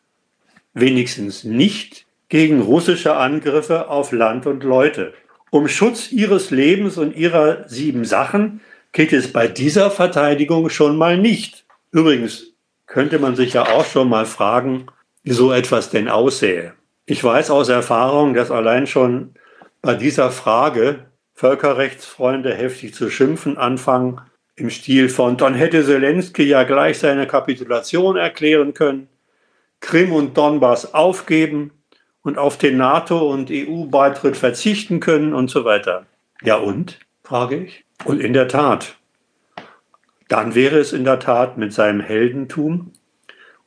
wenigstens 0.74 1.44
nicht 1.44 2.06
gegen 2.30 2.62
russische 2.62 3.16
Angriffe 3.16 3.90
auf 3.90 4.12
Land 4.12 4.46
und 4.46 4.64
Leute. 4.64 5.14
Um 5.52 5.68
Schutz 5.68 6.12
ihres 6.12 6.52
Lebens 6.52 6.98
und 6.98 7.16
ihrer 7.16 7.68
sieben 7.68 8.06
Sachen 8.06 8.62
geht 8.92 9.14
es 9.14 9.32
bei 9.32 9.48
dieser 9.48 9.92
Verteidigung 9.92 10.70
schon 10.70 10.98
mal 10.98 11.18
nicht. 11.18 11.66
Übrigens, 11.92 12.54
könnte 12.88 13.20
man 13.20 13.36
sich 13.36 13.54
ja 13.54 13.68
auch 13.68 13.86
schon 13.86 14.10
mal 14.10 14.26
fragen, 14.26 14.88
wie 15.24 15.32
so 15.32 15.52
etwas 15.52 15.90
denn 15.90 16.10
aussähe. 16.10 16.74
Ich 17.06 17.24
weiß 17.24 17.50
aus 17.50 17.70
Erfahrung, 17.70 18.34
dass 18.34 18.52
allein 18.52 18.88
schon 18.88 19.36
bei 19.84 19.94
dieser 19.96 20.32
Frage 20.32 21.06
Völkerrechtsfreunde 21.36 22.56
heftig 22.56 22.96
zu 22.96 23.10
schimpfen 23.10 23.58
anfangen, 23.58 24.22
im 24.56 24.70
Stil 24.70 25.10
von, 25.10 25.36
dann 25.36 25.56
hätte 25.56 25.84
Zelensky 25.84 26.44
ja 26.44 26.64
gleich 26.64 27.00
seine 27.00 27.28
Kapitulation 27.28 28.16
erklären 28.16 28.74
können, 28.74 29.10
Krim 29.82 30.14
und 30.14 30.38
Donbass 30.38 30.94
aufgeben 30.94 31.72
und 32.22 32.38
auf 32.38 32.58
den 32.58 32.78
NATO- 32.78 33.30
und 33.30 33.50
EU-Beitritt 33.52 34.38
verzichten 34.38 35.00
können 35.00 35.34
und 35.34 35.50
so 35.50 35.66
weiter. 35.66 36.06
Ja 36.44 36.56
und, 36.56 37.00
frage 37.24 37.58
ich. 37.58 37.84
Und 38.06 38.22
in 38.22 38.34
der 38.34 38.48
Tat, 38.48 38.96
dann 40.30 40.56
wäre 40.56 40.78
es 40.78 40.94
in 40.94 41.04
der 41.04 41.20
Tat 41.20 41.58
mit 41.58 41.74
seinem 41.74 42.00
Heldentum 42.00 42.94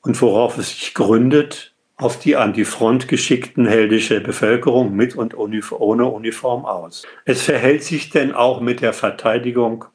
und 0.00 0.20
worauf 0.22 0.56
es 0.56 0.70
sich 0.70 0.94
gründet, 0.94 1.74
auf 1.96 2.18
die 2.18 2.36
an 2.36 2.52
die 2.52 2.64
Front 2.64 3.08
geschickten 3.08 3.66
heldische 3.66 4.20
Bevölkerung 4.20 4.94
mit 4.94 5.16
und 5.16 5.36
ohne 5.36 6.06
Uniform 6.06 6.66
aus. 6.66 7.04
Es 7.24 7.42
verhält 7.42 7.82
sich 7.82 8.10
denn 8.10 8.34
auch 8.34 8.60
mit 8.60 8.82
der 8.82 8.92
Verteidigung, 8.92 9.86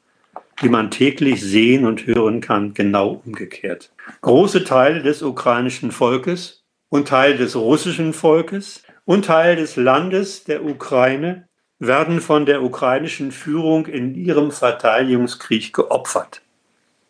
die 0.62 0.68
man 0.68 0.90
täglich 0.90 1.40
sehen 1.40 1.86
und 1.86 2.06
hören 2.06 2.40
kann, 2.40 2.74
genau 2.74 3.22
umgekehrt. 3.24 3.92
Große 4.20 4.64
Teile 4.64 5.02
des 5.02 5.22
ukrainischen 5.22 5.92
Volkes 5.92 6.64
und 6.88 7.08
Teile 7.08 7.36
des 7.36 7.54
russischen 7.54 8.12
Volkes 8.12 8.82
und 9.04 9.24
Teil 9.26 9.56
des 9.56 9.76
Landes 9.76 10.44
der 10.44 10.64
Ukraine 10.64 11.48
werden 11.78 12.20
von 12.20 12.46
der 12.46 12.62
ukrainischen 12.62 13.32
Führung 13.32 13.86
in 13.86 14.14
ihrem 14.14 14.50
Verteidigungskrieg 14.50 15.72
geopfert. 15.72 16.42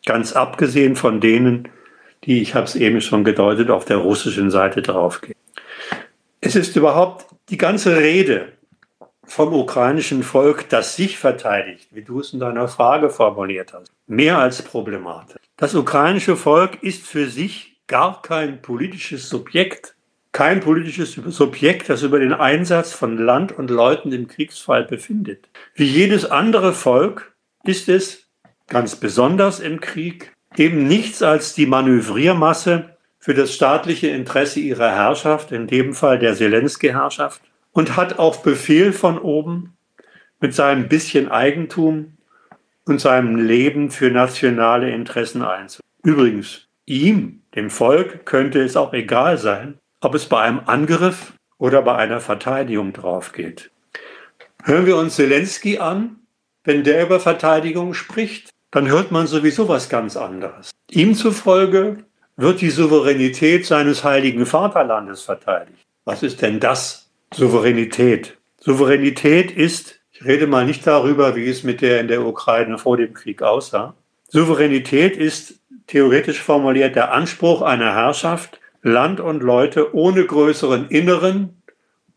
Ganz 0.05 0.33
abgesehen 0.33 0.97
von 0.97 1.21
denen, 1.21 1.69
die, 2.25 2.43
ich 2.43 2.55
habe 2.55 2.67
es 2.67 2.77
eben 2.77 3.01
schon 3.01 3.25
gedeutet, 3.25 3.71
auf 3.71 3.85
der 3.85 3.99
russischen 3.99 4.51
Seite 4.51 4.83
draufgehen. 4.83 5.39
Es 6.41 6.57
ist 6.57 6.77
überhaupt 6.77 7.27
die 7.49 7.57
ganze 7.57 7.97
Rede 7.97 8.53
vom 9.25 9.55
ukrainischen 9.55 10.23
Volk, 10.23 10.69
das 10.69 10.97
sich 10.97 11.19
verteidigt, 11.19 11.89
wie 11.93 12.03
du 12.03 12.21
es 12.21 12.33
in 12.33 12.41
deiner 12.41 12.69
Frage 12.69 13.11
formuliert 13.11 13.73
hast, 13.73 13.93
mehr 14.07 14.39
als 14.39 14.63
problematisch. 14.63 15.41
Das 15.57 15.75
ukrainische 15.75 16.37
Volk 16.37 16.83
ist 16.83 17.07
für 17.07 17.29
sich 17.29 17.81
gar 17.87 18.23
kein 18.23 18.63
politisches 18.63 19.29
Subjekt, 19.29 19.95
kein 20.33 20.61
politisches 20.61 21.13
Subjekt, 21.13 21.89
das 21.89 22.03
über 22.03 22.19
den 22.19 22.33
Einsatz 22.33 22.93
von 22.93 23.19
Land 23.19 23.53
und 23.53 23.71
Leuten 23.71 24.13
im 24.13 24.29
Kriegsfall 24.29 24.85
befindet. 24.85 25.49
Wie 25.75 25.85
jedes 25.85 26.25
andere 26.25 26.73
Volk 26.73 27.35
ist 27.65 27.89
es 27.89 28.29
ganz 28.67 28.97
besonders 28.97 29.61
im 29.61 29.81
Krieg, 29.81 30.33
eben 30.57 30.87
nichts 30.87 31.23
als 31.23 31.55
die 31.55 31.67
Manövriermasse 31.67 32.97
für 33.19 33.35
das 33.35 33.55
staatliche 33.55 34.09
Interesse 34.09 34.61
ihrer 34.61 34.91
Herrschaft, 34.91 35.53
in 35.53 35.67
dem 35.67 35.95
Fall 35.95 36.19
der 36.19 36.35
Zelensky-Herrschaft, 36.35 37.41
und 37.73 37.97
hat 37.97 38.19
auf 38.19 38.43
Befehl 38.43 38.93
von 38.93 39.19
oben 39.19 39.77
mit 40.41 40.55
seinem 40.55 40.89
bisschen 40.89 41.31
Eigentum 41.31 42.17
und 42.85 43.01
seinem 43.01 43.37
Leben 43.37 43.91
für 43.91 44.11
nationale 44.11 44.91
Interessen 44.91 45.43
einzugehen. 45.43 45.89
Übrigens, 46.03 46.67
ihm, 46.85 47.43
dem 47.55 47.71
Volk, 47.71 48.27
könnte 48.27 48.61
es 48.61 48.77
auch 48.77 48.93
egal 48.93 49.39
sein, 49.39 49.79
ob 50.01 50.15
es 50.15 50.27
bei 50.27 50.41
einem 50.41 50.61
Angriff 50.67 51.33
oder 51.59 51.81
bei 51.83 51.95
einer 51.95 52.21
Verteidigung 52.21 52.93
drauf 52.93 53.33
geht. 53.33 53.71
Hören 54.65 54.87
wir 54.87 54.97
uns 54.97 55.15
Zelensky 55.15 55.79
an, 55.79 56.17
wenn 56.65 56.83
der 56.83 57.05
über 57.05 57.21
Verteidigung 57.21 57.95
spricht 57.95 58.52
dann 58.73 58.89
hört 58.89 59.13
man 59.13 59.29
sowieso 59.29 59.69
was 59.69 59.89
ganz 59.89 60.17
anderes. 60.17 60.73
Ihm 60.91 61.15
zufolge 61.15 61.99
wird 62.37 62.61
die 62.61 62.71
Souveränität 62.71 63.67
seines 63.67 64.03
heiligen 64.03 64.47
Vaterlandes 64.47 65.23
verteidigt. 65.23 65.87
Was 66.05 66.23
ist 66.23 66.43
denn 66.43 66.59
das? 66.59 67.11
Souveränität. 67.33 68.39
Souveränität 68.59 69.53
ist, 69.53 70.01
ich 70.11 70.25
rede 70.25 70.47
mal 70.47 70.65
nicht 70.65 70.87
darüber, 70.87 71.37
wie 71.37 71.49
es 71.49 71.63
mit 71.63 71.81
der 71.83 72.01
in 72.01 72.09
der 72.09 72.27
Ukraine 72.27 72.79
vor 72.79 72.97
dem 72.97 73.13
Krieg 73.13 73.43
aussah. 73.43 73.95
Souveränität 74.29 75.17
ist 75.17 75.61
theoretisch 75.87 76.41
formuliert 76.41 76.97
der 76.97 77.13
Anspruch 77.13 77.61
einer 77.63 77.95
Herrschaft, 77.95 78.59
Land 78.83 79.21
und 79.21 79.43
Leute 79.43 79.95
ohne 79.95 80.25
größeren 80.25 80.89
inneren 80.89 81.63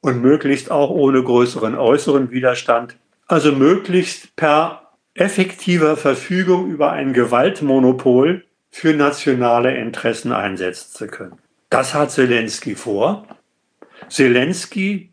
und 0.02 0.22
möglichst 0.22 0.72
auch 0.72 0.90
ohne 0.90 1.22
größeren 1.22 1.76
äußeren 1.76 2.32
Widerstand, 2.32 2.96
also 3.28 3.52
möglichst 3.52 4.36
per 4.36 4.85
effektiver 5.16 5.98
Verfügung 5.98 6.70
über 6.70 6.92
ein 6.92 7.14
Gewaltmonopol 7.14 8.46
für 8.70 8.94
nationale 8.94 9.76
Interessen 9.78 10.34
einsetzen 10.34 10.94
zu 10.94 11.08
können. 11.08 11.40
Das 11.70 11.94
hat 11.94 12.12
Zelensky 12.12 12.76
vor. 12.76 13.26
Zelensky 14.10 15.12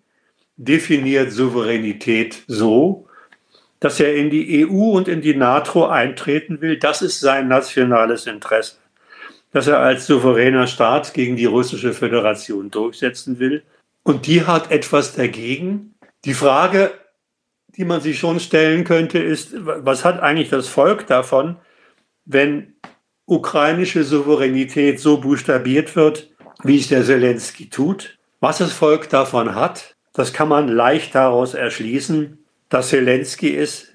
definiert 0.57 1.31
Souveränität 1.33 2.43
so, 2.47 3.07
dass 3.79 4.01
er 4.01 4.15
in 4.15 4.31
die 4.31 4.67
EU 4.67 4.91
und 4.97 5.09
in 5.09 5.23
die 5.23 5.35
NATO 5.35 5.87
eintreten 5.87 6.61
will. 6.61 6.79
Das 6.79 7.03
ist 7.03 7.21
sein 7.21 7.49
nationales 7.49 8.27
Interesse. 8.27 8.77
Dass 9.53 9.67
er 9.67 9.79
als 9.79 10.07
souveräner 10.07 10.67
Staat 10.67 11.15
gegen 11.15 11.37
die 11.37 11.47
russische 11.47 11.93
Föderation 11.93 12.71
durchsetzen 12.71 13.39
will. 13.39 13.63
Und 14.03 14.27
die 14.27 14.45
hat 14.45 14.71
etwas 14.71 15.15
dagegen. 15.15 15.95
Die 16.25 16.35
Frage, 16.35 16.93
die 17.77 17.85
man 17.85 18.01
sich 18.01 18.19
schon 18.19 18.41
stellen 18.41 18.85
könnte, 18.85 19.19
ist, 19.19 19.55
was 19.55 20.05
hat 20.05 20.21
eigentlich 20.21 20.51
das 20.51 20.69
Volk 20.69 21.07
davon, 21.07 21.57
wenn 22.25 22.75
ukrainische 23.27 24.05
Souveränität 24.05 25.01
so 25.01 25.19
buchstabiert 25.19 25.97
wird, 25.97 26.31
wie 26.63 26.79
es 26.79 26.89
der 26.89 27.05
Zelensky 27.05 27.71
tut? 27.71 28.19
Was 28.41 28.59
das 28.59 28.73
Volk 28.73 29.09
davon 29.09 29.55
hat, 29.55 29.97
das 30.13 30.33
kann 30.33 30.49
man 30.49 30.69
leicht 30.69 31.15
daraus 31.15 31.55
erschließen, 31.55 32.39
dass 32.69 32.89
Zelensky 32.89 33.57
es 33.57 33.93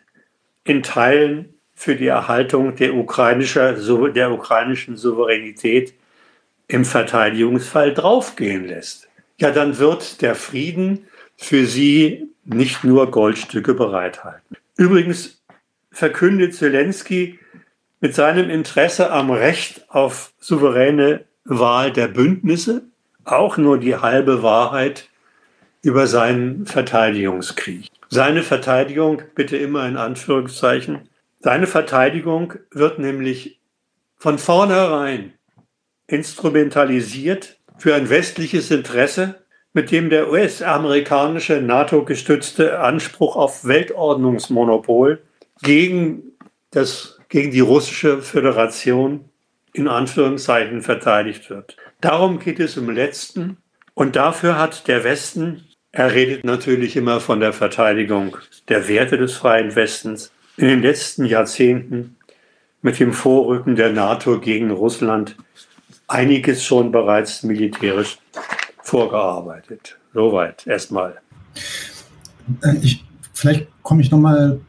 in 0.64 0.84
Teilen 0.84 1.54
für 1.74 1.96
die 1.96 2.08
Erhaltung 2.08 2.76
der, 2.76 2.96
ukrainischer, 2.96 3.74
der 4.12 4.32
ukrainischen 4.32 4.98
Souveränität 4.98 5.94
im 6.68 6.86
Verteidigungsfall 6.86 7.94
draufgehen 7.94 8.66
lässt. 8.66 9.08
Ja, 9.40 9.52
dann 9.52 9.78
wird 9.78 10.22
der 10.22 10.36
Frieden 10.36 11.06
für 11.38 11.66
sie 11.66 12.30
nicht 12.48 12.84
nur 12.84 13.12
Goldstücke 13.12 13.74
bereithalten. 13.74 14.58
Übrigens 14.78 15.42
verkündet 15.92 16.56
Zelensky 16.56 17.40
mit 18.00 18.16
seinem 18.16 18.50
Interesse 18.50 19.12
am 19.12 19.32
Recht 19.32 19.86
auf 19.90 20.34
souveräne 20.40 21.26
Wahl 21.44 21.92
der 21.92 22.08
Bündnisse 22.08 22.84
auch 23.24 23.58
nur 23.58 23.78
die 23.78 23.96
halbe 23.96 24.44
Wahrheit 24.44 25.10
über 25.82 26.08
seinen 26.08 26.66
Verteidigungskrieg. 26.66 27.90
Seine 28.10 28.44
Verteidigung, 28.44 29.22
bitte 29.36 29.58
immer 29.58 29.88
in 29.88 29.98
Anführungszeichen, 29.98 31.10
seine 31.40 31.68
Verteidigung 31.68 32.54
wird 32.72 33.00
nämlich 33.00 33.60
von 34.16 34.38
vornherein 34.38 35.34
instrumentalisiert 36.08 37.60
für 37.78 37.96
ein 37.96 38.10
westliches 38.10 38.72
Interesse, 38.72 39.44
mit 39.78 39.92
dem 39.92 40.10
der 40.10 40.32
US-amerikanische 40.32 41.62
NATO-gestützte 41.62 42.80
Anspruch 42.80 43.36
auf 43.36 43.64
Weltordnungsmonopol 43.64 45.22
gegen, 45.62 46.32
das, 46.72 47.20
gegen 47.30 47.52
die 47.52 47.60
russische 47.60 48.24
Föderation 48.24 49.26
in 49.74 49.88
Anführungszeichen 49.88 50.82
verteidigt 50.82 51.52
wird. 51.52 51.78
Darum 52.02 52.40
geht 52.40 52.60
es 52.60 52.76
im 52.76 52.90
letzten. 52.90 53.58
Und 53.94 54.16
dafür 54.16 54.58
hat 54.58 54.88
der 54.88 55.04
Westen, 55.04 55.66
er 55.92 56.12
redet 56.12 56.44
natürlich 56.44 56.96
immer 56.96 57.20
von 57.20 57.40
der 57.40 57.54
Verteidigung 57.54 58.36
der 58.70 58.88
Werte 58.88 59.20
des 59.20 59.36
freien 59.36 59.76
Westens, 59.76 60.32
in 60.58 60.70
den 60.70 60.82
letzten 60.82 61.24
Jahrzehnten 61.24 62.18
mit 62.82 63.00
dem 63.00 63.14
Vorrücken 63.14 63.76
der 63.76 63.92
NATO 63.92 64.40
gegen 64.40 64.72
Russland 64.72 65.36
einiges 66.08 66.64
schon 66.64 66.92
bereits 66.92 67.44
militärisch 67.44 68.18
vorgearbeitet. 68.88 69.98
Soweit 70.14 70.66
erstmal. 70.66 71.16
Ich, 72.82 73.06
vielleicht 73.34 73.68
komme 73.84 74.02
ich 74.02 74.10
nochmal 74.10 74.62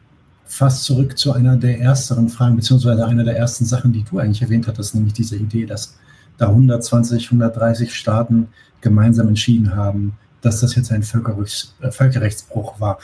fast 0.45 0.83
zurück 0.83 1.17
zu 1.17 1.31
einer 1.31 1.55
der 1.55 1.79
ersteren 1.79 2.27
Fragen, 2.27 2.57
beziehungsweise 2.57 3.05
einer 3.05 3.23
der 3.23 3.37
ersten 3.37 3.63
Sachen, 3.63 3.93
die 3.93 4.03
du 4.03 4.19
eigentlich 4.19 4.41
erwähnt 4.41 4.67
hattest, 4.67 4.93
nämlich 4.93 5.13
diese 5.13 5.37
Idee, 5.37 5.65
dass 5.65 5.97
da 6.37 6.49
120, 6.49 7.27
130 7.27 7.95
Staaten 7.95 8.49
gemeinsam 8.81 9.29
entschieden 9.29 9.75
haben, 9.75 10.17
dass 10.41 10.59
das 10.59 10.75
jetzt 10.75 10.91
ein 10.91 11.03
Völkerrechts, 11.03 11.75
äh, 11.81 11.91
Völkerrechtsbruch 11.91 12.79
war. 12.79 12.99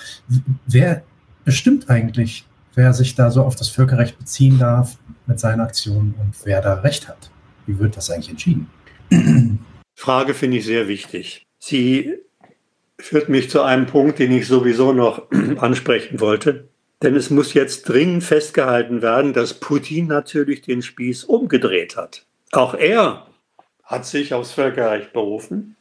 Wer 0.68 1.03
bestimmt 1.45 1.89
eigentlich, 1.89 2.45
wer 2.74 2.93
sich 2.93 3.16
da 3.16 3.32
so 3.32 3.43
auf 3.43 3.55
das 3.55 3.70
Völkerrecht 3.70 4.18
beziehen 4.20 4.59
darf 4.59 4.97
mit 5.28 5.39
seinen 5.39 5.61
Aktionen 5.61 6.13
und 6.20 6.36
wer 6.43 6.61
da 6.61 6.74
Recht 6.76 7.07
hat? 7.07 7.30
Wie 7.66 7.80
wird 7.80 7.95
das 7.95 8.09
eigentlich 8.09 8.30
entschieden? 8.30 8.68
Frage 9.96 10.34
finde 10.34 10.58
ich 10.58 10.66
sehr 10.66 10.88
wichtig. 10.88 11.48
Sie 11.58 12.14
führt 13.00 13.30
mich 13.30 13.50
zu 13.50 13.62
einem 13.62 13.88
Punkt, 13.88 14.20
den 14.20 14.32
ich 14.32 14.48
sowieso 14.48 14.93
noch 14.93 15.32
ansprechen 15.58 16.20
wollte. 16.20 16.68
Denn 17.02 17.16
es 17.16 17.30
muss 17.30 17.54
jetzt 17.54 17.89
dringend 17.89 18.24
festgehalten 18.24 19.02
werden, 19.02 19.34
dass 19.34 19.56
Putin 19.56 20.08
natürlich 20.08 20.62
den 20.62 20.82
Spieß 20.82 21.24
umgedreht 21.26 21.98
hat. 21.98 22.26
Auch 22.52 22.74
er 22.74 23.28
hat 23.84 24.06
sich 24.06 24.34
aufs 24.34 24.52
Völkerrecht 24.52 25.14
berufen. 25.14 25.76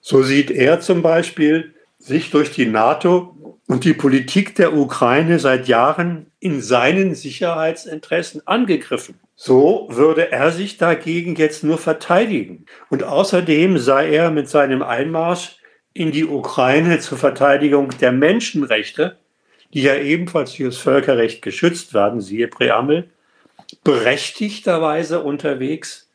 So 0.00 0.22
sieht 0.22 0.50
er 0.50 0.80
zum 0.80 1.02
Beispiel 1.02 1.74
sich 1.98 2.30
durch 2.30 2.50
die 2.50 2.66
NATO 2.66 3.58
und 3.66 3.84
die 3.84 3.94
Politik 3.94 4.54
der 4.56 4.74
Ukraine 4.74 5.38
seit 5.38 5.68
Jahren 5.68 6.26
in 6.40 6.60
seinen 6.60 7.14
Sicherheitsinteressen 7.14 8.46
angegriffen. 8.46 9.20
So 9.42 9.88
würde 9.90 10.30
er 10.32 10.50
sich 10.50 10.76
dagegen 10.76 11.34
jetzt 11.34 11.64
nur 11.64 11.78
verteidigen. 11.78 12.66
Und 12.90 13.04
außerdem 13.04 13.78
sei 13.78 14.10
er 14.10 14.30
mit 14.30 14.50
seinem 14.50 14.82
Einmarsch 14.82 15.56
in 15.94 16.12
die 16.12 16.26
Ukraine 16.26 16.98
zur 16.98 17.16
Verteidigung 17.16 17.88
der 18.00 18.12
Menschenrechte 18.12 19.16
die 19.72 19.82
ja 19.82 19.94
ebenfalls 19.94 20.54
durch 20.54 20.70
das 20.70 20.78
Völkerrecht 20.78 21.42
geschützt 21.42 21.94
werden, 21.94 22.20
siehe 22.20 22.48
Präambel, 22.48 23.10
berechtigterweise 23.84 25.20
unterwegs, 25.20 26.10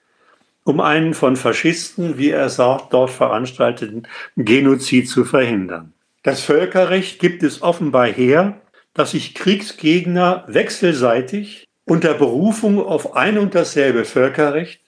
um 0.64 0.82
einen 0.82 1.14
von 1.14 1.36
Faschisten, 1.36 2.18
wie 2.18 2.32
er 2.32 2.50
sagt, 2.50 2.94
dort 2.94 3.12
veranstalteten 3.12 4.08
Genozid 4.36 5.10
zu 5.10 5.24
verhindern. 5.24 5.94
Das 6.24 6.42
Völkerrecht 6.42 7.20
gibt 7.20 7.44
es 7.44 7.62
offenbar 7.62 8.08
her, 8.08 8.60
dass 8.94 9.12
sich 9.12 9.36
Kriegsgegner 9.36 10.44
wechselseitig 10.48 11.68
unter 11.86 12.14
Berufung 12.14 12.84
auf 12.84 13.16
ein 13.16 13.38
und 13.38 13.56
dasselbe 13.56 14.06
Völkerrecht 14.06 14.82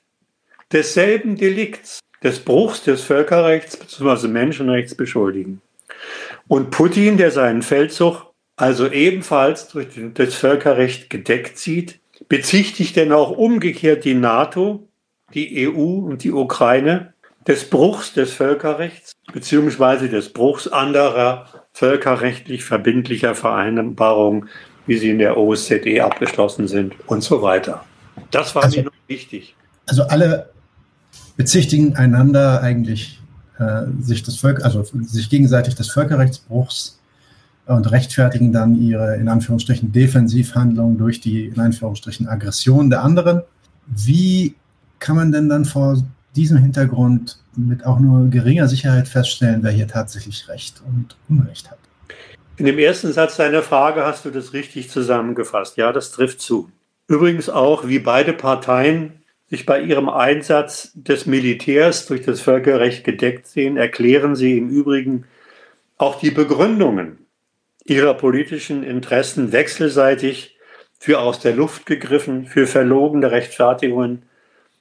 desselben 0.71 1.37
Delikts, 1.37 1.99
des 2.23 2.39
Bruchs 2.39 2.83
des 2.83 3.03
Völkerrechts 3.03 3.77
bzw. 3.77 4.27
Menschenrechts 4.27 4.95
beschuldigen. 4.95 5.61
Und 6.47 6.71
Putin, 6.71 7.17
der 7.17 7.31
seinen 7.31 7.61
Feldzug 7.61 8.33
also 8.55 8.89
ebenfalls 8.89 9.67
durch 9.67 9.87
das 10.15 10.33
Völkerrecht 10.33 11.11
gedeckt 11.11 11.59
sieht, 11.59 11.99
bezichtigt 12.27 12.95
denn 12.95 13.11
auch 13.11 13.29
umgekehrt 13.29 14.03
die 14.03 14.15
NATO, 14.15 14.87
die 15.33 15.67
EU 15.69 15.99
und 15.99 16.23
die 16.23 16.31
Ukraine 16.31 17.13
des 17.47 17.69
Bruchs 17.69 18.13
des 18.13 18.33
Völkerrechts 18.33 19.13
beziehungsweise 19.31 20.09
des 20.09 20.33
Bruchs 20.33 20.67
anderer 20.67 21.47
völkerrechtlich 21.71 22.63
verbindlicher 22.63 23.35
Vereinbarungen, 23.35 24.49
wie 24.87 24.97
sie 24.97 25.09
in 25.09 25.19
der 25.19 25.37
OSZE 25.37 26.01
abgeschlossen 26.03 26.67
sind 26.67 26.93
und 27.07 27.23
so 27.23 27.41
weiter. 27.41 27.83
Das 28.31 28.55
war 28.55 28.63
also, 28.63 28.77
mir 28.77 28.85
noch 28.85 28.91
wichtig. 29.07 29.55
Also 29.85 30.03
alle 30.03 30.49
bezichtigen 31.35 31.95
einander 31.95 32.61
eigentlich 32.61 33.21
äh, 33.59 33.83
sich 33.99 34.23
das 34.23 34.37
Völker, 34.37 34.65
also 34.65 34.83
sich 34.83 35.29
gegenseitig 35.29 35.75
des 35.75 35.91
Völkerrechtsbruchs 35.91 36.99
und 37.65 37.91
rechtfertigen 37.91 38.51
dann 38.53 38.81
ihre 38.81 39.17
in 39.17 39.27
Anführungsstrichen 39.27 39.91
Defensivhandlungen 39.91 40.97
durch 40.97 41.21
die 41.21 41.45
in 41.45 41.59
Anführungsstrichen 41.59 42.27
Aggression 42.27 42.89
der 42.89 43.03
anderen. 43.03 43.43
Wie 43.87 44.55
kann 44.99 45.15
man 45.15 45.31
denn 45.31 45.49
dann 45.49 45.65
vor 45.65 46.01
diesem 46.35 46.57
Hintergrund 46.57 47.39
mit 47.55 47.85
auch 47.85 47.99
nur 47.99 48.29
geringer 48.29 48.67
Sicherheit 48.67 49.07
feststellen, 49.07 49.63
wer 49.63 49.71
hier 49.71 49.87
tatsächlich 49.87 50.47
Recht 50.47 50.81
und 50.87 51.15
Unrecht 51.27 51.69
hat? 51.69 51.76
In 52.57 52.65
dem 52.65 52.79
ersten 52.79 53.13
Satz 53.13 53.37
deiner 53.37 53.61
Frage 53.61 54.03
hast 54.03 54.25
du 54.25 54.31
das 54.31 54.53
richtig 54.53 54.89
zusammengefasst. 54.89 55.77
Ja, 55.77 55.93
das 55.93 56.11
trifft 56.11 56.41
zu. 56.41 56.71
Übrigens 57.07 57.49
auch, 57.49 57.87
wie 57.87 57.99
beide 57.99 58.33
Parteien 58.33 59.21
sich 59.47 59.67
bei 59.67 59.79
ihrem 59.79 60.09
Einsatz 60.09 60.91
des 60.95 61.27
Militärs 61.27 62.07
durch 62.07 62.23
das 62.23 62.41
Völkerrecht 62.41 63.03
gedeckt 63.03 63.45
sehen, 63.45 63.77
erklären 63.77 64.35
sie 64.35 64.57
im 64.57 64.69
Übrigen 64.69 65.25
auch 65.97 66.19
die 66.19 66.31
Begründungen 66.31 67.19
ihrer 67.85 68.15
politischen 68.15 68.83
Interessen 68.83 69.51
wechselseitig 69.51 70.57
für 70.99 71.19
aus 71.19 71.39
der 71.39 71.53
Luft 71.53 71.85
gegriffen, 71.85 72.47
für 72.47 72.65
verlogene 72.65 73.29
Rechtfertigungen, 73.29 74.23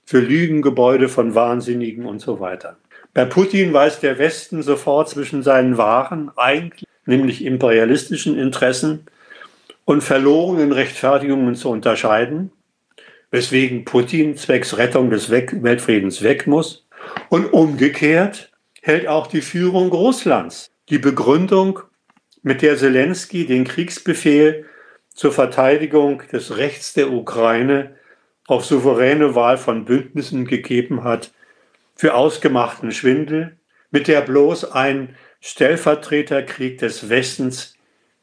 für 0.07 0.21
Lügengebäude 0.21 1.09
von 1.09 1.35
Wahnsinnigen 1.35 2.07
und 2.07 2.21
so 2.21 2.41
weiter. 2.41 2.79
Bei 3.13 3.27
Putin 3.27 3.73
weiß 3.73 4.01
der 4.01 4.19
Westen 4.19 4.63
sofort 4.63 5.11
zwischen 5.11 5.43
seinen 5.43 5.77
wahren, 5.77 6.31
eigentlich, 6.37 6.87
nämlich 7.07 7.45
imperialistischen 7.45 8.39
Interessen 8.39 9.07
und 9.85 10.03
verlogenen 10.03 10.73
Rechtfertigungen 10.73 11.55
zu 11.55 11.71
unterscheiden, 11.71 12.51
weswegen 13.31 13.85
Putin 13.85 14.37
zwecks 14.37 14.77
Rettung 14.77 15.11
des 15.11 15.31
Weltfriedens 15.31 16.23
weg 16.23 16.47
muss. 16.47 16.87
Und 17.29 17.53
umgekehrt 17.53 18.51
hält 18.83 19.07
auch 19.07 19.27
die 19.27 19.43
Führung 19.43 19.91
Russlands 19.91 20.71
die 20.89 20.99
Begründung 20.99 21.81
mit 22.43 22.63
der 22.63 22.77
Zelensky 22.77 23.47
den 23.47 23.65
Kriegsbefehl 23.65 24.67
zur 25.13 25.33
Verteidigung 25.33 26.23
des 26.33 26.57
Rechts 26.59 26.93
der 26.93 27.11
Ukraine 27.11 27.97
auf 28.47 28.65
souveräne 28.65 29.35
Wahl 29.35 29.59
von 29.59 29.85
Bündnissen 29.85 30.47
gegeben 30.47 31.03
hat, 31.03 31.33
für 31.97 32.15
ausgemachten 32.15 32.93
Schwindel, 32.93 33.57
mit 33.91 34.07
der 34.07 34.21
bloß 34.21 34.73
ein 34.73 35.17
Stellvertreterkrieg 35.41 36.79
des 36.79 37.09
Westens 37.09 37.75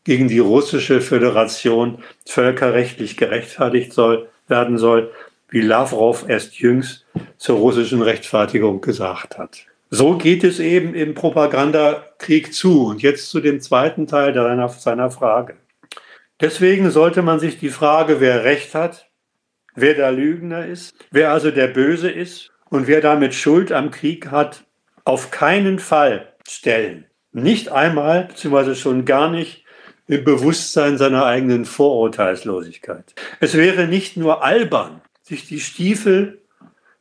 gegen 0.03 0.27
die 0.27 0.39
russische 0.39 1.01
Föderation 1.01 2.03
völkerrechtlich 2.25 3.17
gerechtfertigt 3.17 3.93
soll, 3.93 4.29
werden 4.47 4.77
soll, 4.77 5.11
wie 5.49 5.61
Lavrov 5.61 6.27
erst 6.27 6.59
jüngst 6.59 7.05
zur 7.37 7.57
russischen 7.57 8.01
Rechtfertigung 8.01 8.81
gesagt 8.81 9.37
hat. 9.37 9.65
So 9.89 10.17
geht 10.17 10.43
es 10.43 10.59
eben 10.59 10.95
im 10.95 11.13
Propagandakrieg 11.13 12.51
zu. 12.53 12.87
Und 12.87 13.03
jetzt 13.03 13.29
zu 13.29 13.39
dem 13.39 13.61
zweiten 13.61 14.07
Teil 14.07 14.33
seiner, 14.33 14.67
seiner 14.69 15.11
Frage. 15.11 15.55
Deswegen 16.41 16.89
sollte 16.89 17.21
man 17.21 17.39
sich 17.39 17.59
die 17.59 17.69
Frage, 17.69 18.19
wer 18.19 18.43
Recht 18.43 18.73
hat, 18.73 19.07
wer 19.75 19.93
der 19.93 20.11
Lügner 20.11 20.65
ist, 20.65 20.95
wer 21.11 21.31
also 21.31 21.51
der 21.51 21.67
Böse 21.67 22.09
ist 22.09 22.51
und 22.69 22.87
wer 22.87 23.01
damit 23.01 23.35
Schuld 23.35 23.71
am 23.71 23.91
Krieg 23.91 24.31
hat, 24.31 24.65
auf 25.05 25.29
keinen 25.29 25.77
Fall 25.77 26.32
stellen. 26.47 27.05
Nicht 27.31 27.69
einmal, 27.69 28.25
beziehungsweise 28.25 28.75
schon 28.75 29.05
gar 29.05 29.29
nicht 29.29 29.63
im 30.07 30.23
Bewusstsein 30.23 30.97
seiner 30.97 31.25
eigenen 31.25 31.65
Vorurteilslosigkeit. 31.65 33.15
Es 33.39 33.55
wäre 33.55 33.87
nicht 33.87 34.17
nur 34.17 34.43
albern, 34.43 35.01
sich 35.21 35.47
die 35.47 35.59
Stiefel 35.59 36.41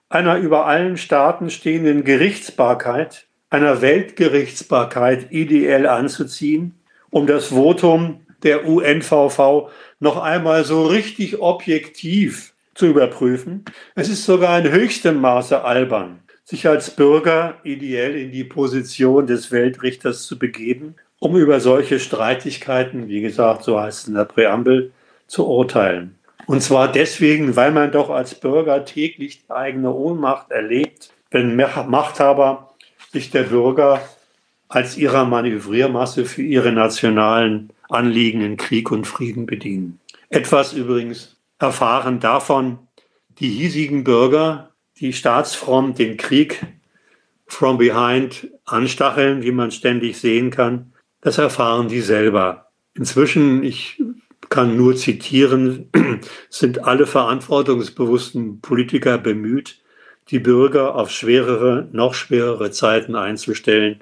einer 0.08 0.36
über 0.36 0.66
allen 0.66 0.96
Staaten 0.96 1.50
stehenden 1.50 2.04
Gerichtsbarkeit, 2.04 3.26
einer 3.50 3.82
Weltgerichtsbarkeit 3.82 5.32
ideell 5.32 5.86
anzuziehen, 5.86 6.74
um 7.10 7.26
das 7.26 7.46
Votum 7.46 8.20
der 8.42 8.66
UNVV 8.66 9.70
noch 10.00 10.22
einmal 10.22 10.64
so 10.64 10.86
richtig 10.86 11.40
objektiv 11.40 12.54
zu 12.74 12.86
überprüfen. 12.86 13.64
Es 13.94 14.08
ist 14.08 14.24
sogar 14.24 14.58
in 14.58 14.70
höchstem 14.70 15.20
Maße 15.20 15.62
albern, 15.62 16.21
sich 16.44 16.66
als 16.66 16.94
Bürger 16.94 17.56
ideell 17.62 18.16
in 18.16 18.32
die 18.32 18.44
Position 18.44 19.26
des 19.26 19.52
Weltrichters 19.52 20.26
zu 20.26 20.38
begeben, 20.38 20.96
um 21.18 21.36
über 21.36 21.60
solche 21.60 22.00
Streitigkeiten, 22.00 23.08
wie 23.08 23.20
gesagt, 23.20 23.62
so 23.62 23.80
heißt 23.80 24.02
es 24.02 24.08
in 24.08 24.14
der 24.14 24.24
Präambel, 24.24 24.92
zu 25.26 25.46
urteilen. 25.46 26.16
Und 26.46 26.62
zwar 26.62 26.90
deswegen, 26.90 27.54
weil 27.54 27.70
man 27.70 27.92
doch 27.92 28.10
als 28.10 28.34
Bürger 28.34 28.84
täglich 28.84 29.44
die 29.44 29.52
eigene 29.52 29.92
Ohnmacht 29.92 30.50
erlebt, 30.50 31.12
wenn 31.30 31.54
Machthaber 31.56 32.74
sich 33.12 33.30
der 33.30 33.44
Bürger 33.44 34.02
als 34.68 34.96
ihrer 34.96 35.24
Manövriermasse 35.24 36.24
für 36.24 36.42
ihre 36.42 36.72
nationalen 36.72 37.70
Anliegen 37.88 38.40
in 38.40 38.56
Krieg 38.56 38.90
und 38.90 39.06
Frieden 39.06 39.46
bedienen. 39.46 40.00
Etwas 40.30 40.72
übrigens 40.72 41.36
erfahren 41.58 42.20
davon 42.20 42.78
die 43.38 43.50
hiesigen 43.50 44.02
Bürger, 44.02 44.71
die 44.98 45.12
staatsfront 45.12 45.98
den 45.98 46.16
Krieg 46.16 46.60
from 47.46 47.78
behind 47.78 48.48
anstacheln, 48.64 49.42
wie 49.42 49.52
man 49.52 49.70
ständig 49.70 50.18
sehen 50.18 50.50
kann. 50.50 50.92
Das 51.20 51.38
erfahren 51.38 51.88
die 51.88 52.00
selber. 52.00 52.70
Inzwischen, 52.94 53.62
ich 53.62 54.02
kann 54.48 54.76
nur 54.76 54.96
zitieren, 54.96 55.90
sind 56.50 56.84
alle 56.84 57.06
verantwortungsbewussten 57.06 58.60
Politiker 58.60 59.18
bemüht, 59.18 59.80
die 60.28 60.38
Bürger 60.38 60.94
auf 60.94 61.10
schwerere, 61.10 61.88
noch 61.92 62.14
schwerere 62.14 62.70
Zeiten 62.70 63.16
einzustellen. 63.16 64.00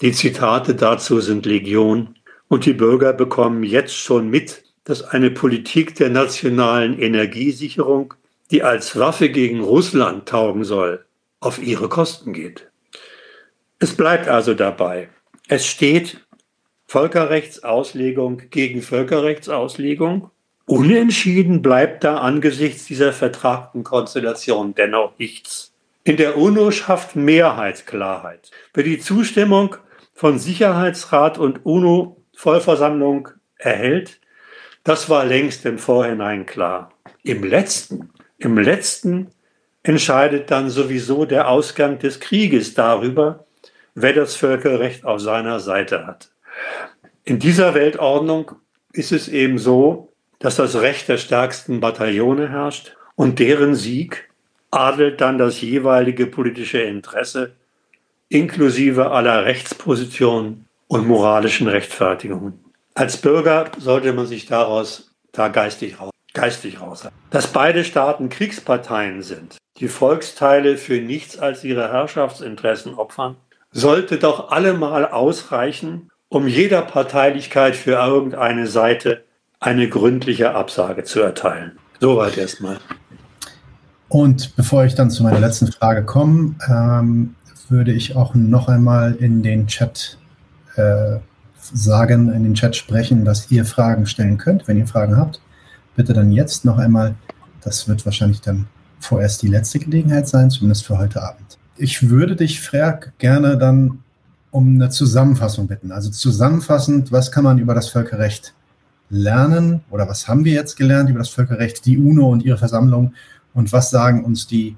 Die 0.00 0.12
Zitate 0.12 0.74
dazu 0.74 1.20
sind 1.20 1.46
Legion. 1.46 2.16
Und 2.48 2.66
die 2.66 2.72
Bürger 2.72 3.12
bekommen 3.12 3.62
jetzt 3.62 3.96
schon 3.96 4.28
mit, 4.28 4.64
dass 4.84 5.02
eine 5.02 5.30
Politik 5.30 5.94
der 5.94 6.10
nationalen 6.10 6.98
Energiesicherung, 6.98 8.14
die 8.50 8.62
als 8.62 8.98
Waffe 8.98 9.30
gegen 9.30 9.60
Russland 9.60 10.28
taugen 10.28 10.64
soll, 10.64 11.04
auf 11.40 11.62
ihre 11.62 11.88
Kosten 11.88 12.32
geht. 12.32 12.70
Es 13.78 13.96
bleibt 13.96 14.28
also 14.28 14.54
dabei. 14.54 15.08
Es 15.48 15.66
steht 15.66 16.24
Völkerrechtsauslegung 16.86 18.42
gegen 18.50 18.82
Völkerrechtsauslegung. 18.82 20.30
Unentschieden 20.66 21.60
bleibt 21.60 22.04
da 22.04 22.18
angesichts 22.18 22.86
dieser 22.86 23.12
vertragten 23.12 23.84
Konstellation 23.84 24.74
dennoch 24.74 25.18
nichts. 25.18 25.72
In 26.04 26.16
der 26.16 26.36
UNO 26.38 26.70
schafft 26.70 27.16
Mehrheit 27.16 27.86
Klarheit. 27.86 28.50
Wer 28.72 28.84
die 28.84 28.98
Zustimmung 28.98 29.76
von 30.12 30.38
Sicherheitsrat 30.38 31.38
und 31.38 31.64
UNO-Vollversammlung 31.64 33.30
erhält, 33.56 34.20
das 34.84 35.08
war 35.08 35.24
längst 35.24 35.64
im 35.66 35.78
Vorhinein 35.78 36.46
klar. 36.46 36.92
Im 37.22 37.42
letzten, 37.42 38.10
im 38.44 38.58
letzten 38.58 39.28
entscheidet 39.82 40.50
dann 40.50 40.70
sowieso 40.70 41.24
der 41.24 41.48
Ausgang 41.48 41.98
des 41.98 42.20
Krieges 42.20 42.74
darüber, 42.74 43.46
wer 43.94 44.12
das 44.12 44.36
Völkerrecht 44.36 45.04
auf 45.04 45.20
seiner 45.20 45.60
Seite 45.60 46.06
hat. 46.06 46.30
In 47.24 47.38
dieser 47.38 47.74
Weltordnung 47.74 48.52
ist 48.92 49.12
es 49.12 49.28
eben 49.28 49.58
so, 49.58 50.12
dass 50.38 50.56
das 50.56 50.80
Recht 50.80 51.08
der 51.08 51.16
stärksten 51.16 51.80
Bataillone 51.80 52.50
herrscht 52.50 52.96
und 53.14 53.38
deren 53.38 53.74
Sieg 53.74 54.28
adelt 54.70 55.20
dann 55.20 55.38
das 55.38 55.60
jeweilige 55.60 56.26
politische 56.26 56.80
Interesse 56.80 57.54
inklusive 58.28 59.10
aller 59.10 59.44
Rechtspositionen 59.44 60.66
und 60.88 61.06
moralischen 61.06 61.68
Rechtfertigungen. 61.68 62.64
Als 62.94 63.16
Bürger 63.16 63.70
sollte 63.78 64.12
man 64.12 64.26
sich 64.26 64.46
daraus 64.46 65.14
da 65.32 65.48
geistig 65.48 66.00
raus, 66.00 66.13
geistig 66.34 66.80
raus. 66.80 67.08
Dass 67.30 67.46
beide 67.46 67.84
Staaten 67.84 68.28
Kriegsparteien 68.28 69.22
sind, 69.22 69.56
die 69.78 69.88
Volksteile 69.88 70.76
für 70.76 71.00
nichts 71.00 71.38
als 71.38 71.64
ihre 71.64 71.90
Herrschaftsinteressen 71.90 72.94
opfern, 72.94 73.36
sollte 73.72 74.18
doch 74.18 74.50
allemal 74.50 75.08
ausreichen, 75.08 76.10
um 76.28 76.46
jeder 76.46 76.82
Parteilichkeit 76.82 77.74
für 77.74 77.92
irgendeine 77.92 78.66
Seite 78.66 79.24
eine 79.58 79.88
gründliche 79.88 80.54
Absage 80.54 81.04
zu 81.04 81.20
erteilen. 81.20 81.78
Soweit 82.00 82.36
erstmal. 82.36 82.78
Und 84.08 84.54
bevor 84.56 84.84
ich 84.84 84.94
dann 84.94 85.10
zu 85.10 85.22
meiner 85.22 85.40
letzten 85.40 85.72
Frage 85.72 86.04
komme, 86.04 86.54
ähm, 86.68 87.34
würde 87.68 87.92
ich 87.92 88.14
auch 88.14 88.34
noch 88.34 88.68
einmal 88.68 89.14
in 89.14 89.42
den 89.42 89.66
Chat 89.66 90.18
äh, 90.76 91.16
sagen, 91.56 92.32
in 92.32 92.44
den 92.44 92.54
Chat 92.54 92.76
sprechen, 92.76 93.24
dass 93.24 93.50
ihr 93.50 93.64
Fragen 93.64 94.06
stellen 94.06 94.38
könnt. 94.38 94.68
Wenn 94.68 94.76
ihr 94.76 94.86
Fragen 94.86 95.16
habt, 95.16 95.40
bitte 95.96 96.12
dann 96.12 96.32
jetzt 96.32 96.64
noch 96.64 96.78
einmal. 96.78 97.14
Das 97.60 97.88
wird 97.88 98.04
wahrscheinlich 98.04 98.40
dann 98.40 98.66
vorerst 99.00 99.42
die 99.42 99.48
letzte 99.48 99.78
Gelegenheit 99.78 100.28
sein, 100.28 100.50
zumindest 100.50 100.86
für 100.86 100.98
heute 100.98 101.22
Abend. 101.22 101.58
Ich 101.76 102.08
würde 102.08 102.36
dich, 102.36 102.60
Frerk, 102.60 103.12
gerne 103.18 103.58
dann 103.58 103.98
um 104.50 104.76
eine 104.76 104.88
Zusammenfassung 104.88 105.66
bitten. 105.66 105.90
Also 105.90 106.10
zusammenfassend, 106.10 107.10
was 107.10 107.32
kann 107.32 107.44
man 107.44 107.58
über 107.58 107.74
das 107.74 107.88
Völkerrecht 107.88 108.54
lernen 109.10 109.82
oder 109.90 110.08
was 110.08 110.28
haben 110.28 110.44
wir 110.44 110.52
jetzt 110.52 110.76
gelernt 110.76 111.10
über 111.10 111.18
das 111.18 111.28
Völkerrecht, 111.28 111.84
die 111.86 111.98
UNO 111.98 112.30
und 112.30 112.44
ihre 112.44 112.56
Versammlung 112.56 113.14
und 113.52 113.72
was 113.72 113.90
sagen 113.90 114.24
uns 114.24 114.46
die 114.46 114.76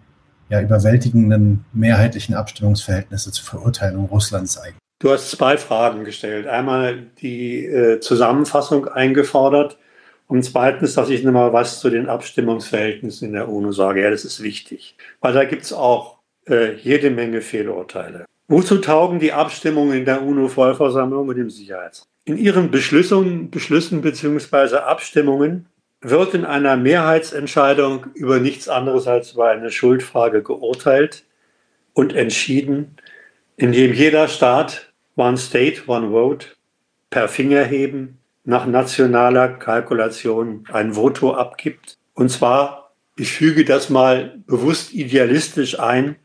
ja, 0.48 0.60
überwältigenden 0.60 1.64
mehrheitlichen 1.72 2.34
Abstimmungsverhältnisse 2.34 3.32
zur 3.32 3.44
Verurteilung 3.44 4.06
Russlands 4.06 4.58
eigentlich? 4.58 4.76
Du 4.98 5.10
hast 5.10 5.30
zwei 5.30 5.58
Fragen 5.58 6.04
gestellt. 6.04 6.46
Einmal 6.46 7.08
die 7.20 7.66
äh, 7.66 8.00
Zusammenfassung 8.00 8.88
eingefordert 8.88 9.76
und 10.28 10.42
zweitens, 10.42 10.94
dass 10.94 11.08
ich 11.08 11.22
nochmal 11.22 11.52
was 11.52 11.80
zu 11.80 11.90
den 11.90 12.08
Abstimmungsverhältnissen 12.08 13.28
in 13.28 13.34
der 13.34 13.48
UNO 13.48 13.72
sage. 13.72 14.02
Ja, 14.02 14.10
das 14.10 14.24
ist 14.24 14.42
wichtig, 14.42 14.96
weil 15.20 15.32
da 15.32 15.44
gibt 15.44 15.62
es 15.62 15.72
auch 15.72 16.18
äh, 16.48 16.74
jede 16.74 17.10
Menge 17.10 17.40
Fehlurteile. 17.40 18.24
Wozu 18.48 18.78
taugen 18.78 19.18
die 19.18 19.32
Abstimmungen 19.32 19.98
in 19.98 20.04
der 20.04 20.22
UNO-Vollversammlung 20.22 21.28
und 21.28 21.36
im 21.36 21.50
Sicherheitsrat? 21.50 22.06
In 22.24 22.38
ihren 22.38 22.70
Beschlüssen, 22.70 23.50
Beschlüssen 23.50 24.02
bzw. 24.02 24.76
Abstimmungen 24.76 25.66
wird 26.00 26.34
in 26.34 26.44
einer 26.44 26.76
Mehrheitsentscheidung 26.76 28.06
über 28.14 28.38
nichts 28.38 28.68
anderes 28.68 29.06
als 29.06 29.32
über 29.32 29.48
eine 29.48 29.70
Schuldfrage 29.70 30.42
geurteilt 30.42 31.24
und 31.92 32.14
entschieden, 32.14 32.96
indem 33.56 33.92
jeder 33.92 34.28
Staat 34.28 34.92
One 35.16 35.38
State, 35.38 35.82
One 35.86 36.10
Vote 36.10 36.48
per 37.10 37.28
Fingerheben 37.28 38.15
nach 38.46 38.64
nationaler 38.66 39.48
Kalkulation 39.48 40.64
ein 40.72 40.96
Voto 40.96 41.34
abgibt. 41.34 41.98
Und 42.14 42.30
zwar, 42.30 42.92
ich 43.16 43.32
füge 43.32 43.64
das 43.64 43.90
mal 43.90 44.38
bewusst 44.46 44.94
idealistisch 44.94 45.78
ein, 45.78 46.16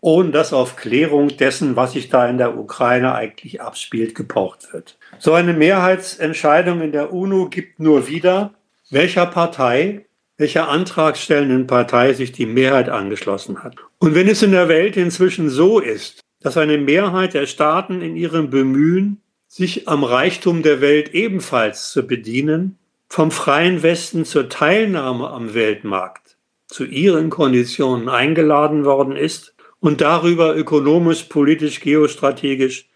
ohne 0.00 0.30
dass 0.30 0.54
auf 0.54 0.76
Klärung 0.76 1.28
dessen, 1.36 1.76
was 1.76 1.92
sich 1.92 2.08
da 2.08 2.26
in 2.26 2.38
der 2.38 2.58
Ukraine 2.58 3.14
eigentlich 3.14 3.60
abspielt, 3.60 4.14
gepocht 4.14 4.72
wird. 4.72 4.98
So 5.18 5.34
eine 5.34 5.52
Mehrheitsentscheidung 5.52 6.80
in 6.80 6.92
der 6.92 7.12
UNO 7.12 7.50
gibt 7.50 7.78
nur 7.78 8.08
wieder, 8.08 8.54
welcher 8.90 9.26
Partei, 9.26 10.06
welcher 10.38 10.70
antragstellenden 10.70 11.66
Partei 11.66 12.14
sich 12.14 12.32
die 12.32 12.46
Mehrheit 12.46 12.88
angeschlossen 12.88 13.62
hat. 13.62 13.76
Und 13.98 14.14
wenn 14.14 14.28
es 14.28 14.42
in 14.42 14.52
der 14.52 14.68
Welt 14.68 14.96
inzwischen 14.96 15.50
so 15.50 15.78
ist, 15.78 16.20
dass 16.40 16.56
eine 16.56 16.78
Mehrheit 16.78 17.34
der 17.34 17.44
Staaten 17.44 18.00
in 18.00 18.16
ihrem 18.16 18.48
Bemühen, 18.48 19.20
sich 19.50 19.88
am 19.88 20.04
Reichtum 20.04 20.62
der 20.62 20.80
Welt 20.80 21.12
ebenfalls 21.12 21.90
zu 21.90 22.06
bedienen, 22.06 22.78
vom 23.08 23.32
freien 23.32 23.82
Westen 23.82 24.24
zur 24.24 24.48
Teilnahme 24.48 25.28
am 25.28 25.54
Weltmarkt 25.54 26.36
zu 26.68 26.84
ihren 26.84 27.30
Konditionen 27.30 28.08
eingeladen 28.08 28.84
worden 28.84 29.16
ist 29.16 29.56
und 29.80 30.00
darüber 30.00 30.56
ökonomisch, 30.56 31.24
politisch, 31.24 31.80
geostrategisch 31.80 32.88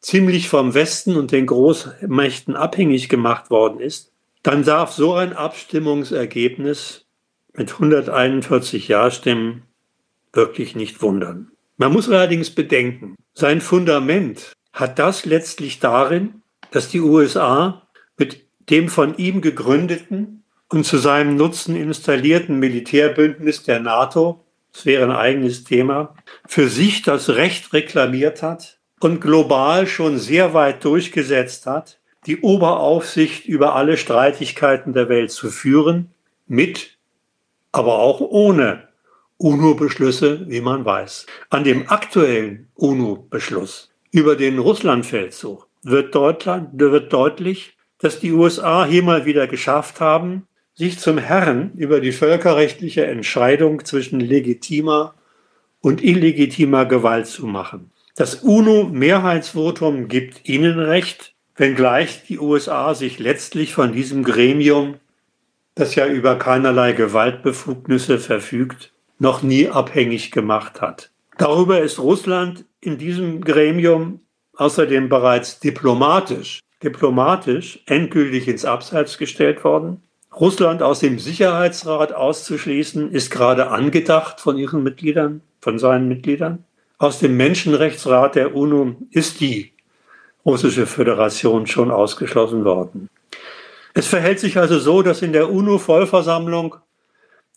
ziemlich 0.00 0.48
vom 0.48 0.72
Westen 0.72 1.14
und 1.14 1.30
den 1.30 1.44
Großmächten 1.44 2.56
abhängig 2.56 3.10
gemacht 3.10 3.50
worden 3.50 3.80
ist, 3.80 4.10
dann 4.42 4.64
darf 4.64 4.92
so 4.92 5.12
ein 5.12 5.34
Abstimmungsergebnis 5.34 7.04
mit 7.52 7.72
141 7.72 8.88
Ja-Stimmen 8.88 9.64
wirklich 10.32 10.74
nicht 10.74 11.02
wundern. 11.02 11.50
Man 11.76 11.92
muss 11.92 12.08
allerdings 12.08 12.48
bedenken, 12.48 13.16
sein 13.34 13.60
Fundament 13.60 14.54
hat 14.72 14.98
das 14.98 15.24
letztlich 15.24 15.80
darin, 15.80 16.42
dass 16.70 16.88
die 16.88 17.00
USA 17.00 17.82
mit 18.16 18.44
dem 18.70 18.88
von 18.88 19.16
ihm 19.16 19.40
gegründeten 19.40 20.44
und 20.68 20.84
zu 20.84 20.98
seinem 20.98 21.36
Nutzen 21.36 21.76
installierten 21.76 22.58
Militärbündnis 22.58 23.62
der 23.62 23.80
NATO, 23.80 24.44
das 24.72 24.84
wäre 24.84 25.04
ein 25.04 25.12
eigenes 25.12 25.64
Thema, 25.64 26.14
für 26.46 26.68
sich 26.68 27.02
das 27.02 27.30
Recht 27.30 27.72
reklamiert 27.72 28.42
hat 28.42 28.78
und 29.00 29.20
global 29.20 29.86
schon 29.86 30.18
sehr 30.18 30.54
weit 30.54 30.84
durchgesetzt 30.84 31.66
hat, 31.66 31.98
die 32.26 32.40
Oberaufsicht 32.40 33.46
über 33.46 33.74
alle 33.74 33.96
Streitigkeiten 33.96 34.92
der 34.92 35.08
Welt 35.08 35.30
zu 35.30 35.50
führen, 35.50 36.10
mit, 36.46 36.98
aber 37.72 37.98
auch 38.00 38.20
ohne 38.20 38.88
UNO-Beschlüsse, 39.38 40.48
wie 40.48 40.60
man 40.60 40.84
weiß. 40.84 41.26
An 41.48 41.64
dem 41.64 41.88
aktuellen 41.88 42.68
UNO-Beschluss 42.74 43.90
über 44.18 44.36
den 44.36 44.58
Russlandfeldzug 44.58 45.68
wird, 45.82 46.14
Deutschland, 46.14 46.70
wird 46.74 47.12
deutlich, 47.12 47.76
dass 47.98 48.20
die 48.20 48.32
USA 48.32 48.84
hier 48.84 49.02
mal 49.02 49.24
wieder 49.24 49.46
geschafft 49.46 50.00
haben, 50.00 50.46
sich 50.74 50.98
zum 50.98 51.18
Herrn 51.18 51.72
über 51.76 52.00
die 52.00 52.12
völkerrechtliche 52.12 53.06
Entscheidung 53.06 53.84
zwischen 53.84 54.20
legitimer 54.20 55.14
und 55.80 56.02
illegitimer 56.02 56.84
Gewalt 56.84 57.26
zu 57.26 57.46
machen. 57.46 57.90
Das 58.16 58.36
UNO-Mehrheitsvotum 58.36 60.08
gibt 60.08 60.48
ihnen 60.48 60.80
Recht, 60.80 61.34
wenngleich 61.56 62.24
die 62.24 62.38
USA 62.38 62.94
sich 62.94 63.20
letztlich 63.20 63.72
von 63.72 63.92
diesem 63.92 64.24
Gremium, 64.24 64.96
das 65.76 65.94
ja 65.94 66.06
über 66.06 66.36
keinerlei 66.36 66.92
Gewaltbefugnisse 66.92 68.18
verfügt, 68.18 68.92
noch 69.20 69.42
nie 69.42 69.68
abhängig 69.68 70.32
gemacht 70.32 70.80
hat. 70.80 71.10
Darüber 71.38 71.80
ist 71.80 72.00
Russland 72.00 72.64
in 72.80 72.98
diesem 72.98 73.40
Gremium 73.40 74.20
außerdem 74.56 75.08
bereits 75.08 75.60
diplomatisch, 75.60 76.60
diplomatisch 76.82 77.80
endgültig 77.86 78.48
ins 78.48 78.64
Abseits 78.64 79.18
gestellt 79.18 79.62
worden. 79.62 80.02
Russland 80.34 80.82
aus 80.82 80.98
dem 80.98 81.20
Sicherheitsrat 81.20 82.12
auszuschließen, 82.12 83.12
ist 83.12 83.30
gerade 83.30 83.68
angedacht 83.68 84.40
von 84.40 84.58
ihren 84.58 84.82
Mitgliedern, 84.82 85.40
von 85.60 85.78
seinen 85.78 86.08
Mitgliedern. 86.08 86.64
Aus 86.98 87.20
dem 87.20 87.36
Menschenrechtsrat 87.36 88.34
der 88.34 88.56
UNO 88.56 88.96
ist 89.12 89.40
die 89.40 89.72
russische 90.44 90.86
Föderation 90.86 91.68
schon 91.68 91.92
ausgeschlossen 91.92 92.64
worden. 92.64 93.08
Es 93.94 94.08
verhält 94.08 94.40
sich 94.40 94.58
also 94.58 94.80
so, 94.80 95.02
dass 95.02 95.22
in 95.22 95.32
der 95.32 95.50
UNO-Vollversammlung 95.50 96.76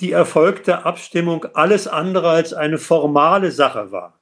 die 0.02 0.12
erfolgte 0.12 0.86
Abstimmung 0.86 1.46
alles 1.54 1.88
andere 1.88 2.30
als 2.30 2.54
eine 2.54 2.78
formale 2.80 3.52
Sache 3.52 3.92
war. 3.92 4.20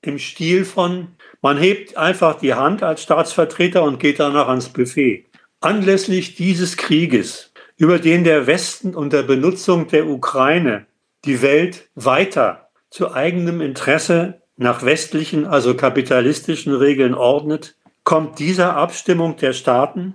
Im 0.00 0.18
Stil 0.18 0.64
von, 0.64 1.08
man 1.42 1.58
hebt 1.58 1.96
einfach 1.96 2.38
die 2.38 2.54
Hand 2.54 2.82
als 2.84 3.02
Staatsvertreter 3.02 3.82
und 3.82 3.98
geht 3.98 4.20
danach 4.20 4.48
ans 4.48 4.68
Buffet. 4.68 5.26
Anlässlich 5.60 6.36
dieses 6.36 6.76
Krieges, 6.76 7.52
über 7.76 7.98
den 7.98 8.22
der 8.22 8.46
Westen 8.46 8.94
unter 8.94 9.24
Benutzung 9.24 9.88
der 9.88 10.06
Ukraine 10.06 10.86
die 11.24 11.42
Welt 11.42 11.88
weiter 11.96 12.70
zu 12.90 13.12
eigenem 13.12 13.60
Interesse 13.60 14.42
nach 14.56 14.84
westlichen, 14.84 15.46
also 15.46 15.74
kapitalistischen 15.74 16.74
Regeln 16.74 17.14
ordnet, 17.14 17.76
kommt 18.04 18.38
dieser 18.38 18.76
Abstimmung 18.76 19.36
der 19.36 19.52
Staaten 19.52 20.14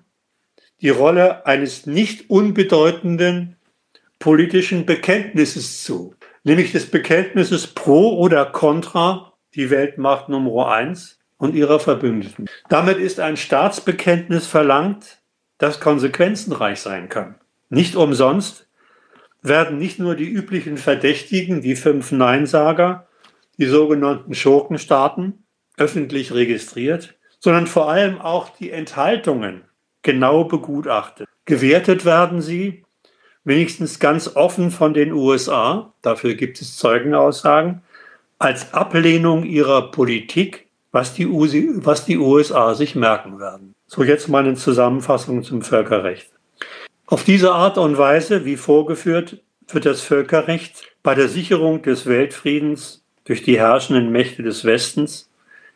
die 0.81 0.89
Rolle 0.89 1.45
eines 1.45 1.85
nicht 1.85 2.29
unbedeutenden 2.29 3.57
politischen 4.23 4.85
Bekenntnisses 4.85 5.83
zu, 5.83 6.15
nämlich 6.45 6.71
des 6.71 6.85
Bekenntnisses 6.85 7.67
pro 7.67 8.17
oder 8.17 8.45
contra 8.45 9.33
die 9.53 9.69
Weltmacht 9.69 10.29
Nummer 10.29 10.71
eins 10.71 11.19
und 11.35 11.55
ihrer 11.55 11.77
Verbündeten. 11.81 12.45
Damit 12.69 12.99
ist 12.99 13.19
ein 13.19 13.35
Staatsbekenntnis 13.35 14.47
verlangt, 14.47 15.21
das 15.57 15.81
konsequenzenreich 15.81 16.79
sein 16.79 17.09
kann. 17.09 17.35
Nicht 17.67 17.97
umsonst 17.97 18.69
werden 19.41 19.77
nicht 19.77 19.99
nur 19.99 20.15
die 20.15 20.29
üblichen 20.29 20.77
Verdächtigen, 20.77 21.61
die 21.61 21.75
fünf 21.75 22.13
Neinsager, 22.13 23.09
die 23.57 23.65
sogenannten 23.65 24.35
Schurkenstaaten, 24.35 25.43
öffentlich 25.75 26.33
registriert, 26.33 27.15
sondern 27.39 27.67
vor 27.67 27.89
allem 27.89 28.21
auch 28.21 28.55
die 28.55 28.71
Enthaltungen 28.71 29.65
genau 30.01 30.45
begutachtet. 30.45 31.27
Gewertet 31.43 32.05
werden 32.05 32.41
sie 32.41 32.82
wenigstens 33.43 33.99
ganz 33.99 34.35
offen 34.35 34.71
von 34.71 34.93
den 34.93 35.11
USA, 35.11 35.93
dafür 36.01 36.35
gibt 36.35 36.61
es 36.61 36.77
Zeugenaussagen, 36.77 37.81
als 38.39 38.73
Ablehnung 38.73 39.43
ihrer 39.43 39.91
Politik, 39.91 40.67
was 40.91 41.13
die, 41.13 41.27
was 41.27 42.05
die 42.05 42.17
USA 42.17 42.73
sich 42.73 42.95
merken 42.95 43.39
werden. 43.39 43.73
So 43.87 44.03
jetzt 44.03 44.27
meine 44.27 44.55
Zusammenfassung 44.55 45.43
zum 45.43 45.61
Völkerrecht. 45.61 46.29
Auf 47.05 47.23
diese 47.23 47.53
Art 47.53 47.77
und 47.77 47.97
Weise, 47.97 48.45
wie 48.45 48.57
vorgeführt, 48.57 49.41
wird 49.67 49.85
das 49.85 50.01
Völkerrecht 50.01 50.83
bei 51.03 51.15
der 51.15 51.27
Sicherung 51.27 51.81
des 51.81 52.05
Weltfriedens 52.05 53.03
durch 53.25 53.43
die 53.43 53.57
herrschenden 53.57 54.11
Mächte 54.11 54.43
des 54.43 54.65
Westens, 54.65 55.29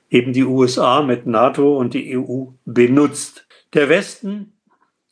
eben 0.09 0.34
die 0.34 0.43
USA 0.43 1.01
mit 1.01 1.26
NATO 1.26 1.78
und 1.78 1.93
die 1.93 2.18
EU, 2.18 2.45
benutzt. 2.65 3.45
Der 3.74 3.89
Westen 3.89 4.53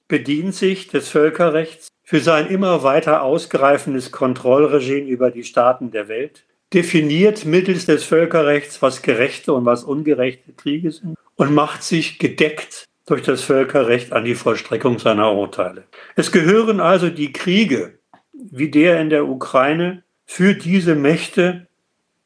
bedient 0.08 0.56
sich 0.56 0.88
des 0.88 1.10
Völkerrechts 1.10 1.90
für 2.06 2.20
sein 2.20 2.48
immer 2.48 2.84
weiter 2.84 3.24
ausgreifendes 3.24 4.12
Kontrollregime 4.12 5.10
über 5.10 5.32
die 5.32 5.44
Staaten 5.44 5.92
der 5.92 6.08
Welt, 6.08 6.46
definiert 6.72 7.46
mittels 7.46 7.86
des 7.86 8.04
Völkerrechts, 8.04 8.82
was 8.82 9.02
gerechte 9.02 9.54
und 9.54 9.66
was 9.66 9.84
ungerechte 9.84 10.54
Kriege 10.54 10.92
sind 10.92 11.18
und 11.36 11.54
macht 11.54 11.84
sich 11.84 12.20
gedeckt 12.20 12.86
durch 13.06 13.24
das 13.24 13.42
Völkerrecht 13.42 14.14
an 14.14 14.24
die 14.24 14.36
Vollstreckung 14.36 15.00
seiner 15.00 15.34
Urteile. 15.34 15.84
Es 16.16 16.32
gehören 16.32 16.80
also 16.80 17.10
die 17.10 17.34
Kriege, 17.34 18.00
wie 18.34 18.70
der 18.70 19.00
in 19.02 19.10
der 19.10 19.28
Ukraine, 19.28 20.04
für 20.26 20.54
diese 20.54 20.96
Mächte, 20.96 21.68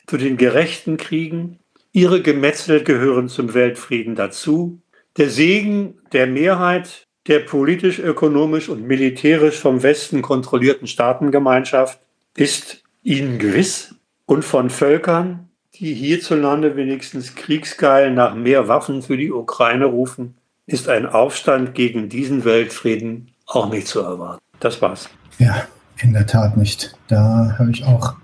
zu 0.07 0.17
den 0.17 0.37
gerechten 0.37 0.97
Kriegen. 0.97 1.59
Ihre 1.91 2.21
Gemetzel 2.21 2.83
gehören 2.83 3.29
zum 3.29 3.53
Weltfrieden 3.53 4.15
dazu. 4.15 4.81
Der 5.17 5.29
Segen 5.29 5.99
der 6.13 6.25
Mehrheit 6.25 7.05
der 7.29 7.39
politisch, 7.39 7.99
ökonomisch 7.99 8.69
und 8.69 8.87
militärisch 8.87 9.59
vom 9.59 9.83
Westen 9.83 10.23
kontrollierten 10.23 10.87
Staatengemeinschaft 10.87 11.99
ist 12.35 12.83
ihnen 13.03 13.37
gewiss 13.37 13.95
und 14.25 14.43
von 14.43 14.71
Völkern, 14.71 15.47
die 15.75 15.93
hierzulande 15.93 16.75
wenigstens 16.75 17.35
kriegsgeil 17.35 18.11
nach 18.11 18.33
mehr 18.33 18.67
Waffen 18.67 19.03
für 19.03 19.15
die 19.15 19.31
Ukraine 19.31 19.85
rufen, 19.85 20.35
ist 20.65 20.89
ein 20.89 21.05
Aufstand 21.05 21.75
gegen 21.75 22.09
diesen 22.09 22.45
Weltfrieden 22.45 23.31
auch 23.45 23.69
nicht 23.69 23.87
zu 23.87 24.01
erwarten. 24.01 24.41
Das 24.59 24.81
war's. 24.81 25.07
Ja, 25.37 25.67
in 26.01 26.13
der 26.13 26.25
Tat 26.25 26.57
nicht. 26.57 26.95
Da 27.07 27.55
habe 27.59 27.69
ich 27.69 27.85
auch 27.85 28.15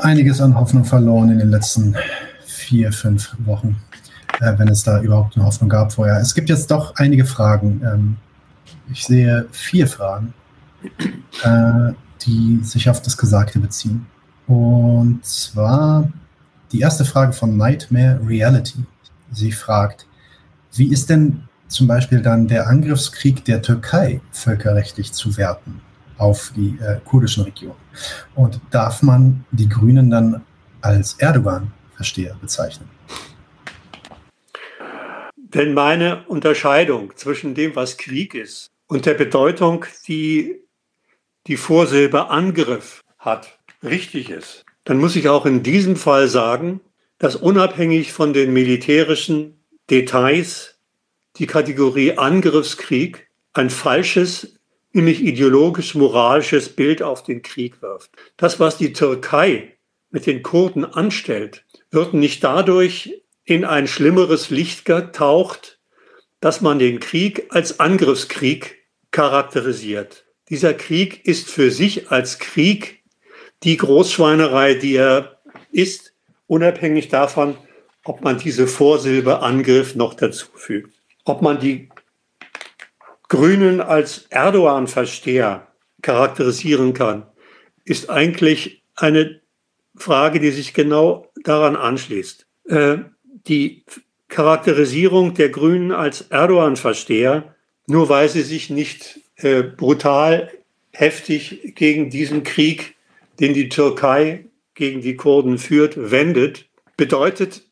einiges 0.00 0.40
an 0.40 0.58
Hoffnung 0.58 0.84
verloren 0.84 1.30
in 1.30 1.38
den 1.38 1.50
letzten 1.50 1.94
vier, 2.46 2.90
fünf 2.90 3.36
Wochen 3.44 3.76
äh, 4.40 4.58
wenn 4.58 4.68
es 4.68 4.82
da 4.82 5.00
überhaupt 5.00 5.36
eine 5.36 5.44
Hoffnung 5.46 5.68
gab 5.68 5.92
vorher. 5.92 6.18
Es 6.18 6.34
gibt 6.34 6.48
jetzt 6.48 6.70
doch 6.70 6.96
einige 6.96 7.24
Fragen. 7.24 7.82
Ähm, 7.84 8.16
ich 8.92 9.04
sehe 9.04 9.46
vier 9.52 9.86
Fragen, 9.86 10.34
äh, 11.42 11.92
die 12.22 12.60
sich 12.62 12.88
auf 12.90 13.02
das 13.02 13.16
Gesagte 13.16 13.58
beziehen. 13.58 14.06
Und 14.46 15.24
zwar 15.24 16.10
die 16.72 16.80
erste 16.80 17.04
Frage 17.04 17.32
von 17.32 17.56
Nightmare 17.56 18.20
Reality. 18.26 18.84
Sie 19.32 19.52
fragt, 19.52 20.06
wie 20.74 20.92
ist 20.92 21.08
denn 21.10 21.44
zum 21.68 21.86
Beispiel 21.86 22.20
dann 22.20 22.48
der 22.48 22.68
Angriffskrieg 22.68 23.44
der 23.44 23.62
Türkei 23.62 24.20
völkerrechtlich 24.32 25.12
zu 25.12 25.36
werten 25.36 25.80
auf 26.18 26.52
die 26.56 26.78
äh, 26.80 26.98
kurdischen 27.04 27.44
Regionen? 27.44 27.76
Und 28.34 28.60
darf 28.70 29.02
man 29.02 29.44
die 29.52 29.68
Grünen 29.68 30.10
dann 30.10 30.42
als 30.80 31.14
Erdogan-Versteher 31.14 32.34
bezeichnen? 32.40 32.89
Wenn 35.52 35.74
meine 35.74 36.24
Unterscheidung 36.28 37.16
zwischen 37.16 37.54
dem, 37.54 37.74
was 37.74 37.96
Krieg 37.96 38.34
ist, 38.34 38.68
und 38.86 39.06
der 39.06 39.14
Bedeutung, 39.14 39.84
die 40.06 40.60
die 41.46 41.56
Vorsilbe 41.56 42.28
Angriff 42.28 43.02
hat, 43.18 43.58
richtig 43.82 44.30
ist, 44.30 44.64
dann 44.84 44.98
muss 44.98 45.16
ich 45.16 45.28
auch 45.28 45.46
in 45.46 45.62
diesem 45.62 45.96
Fall 45.96 46.28
sagen, 46.28 46.80
dass 47.18 47.36
unabhängig 47.36 48.12
von 48.12 48.32
den 48.32 48.52
militärischen 48.52 49.60
Details 49.90 50.78
die 51.36 51.46
Kategorie 51.46 52.16
Angriffskrieg 52.16 53.28
ein 53.52 53.70
falsches, 53.70 54.54
nämlich 54.92 55.20
ideologisch-moralisches 55.20 56.70
Bild 56.70 57.02
auf 57.02 57.22
den 57.22 57.42
Krieg 57.42 57.82
wirft. 57.82 58.10
Das, 58.36 58.60
was 58.60 58.78
die 58.78 58.92
Türkei 58.92 59.76
mit 60.10 60.26
den 60.26 60.42
Kurden 60.42 60.84
anstellt, 60.84 61.64
wird 61.90 62.14
nicht 62.14 62.42
dadurch 62.44 63.19
in 63.50 63.64
ein 63.64 63.88
schlimmeres 63.88 64.50
Licht 64.50 64.84
getaucht, 64.84 65.80
dass 66.38 66.60
man 66.60 66.78
den 66.78 67.00
Krieg 67.00 67.48
als 67.50 67.80
Angriffskrieg 67.80 68.86
charakterisiert. 69.10 70.24
Dieser 70.50 70.72
Krieg 70.72 71.26
ist 71.26 71.50
für 71.50 71.72
sich 71.72 72.12
als 72.12 72.38
Krieg 72.38 73.02
die 73.64 73.76
Großschweinerei, 73.76 74.74
die 74.74 74.94
er 74.94 75.40
ist, 75.72 76.14
unabhängig 76.46 77.08
davon, 77.08 77.56
ob 78.04 78.22
man 78.22 78.38
diese 78.38 78.68
Vorsilbe 78.68 79.40
Angriff 79.40 79.96
noch 79.96 80.14
dazu 80.14 80.46
fügt. 80.54 80.94
Ob 81.24 81.42
man 81.42 81.58
die 81.58 81.88
Grünen 83.28 83.80
als 83.80 84.26
Erdogan-Versteher 84.30 85.66
charakterisieren 86.02 86.94
kann, 86.94 87.26
ist 87.84 88.10
eigentlich 88.10 88.84
eine 88.94 89.40
Frage, 89.96 90.38
die 90.38 90.52
sich 90.52 90.72
genau 90.72 91.32
daran 91.42 91.74
anschließt. 91.74 92.46
Äh, 92.68 92.98
die 93.46 93.84
Charakterisierung 94.28 95.34
der 95.34 95.48
Grünen 95.48 95.92
als 95.92 96.22
Erdogan-Versteher, 96.22 97.54
nur 97.86 98.08
weil 98.08 98.28
sie 98.28 98.42
sich 98.42 98.70
nicht 98.70 99.20
äh, 99.36 99.62
brutal 99.62 100.50
heftig 100.92 101.74
gegen 101.74 102.10
diesen 102.10 102.44
Krieg, 102.44 102.96
den 103.40 103.54
die 103.54 103.68
Türkei 103.68 104.44
gegen 104.74 105.00
die 105.00 105.16
Kurden 105.16 105.58
führt, 105.58 106.10
wendet, 106.10 106.66
bedeutet 106.96 107.62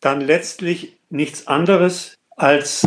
dann 0.00 0.20
letztlich 0.20 0.92
nichts 1.10 1.46
anderes 1.46 2.14
als 2.36 2.86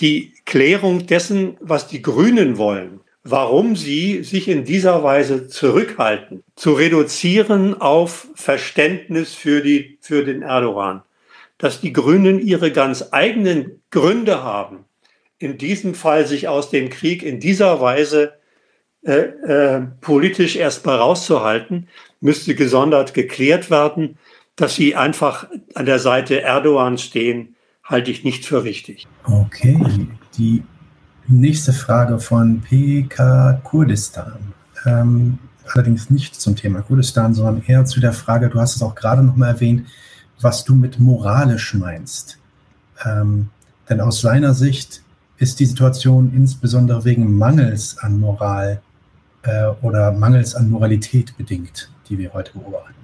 die 0.00 0.32
Klärung 0.44 1.06
dessen, 1.06 1.56
was 1.60 1.88
die 1.88 2.02
Grünen 2.02 2.56
wollen, 2.58 3.00
warum 3.22 3.76
sie 3.76 4.22
sich 4.22 4.48
in 4.48 4.64
dieser 4.64 5.02
Weise 5.02 5.48
zurückhalten, 5.48 6.42
zu 6.56 6.72
reduzieren 6.72 7.80
auf 7.80 8.28
Verständnis 8.34 9.34
für, 9.34 9.60
die, 9.60 9.98
für 10.00 10.24
den 10.24 10.42
Erdogan. 10.42 11.02
Dass 11.58 11.80
die 11.80 11.92
Grünen 11.92 12.38
ihre 12.38 12.72
ganz 12.72 13.06
eigenen 13.10 13.82
Gründe 13.90 14.42
haben, 14.42 14.84
in 15.38 15.58
diesem 15.58 15.94
Fall 15.94 16.26
sich 16.26 16.48
aus 16.48 16.70
dem 16.70 16.90
Krieg 16.90 17.22
in 17.22 17.40
dieser 17.40 17.80
Weise 17.80 18.32
äh, 19.02 19.12
äh, 19.12 19.86
politisch 20.00 20.56
erstmal 20.56 20.96
rauszuhalten, 20.96 21.88
müsste 22.20 22.54
gesondert 22.54 23.14
geklärt 23.14 23.70
werden. 23.70 24.18
Dass 24.56 24.74
sie 24.74 24.96
einfach 24.96 25.46
an 25.74 25.86
der 25.86 26.00
Seite 26.00 26.42
Erdogan 26.42 26.98
stehen, 26.98 27.54
halte 27.84 28.10
ich 28.10 28.24
nicht 28.24 28.44
für 28.44 28.64
richtig. 28.64 29.06
Okay, 29.24 29.78
die 30.36 30.64
nächste 31.28 31.72
Frage 31.72 32.18
von 32.18 32.60
PK 32.60 33.60
Kurdistan. 33.62 34.52
Ähm, 34.84 35.38
allerdings 35.72 36.10
nicht 36.10 36.34
zum 36.34 36.56
Thema 36.56 36.82
Kurdistan, 36.82 37.34
sondern 37.34 37.62
eher 37.66 37.84
zu 37.84 38.00
der 38.00 38.12
Frage, 38.12 38.48
du 38.48 38.58
hast 38.58 38.76
es 38.76 38.82
auch 38.82 38.94
gerade 38.94 39.22
noch 39.22 39.36
mal 39.36 39.48
erwähnt, 39.48 39.86
was 40.40 40.64
du 40.64 40.74
mit 40.74 40.98
moralisch 40.98 41.74
meinst. 41.74 42.38
Ähm, 43.04 43.50
denn 43.88 44.00
aus 44.00 44.20
seiner 44.20 44.54
Sicht 44.54 45.02
ist 45.38 45.60
die 45.60 45.66
Situation 45.66 46.32
insbesondere 46.34 47.04
wegen 47.04 47.36
Mangels 47.36 47.98
an 47.98 48.18
Moral 48.18 48.82
äh, 49.42 49.66
oder 49.82 50.12
Mangels 50.12 50.54
an 50.54 50.70
Moralität 50.70 51.36
bedingt, 51.36 51.90
die 52.08 52.18
wir 52.18 52.32
heute 52.32 52.52
beobachten. 52.52 52.94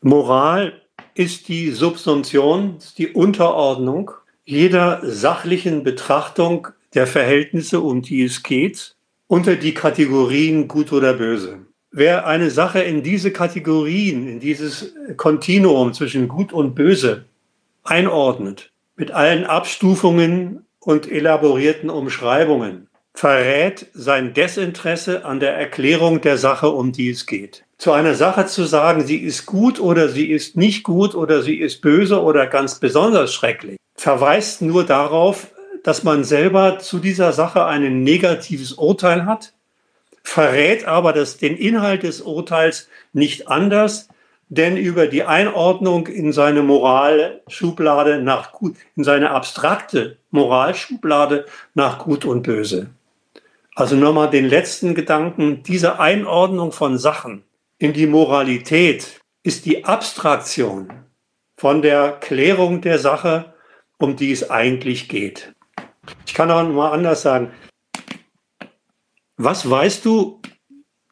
Moral 0.00 0.72
ist 1.14 1.48
die 1.48 1.70
Subsumption, 1.70 2.78
die 2.98 3.08
Unterordnung 3.08 4.10
jeder 4.44 5.00
sachlichen 5.04 5.84
Betrachtung 5.84 6.68
der 6.94 7.06
Verhältnisse, 7.06 7.80
um 7.80 8.02
die 8.02 8.24
es 8.24 8.42
geht, 8.42 8.96
unter 9.28 9.56
die 9.56 9.74
Kategorien 9.74 10.68
gut 10.68 10.92
oder 10.92 11.14
böse. 11.14 11.60
Wer 11.94 12.26
eine 12.26 12.50
Sache 12.50 12.80
in 12.80 13.02
diese 13.02 13.32
Kategorien, 13.32 14.26
in 14.26 14.40
dieses 14.40 14.94
Kontinuum 15.18 15.92
zwischen 15.92 16.26
gut 16.26 16.50
und 16.50 16.74
böse 16.74 17.26
einordnet, 17.84 18.72
mit 18.96 19.10
allen 19.10 19.44
Abstufungen 19.44 20.64
und 20.80 21.10
elaborierten 21.10 21.90
Umschreibungen, 21.90 22.88
verrät 23.12 23.88
sein 23.92 24.32
Desinteresse 24.32 25.26
an 25.26 25.38
der 25.38 25.54
Erklärung 25.54 26.22
der 26.22 26.38
Sache, 26.38 26.70
um 26.70 26.92
die 26.92 27.10
es 27.10 27.26
geht. 27.26 27.64
Zu 27.76 27.92
einer 27.92 28.14
Sache 28.14 28.46
zu 28.46 28.64
sagen, 28.64 29.04
sie 29.04 29.18
ist 29.18 29.44
gut 29.44 29.78
oder 29.78 30.08
sie 30.08 30.30
ist 30.30 30.56
nicht 30.56 30.84
gut 30.84 31.14
oder 31.14 31.42
sie 31.42 31.56
ist 31.56 31.82
böse 31.82 32.22
oder 32.22 32.46
ganz 32.46 32.80
besonders 32.80 33.34
schrecklich, 33.34 33.76
verweist 33.96 34.62
nur 34.62 34.84
darauf, 34.84 35.48
dass 35.84 36.04
man 36.04 36.24
selber 36.24 36.78
zu 36.78 37.00
dieser 37.00 37.32
Sache 37.32 37.66
ein 37.66 38.02
negatives 38.02 38.72
Urteil 38.72 39.26
hat, 39.26 39.52
verrät 40.22 40.84
aber 40.86 41.12
das, 41.12 41.36
den 41.36 41.56
Inhalt 41.56 42.02
des 42.02 42.20
Urteils 42.20 42.88
nicht 43.12 43.48
anders, 43.48 44.08
denn 44.48 44.76
über 44.76 45.06
die 45.06 45.24
Einordnung 45.24 46.06
in 46.08 46.32
seine 46.32 46.62
Moralschublade 46.62 48.22
nach 48.22 48.52
gut, 48.52 48.76
in 48.96 49.04
seine 49.04 49.30
abstrakte 49.30 50.18
Moralschublade 50.30 51.46
nach 51.74 51.98
gut 51.98 52.24
und 52.24 52.42
böse. 52.42 52.90
Also 53.74 53.96
nochmal 53.96 54.28
den 54.28 54.46
letzten 54.46 54.94
Gedanken, 54.94 55.62
diese 55.62 55.98
Einordnung 55.98 56.72
von 56.72 56.98
Sachen 56.98 57.44
in 57.78 57.94
die 57.94 58.06
Moralität 58.06 59.20
ist 59.42 59.64
die 59.64 59.86
Abstraktion 59.86 60.92
von 61.56 61.80
der 61.80 62.12
Klärung 62.20 62.82
der 62.82 62.98
Sache, 62.98 63.54
um 63.98 64.16
die 64.16 64.32
es 64.32 64.50
eigentlich 64.50 65.08
geht. 65.08 65.52
Ich 66.26 66.34
kann 66.34 66.50
auch 66.50 66.62
mal 66.68 66.92
anders 66.92 67.22
sagen. 67.22 67.50
Was 69.36 69.68
weißt 69.68 70.04
du, 70.04 70.40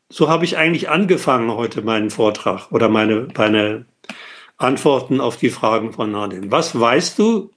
so 0.08 0.28
habe 0.28 0.44
ich 0.44 0.56
eigentlich 0.56 0.88
angefangen 0.88 1.52
heute 1.52 1.82
meinen 1.82 2.10
Vortrag 2.10 2.70
oder 2.72 2.88
meine, 2.88 3.28
meine 3.36 3.86
Antworten 4.56 5.20
auf 5.20 5.36
die 5.36 5.50
Fragen 5.50 5.92
von 5.92 6.12
Nadim. 6.12 6.50
Was 6.50 6.78
weißt 6.78 7.18
du 7.18 7.50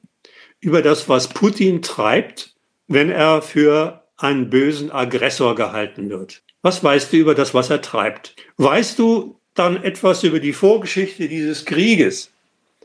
über 0.59 0.81
das, 0.81 1.09
was 1.09 1.27
Putin 1.27 1.81
treibt, 1.81 2.55
wenn 2.87 3.09
er 3.09 3.41
für 3.41 4.03
einen 4.17 4.49
bösen 4.49 4.91
Aggressor 4.91 5.55
gehalten 5.55 6.09
wird. 6.09 6.43
Was 6.61 6.83
weißt 6.83 7.11
du 7.11 7.17
über 7.17 7.35
das, 7.35 7.53
was 7.53 7.69
er 7.69 7.81
treibt? 7.81 8.35
Weißt 8.57 8.97
du 8.97 9.39
dann 9.53 9.83
etwas 9.83 10.23
über 10.23 10.39
die 10.39 10.53
Vorgeschichte 10.53 11.27
dieses 11.27 11.65
Krieges? 11.65 12.31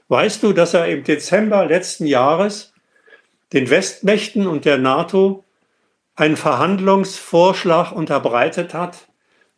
Weißt 0.09 0.43
du, 0.43 0.53
dass 0.53 0.75
er 0.75 0.89
im 0.89 1.05
Dezember 1.05 1.67
letzten 1.67 2.07
Jahres 2.07 2.73
den 3.53 3.71
Westmächten 3.71 4.47
und 4.47 4.65
der 4.65 4.79
NATO 4.79 5.45
einen 6.19 6.37
Verhandlungsvorschlag 6.37 7.93
unterbreitet 7.93 8.75
hat, 8.75 9.07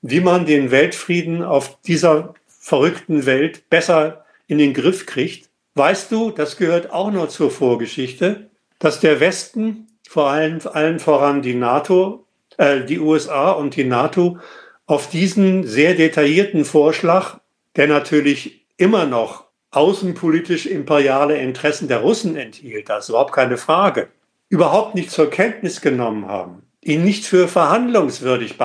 wie 0.02 0.20
man 0.20 0.44
den 0.44 0.70
Weltfrieden 0.70 1.42
auf 1.42 1.80
dieser 1.82 2.34
verrückten 2.46 3.24
Welt 3.24 3.68
besser 3.70 4.26
in 4.46 4.58
den 4.58 4.74
Griff 4.74 5.06
kriegt? 5.06 5.48
Weißt 5.74 6.12
du, 6.12 6.30
das 6.30 6.58
gehört 6.58 6.92
auch 6.92 7.11
noch 7.11 7.28
zur 7.28 7.50
Vorgeschichte, 7.50 8.50
dass 8.78 9.00
der 9.00 9.20
Westen 9.20 9.86
vor 10.06 10.28
allem 10.28 10.61
allen 10.70 10.98
voran 10.98 11.40
die 11.40 11.54
NATO, 11.54 12.26
äh, 12.58 12.82
die 12.82 12.98
USA 12.98 13.52
und 13.52 13.76
die 13.76 13.84
NATO 13.84 14.38
auf 14.84 15.08
diesen 15.08 15.66
sehr 15.66 15.94
detaillierten 15.94 16.66
Vorschlag, 16.66 17.38
der 17.76 17.86
natürlich 17.86 18.66
immer 18.76 19.06
noch 19.06 19.44
außenpolitisch 19.70 20.66
imperiale 20.66 21.38
Interessen 21.38 21.88
der 21.88 22.00
Russen 22.00 22.36
enthielt, 22.36 22.90
das 22.90 23.04
ist 23.04 23.08
überhaupt 23.11 23.32
keine 23.32 23.56
Frage, 23.56 24.08
überhaupt 24.51 24.94
nicht 24.94 25.11
zur 25.11 25.30
Kenntnis 25.30 25.80
genommen 25.80 26.26
haben, 26.26 26.62
ihn 26.82 27.05
nicht 27.05 27.24
für 27.24 27.48
verhandlungswürdig 27.48 28.57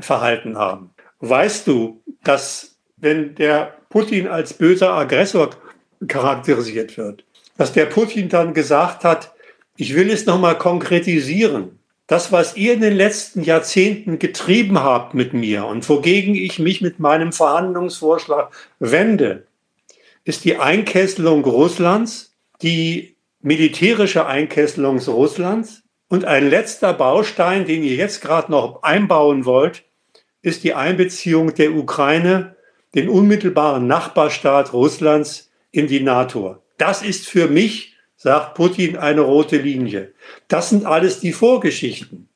verhalten 0.00 0.58
haben. 0.58 0.90
Weißt 1.20 1.66
du, 1.66 2.02
dass 2.24 2.78
wenn 2.96 3.36
der 3.36 3.76
Putin 3.90 4.26
als 4.26 4.54
böser 4.54 4.94
Aggressor 4.94 5.50
charakterisiert 6.08 6.96
wird, 6.96 7.24
dass 7.56 7.72
der 7.72 7.86
Putin 7.86 8.28
dann 8.28 8.54
gesagt 8.54 9.04
hat, 9.04 9.32
ich 9.76 9.94
will 9.94 10.10
es 10.10 10.26
nochmal 10.26 10.58
konkretisieren. 10.58 11.78
Das, 12.06 12.32
was 12.32 12.56
ihr 12.56 12.74
in 12.74 12.80
den 12.80 12.96
letzten 12.96 13.42
Jahrzehnten 13.42 14.18
getrieben 14.18 14.78
habt 14.78 15.14
mit 15.14 15.34
mir 15.34 15.66
und 15.66 15.86
wogegen 15.88 16.34
ich 16.34 16.58
mich 16.58 16.80
mit 16.80 16.98
meinem 17.00 17.32
Verhandlungsvorschlag 17.32 18.52
wende, 18.78 19.46
ist 20.24 20.44
die 20.44 20.56
Einkesselung 20.56 21.44
Russlands, 21.44 22.34
die 22.62 23.15
militärische 23.46 24.26
Einkesselung 24.26 24.98
Russlands. 24.98 25.84
Und 26.08 26.24
ein 26.24 26.50
letzter 26.50 26.92
Baustein, 26.92 27.64
den 27.64 27.84
ihr 27.84 27.94
jetzt 27.94 28.20
gerade 28.20 28.50
noch 28.50 28.82
einbauen 28.82 29.44
wollt, 29.44 29.84
ist 30.42 30.64
die 30.64 30.74
Einbeziehung 30.74 31.54
der 31.54 31.72
Ukraine, 31.72 32.56
den 32.96 33.08
unmittelbaren 33.08 33.86
Nachbarstaat 33.86 34.72
Russlands, 34.72 35.52
in 35.70 35.86
die 35.86 36.00
NATO. 36.00 36.56
Das 36.78 37.02
ist 37.02 37.28
für 37.28 37.46
mich 37.48 37.94
sagt 38.16 38.54
Putin 38.54 38.96
eine 38.96 39.20
rote 39.20 39.58
Linie. 39.58 40.12
Das 40.48 40.70
sind 40.70 40.84
alles 40.84 41.20
die 41.20 41.32
Vorgeschichten. 41.32 42.28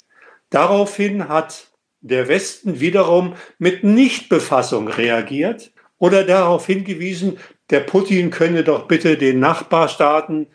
Daraufhin 0.50 1.28
hat 1.28 1.68
der 2.02 2.28
Westen 2.28 2.78
wiederum 2.80 3.34
mit 3.58 3.82
Nichtbefassung 3.82 4.88
reagiert 4.88 5.72
oder 5.98 6.24
darauf 6.24 6.66
hingewiesen, 6.66 7.38
der 7.70 7.80
Putin 7.80 8.30
könne 8.30 8.62
doch 8.62 8.86
bitte 8.86 9.16
den 9.16 9.40
Nachbarstaaten, 9.40 10.48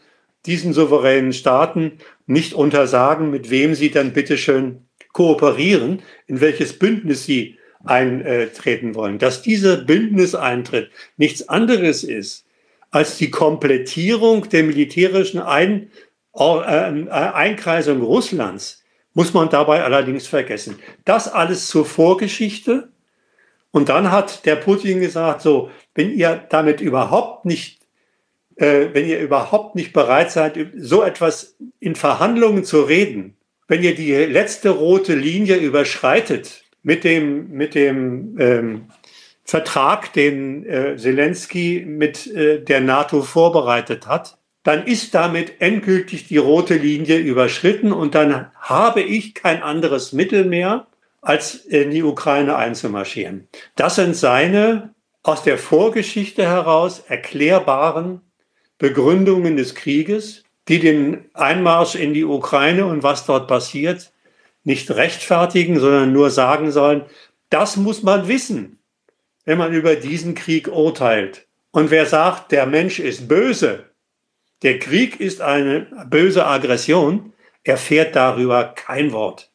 diesen 0.46 0.74
souveränen 0.74 1.34
Staaten 1.34 2.00
nicht 2.28 2.54
untersagen, 2.54 3.32
mit 3.32 3.50
wem 3.50 3.76
sie 3.76 3.92
dann 3.92 4.14
bitteschön 4.14 4.86
kooperieren, 5.14 6.02
in 6.28 6.42
welches 6.42 6.78
Bündnis 6.78 7.26
sie 7.26 7.58
eintreten 7.84 8.96
wollen. 8.96 9.20
Dass 9.20 9.42
dieser 9.42 9.78
Bündniseintritt 9.78 10.90
nichts 11.18 11.48
anderes 11.48 12.04
ist 12.04 12.46
als 12.92 13.18
die 13.18 13.30
Komplettierung 13.30 14.50
der 14.50 14.64
militärischen 14.64 15.40
Ein 15.40 15.92
äh, 16.34 17.10
Einkreisung 17.10 18.02
Russlands 18.02 18.84
muss 19.14 19.34
man 19.34 19.50
dabei 19.50 19.84
allerdings 19.84 20.28
vergessen. 20.28 20.78
Das 21.06 21.32
alles 21.32 21.68
zur 21.68 21.86
Vorgeschichte. 21.86 22.90
Und 23.72 23.90
dann 23.90 24.12
hat 24.12 24.46
der 24.46 24.56
Putin 24.56 25.00
gesagt, 25.00 25.42
so, 25.42 25.70
wenn 25.94 26.12
ihr 26.12 26.46
damit 26.50 26.82
überhaupt 26.82 27.46
nicht, 27.46 27.80
äh, 28.56 28.88
wenn 28.94 29.08
ihr 29.08 29.20
überhaupt 29.20 29.76
nicht 29.76 29.94
bereit 29.94 30.32
seid, 30.32 30.58
so 30.78 31.04
etwas 31.04 31.56
in 31.80 31.96
Verhandlungen 31.96 32.64
zu 32.64 32.82
reden, 32.82 33.36
wenn 33.68 33.84
ihr 33.84 33.96
die 33.96 34.14
letzte 34.14 34.70
rote 34.70 35.16
Linie 35.16 35.58
überschreitet 35.58 36.64
mit 36.84 37.04
dem, 37.04 37.50
mit 37.52 37.76
dem 37.76 38.38
ähm, 38.40 38.86
Vertrag, 39.44 40.14
den 40.14 40.66
äh, 40.66 40.98
Zelensky 40.98 41.84
mit 41.88 42.28
äh, 42.28 42.62
der 42.62 42.82
NATO 42.82 43.22
vorbereitet 43.22 44.08
hat, 44.08 44.38
dann 44.64 44.86
ist 44.88 45.14
damit 45.14 45.62
endgültig 45.62 46.28
die 46.28 46.38
rote 46.38 46.76
Linie 46.76 47.18
überschritten 47.18 47.92
und 47.92 48.16
dann 48.16 48.52
habe 48.60 49.02
ich 49.02 49.36
kein 49.36 49.62
anderes 49.62 50.14
Mittel 50.14 50.46
mehr, 50.46 50.88
als 51.22 51.56
in 51.56 51.92
die 51.92 52.04
Ukraine 52.04 52.56
einzumarschieren. 52.56 53.48
Das 53.76 53.96
sind 53.96 54.16
seine 54.16 54.94
aus 55.24 55.44
der 55.44 55.58
Vorgeschichte 55.58 56.44
heraus 56.44 57.04
erklärbaren 57.08 58.22
Begründungen 58.78 59.58
des 59.58 59.76
Krieges, 59.76 60.44
die 60.68 60.80
den 60.80 61.26
Einmarsch 61.34 61.96
in 61.96 62.14
die 62.14 62.26
Ukraine 62.26 62.86
und 62.86 63.04
was 63.04 63.26
dort 63.26 63.48
passiert 63.48 64.12
nicht 64.66 64.92
rechtfertigen, 64.92 65.80
sondern 65.80 66.12
nur 66.12 66.32
sagen 66.32 66.72
sollen, 66.72 67.04
das 67.50 67.78
muss 67.78 68.04
man 68.04 68.28
wissen, 68.28 68.80
wenn 69.46 69.58
man 69.58 69.74
über 69.74 69.96
diesen 69.96 70.36
Krieg 70.36 70.68
urteilt. 70.68 71.48
Und 71.72 71.92
wer 71.92 72.06
sagt, 72.06 72.52
der 72.52 72.66
Mensch 72.66 73.00
ist 73.00 73.28
böse, 73.28 73.86
der 74.64 74.80
Krieg 74.80 75.20
ist 75.20 75.42
eine 75.42 75.88
böse 76.10 76.46
Aggression, 76.48 77.34
erfährt 77.64 78.16
darüber 78.16 78.74
kein 78.76 79.12
Wort. 79.12 79.52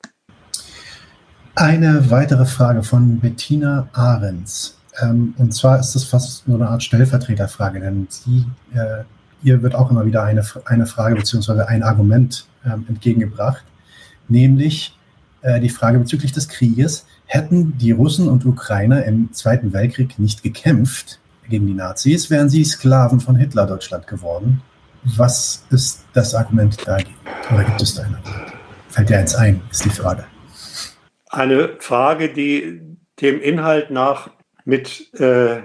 Eine 1.57 2.11
weitere 2.11 2.47
Frage 2.47 2.83
von 2.83 3.19
Bettina 3.19 3.89
Ahrens. 3.93 4.80
Ähm, 5.01 5.35
und 5.39 5.55
zwar 5.55 5.79
ist 5.79 5.95
das 5.95 6.05
fast 6.05 6.49
nur 6.49 6.59
eine 6.59 6.69
Art 6.69 6.83
Stellvertreterfrage, 6.83 7.81
denn 7.81 8.07
sie, 8.11 8.47
äh, 8.75 9.05
ihr 9.43 9.63
wird 9.63 9.75
auch 9.75 9.91
immer 9.91 10.05
wieder 10.05 10.25
eine, 10.25 10.45
eine 10.65 10.87
Frage 10.87 11.17
bzw. 11.17 11.63
ein 11.63 11.83
Argument 11.83 12.47
ähm, 12.65 12.85
entgegengebracht, 12.89 13.65
nämlich 14.29 14.97
äh, 15.43 15.61
die 15.61 15.69
Frage 15.69 15.99
bezüglich 15.99 16.33
des 16.33 16.49
Krieges. 16.49 17.07
Hätten 17.27 17.79
die 17.79 17.93
Russen 17.93 18.29
und 18.29 18.45
Ukrainer 18.45 19.05
im 19.05 19.33
Zweiten 19.33 19.73
Weltkrieg 19.73 20.19
nicht 20.19 20.43
gekämpft 20.43 21.21
gegen 21.49 21.67
die 21.67 21.75
Nazis, 21.75 22.31
wären 22.31 22.49
sie 22.49 22.65
Sklaven 22.65 23.21
von 23.21 23.37
Hitler-Deutschland 23.37 24.07
geworden. 24.07 24.63
Was 25.17 25.65
ist 25.71 26.05
das 26.13 26.35
Argument 26.35 26.77
dagegen? 26.87 27.15
Oder 27.53 27.65
gibt 27.65 27.81
es 27.81 27.95
da 27.95 28.03
ein 28.03 28.15
Argument? 28.15 28.53
Fällt 28.89 29.09
dir 29.09 29.19
eins 29.19 29.35
ein, 29.35 29.61
ist 29.71 29.85
die 29.85 29.91
Frage. 29.91 30.25
Eine 31.29 31.77
Frage, 31.79 32.33
die 32.33 32.81
dem 33.21 33.41
Inhalt 33.41 33.91
nach 33.91 34.31
mit 34.65 35.13
äh, 35.15 35.63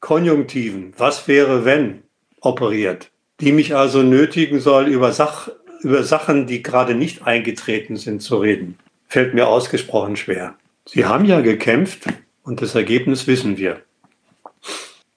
Konjunktiven, 0.00 0.92
was 0.96 1.28
wäre 1.28 1.64
wenn, 1.64 2.02
operiert, 2.40 3.10
die 3.40 3.52
mich 3.52 3.74
also 3.74 4.02
nötigen 4.02 4.60
soll, 4.60 4.86
über, 4.86 5.12
Sach, 5.12 5.50
über 5.80 6.02
Sachen, 6.02 6.46
die 6.46 6.62
gerade 6.62 6.94
nicht 6.94 7.26
eingetreten 7.26 7.96
sind, 7.96 8.22
zu 8.22 8.38
reden, 8.38 8.78
fällt 9.08 9.34
mir 9.34 9.48
ausgesprochen 9.48 10.16
schwer. 10.16 10.56
Sie 10.86 11.04
haben 11.04 11.24
ja 11.24 11.40
gekämpft 11.40 12.04
und 12.42 12.62
das 12.62 12.74
Ergebnis 12.74 13.26
wissen 13.26 13.58
wir. 13.58 13.82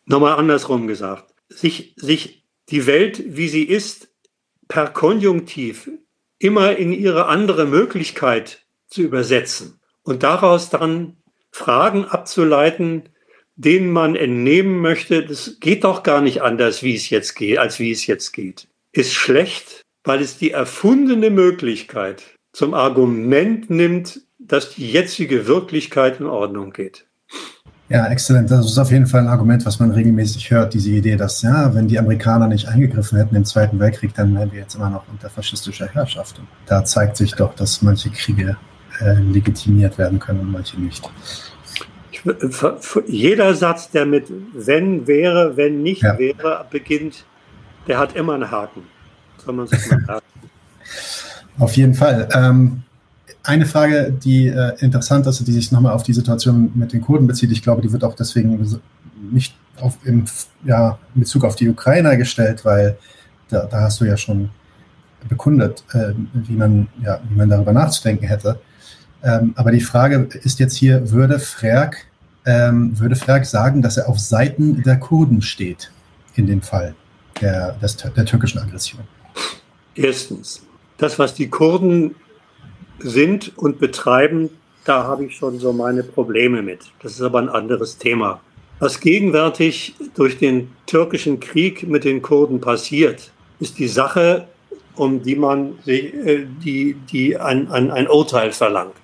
Nochmal 0.05 0.37
andersrum 0.37 0.87
gesagt, 0.87 1.33
sich, 1.49 1.93
sich 1.95 2.43
die 2.69 2.85
Welt, 2.87 3.23
wie 3.25 3.47
sie 3.47 3.63
ist, 3.63 4.09
per 4.67 4.87
Konjunktiv 4.87 5.89
immer 6.39 6.75
in 6.75 6.91
ihre 6.91 7.27
andere 7.27 7.65
Möglichkeit 7.65 8.65
zu 8.87 9.01
übersetzen 9.01 9.79
und 10.03 10.23
daraus 10.23 10.69
dann 10.69 11.17
Fragen 11.51 12.05
abzuleiten, 12.05 13.03
denen 13.55 13.91
man 13.91 14.15
entnehmen 14.15 14.79
möchte, 14.79 15.25
das 15.25 15.57
geht 15.59 15.83
doch 15.83 16.03
gar 16.03 16.21
nicht 16.21 16.41
anders, 16.41 16.83
wie 16.83 16.95
es 16.95 17.09
jetzt 17.09 17.35
geht, 17.35 17.57
als 17.57 17.79
wie 17.79 17.91
es 17.91 18.07
jetzt 18.07 18.31
geht, 18.31 18.67
ist 18.91 19.13
schlecht, 19.13 19.81
weil 20.03 20.21
es 20.21 20.37
die 20.37 20.51
erfundene 20.51 21.29
Möglichkeit 21.29 22.23
zum 22.53 22.73
Argument 22.73 23.69
nimmt, 23.69 24.21
dass 24.39 24.71
die 24.71 24.89
jetzige 24.89 25.47
Wirklichkeit 25.47 26.19
in 26.19 26.25
Ordnung 26.25 26.73
geht. 26.73 27.05
Ja, 27.91 28.07
exzellent. 28.07 28.49
Das 28.49 28.65
ist 28.65 28.77
auf 28.77 28.89
jeden 28.89 29.05
Fall 29.05 29.21
ein 29.21 29.27
Argument, 29.27 29.65
was 29.65 29.79
man 29.79 29.91
regelmäßig 29.91 30.49
hört, 30.49 30.73
diese 30.73 30.91
Idee, 30.91 31.17
dass 31.17 31.41
ja, 31.41 31.75
wenn 31.75 31.89
die 31.89 31.99
Amerikaner 31.99 32.47
nicht 32.47 32.67
eingegriffen 32.67 33.17
hätten 33.17 33.35
im 33.35 33.43
Zweiten 33.43 33.79
Weltkrieg, 33.79 34.13
dann 34.13 34.33
wären 34.33 34.49
wir 34.51 34.59
jetzt 34.59 34.75
immer 34.75 34.89
noch 34.89 35.03
unter 35.11 35.29
faschistischer 35.29 35.87
Herrschaft. 35.87 36.39
Und 36.39 36.47
da 36.67 36.85
zeigt 36.85 37.17
sich 37.17 37.33
doch, 37.33 37.53
dass 37.53 37.81
manche 37.81 38.09
Kriege 38.09 38.55
äh, 39.01 39.13
legitimiert 39.13 39.97
werden 39.97 40.19
können 40.19 40.41
und 40.41 40.51
manche 40.51 40.79
nicht. 40.79 41.09
Jeder 43.07 43.55
Satz, 43.55 43.89
der 43.89 44.05
mit 44.05 44.27
wenn 44.53 45.07
wäre, 45.07 45.57
wenn 45.57 45.81
nicht 45.81 46.03
ja. 46.03 46.17
wäre, 46.17 46.65
beginnt, 46.69 47.25
der 47.87 47.97
hat 47.97 48.15
immer 48.15 48.33
einen 48.35 48.49
Haken. 48.49 48.83
Soll 49.43 49.55
man 49.55 49.67
sich 49.67 49.89
mal 49.89 50.01
sagen. 50.07 50.25
Auf 51.57 51.75
jeden 51.75 51.95
Fall. 51.95 52.29
Ähm, 52.33 52.83
eine 53.43 53.65
Frage, 53.65 54.11
die 54.11 54.47
äh, 54.47 54.73
interessant 54.79 55.25
ist, 55.25 55.45
die 55.47 55.51
sich 55.51 55.71
nochmal 55.71 55.93
auf 55.93 56.03
die 56.03 56.13
Situation 56.13 56.71
mit 56.75 56.93
den 56.93 57.01
Kurden 57.01 57.25
bezieht, 57.25 57.51
ich 57.51 57.63
glaube, 57.63 57.81
die 57.81 57.91
wird 57.91 58.03
auch 58.03 58.15
deswegen 58.15 58.79
nicht 59.31 59.55
auf, 59.79 59.97
im 60.03 60.25
ja, 60.63 60.99
in 61.15 61.21
Bezug 61.21 61.43
auf 61.43 61.55
die 61.55 61.69
Ukrainer 61.69 62.17
gestellt, 62.17 62.63
weil 62.65 62.97
da, 63.49 63.65
da 63.65 63.81
hast 63.81 63.99
du 63.99 64.05
ja 64.05 64.15
schon 64.15 64.49
bekundet, 65.27 65.83
äh, 65.93 66.13
wie, 66.33 66.55
man, 66.55 66.87
ja, 67.03 67.19
wie 67.27 67.35
man 67.35 67.49
darüber 67.49 67.73
nachzudenken 67.73 68.25
hätte. 68.25 68.59
Ähm, 69.23 69.53
aber 69.55 69.71
die 69.71 69.81
Frage 69.81 70.29
ist 70.43 70.59
jetzt 70.59 70.75
hier, 70.75 71.11
würde 71.11 71.39
Frerk, 71.39 72.05
ähm, 72.45 72.97
würde 72.99 73.15
Frerk 73.15 73.45
sagen, 73.45 73.81
dass 73.81 73.97
er 73.97 74.09
auf 74.09 74.19
Seiten 74.19 74.81
der 74.83 74.99
Kurden 74.99 75.41
steht 75.41 75.91
in 76.35 76.47
dem 76.47 76.61
Fall 76.61 76.95
der, 77.39 77.73
des, 77.73 77.97
der 77.97 78.25
türkischen 78.25 78.59
Aggression? 78.59 79.01
Erstens, 79.95 80.63
das, 80.97 81.19
was 81.19 81.33
die 81.33 81.49
Kurden 81.49 82.15
sind 82.99 83.57
und 83.57 83.79
betreiben, 83.79 84.49
da 84.85 85.03
habe 85.03 85.25
ich 85.25 85.35
schon 85.35 85.59
so 85.59 85.73
meine 85.73 86.03
Probleme 86.03 86.61
mit. 86.61 86.79
Das 87.01 87.13
ist 87.13 87.21
aber 87.21 87.39
ein 87.39 87.49
anderes 87.49 87.97
Thema. 87.97 88.41
Was 88.79 88.99
gegenwärtig 88.99 89.95
durch 90.15 90.37
den 90.39 90.71
türkischen 90.87 91.39
Krieg 91.39 91.87
mit 91.87 92.03
den 92.03 92.21
Kurden 92.21 92.59
passiert, 92.59 93.31
ist 93.59 93.77
die 93.77 93.87
Sache, 93.87 94.47
um 94.95 95.21
die 95.21 95.35
man 95.35 95.77
äh, 95.85 96.45
die, 96.63 96.95
die 97.11 97.37
ein, 97.37 97.69
ein, 97.69 97.91
ein 97.91 98.07
Urteil 98.07 98.51
verlangt. 98.51 98.95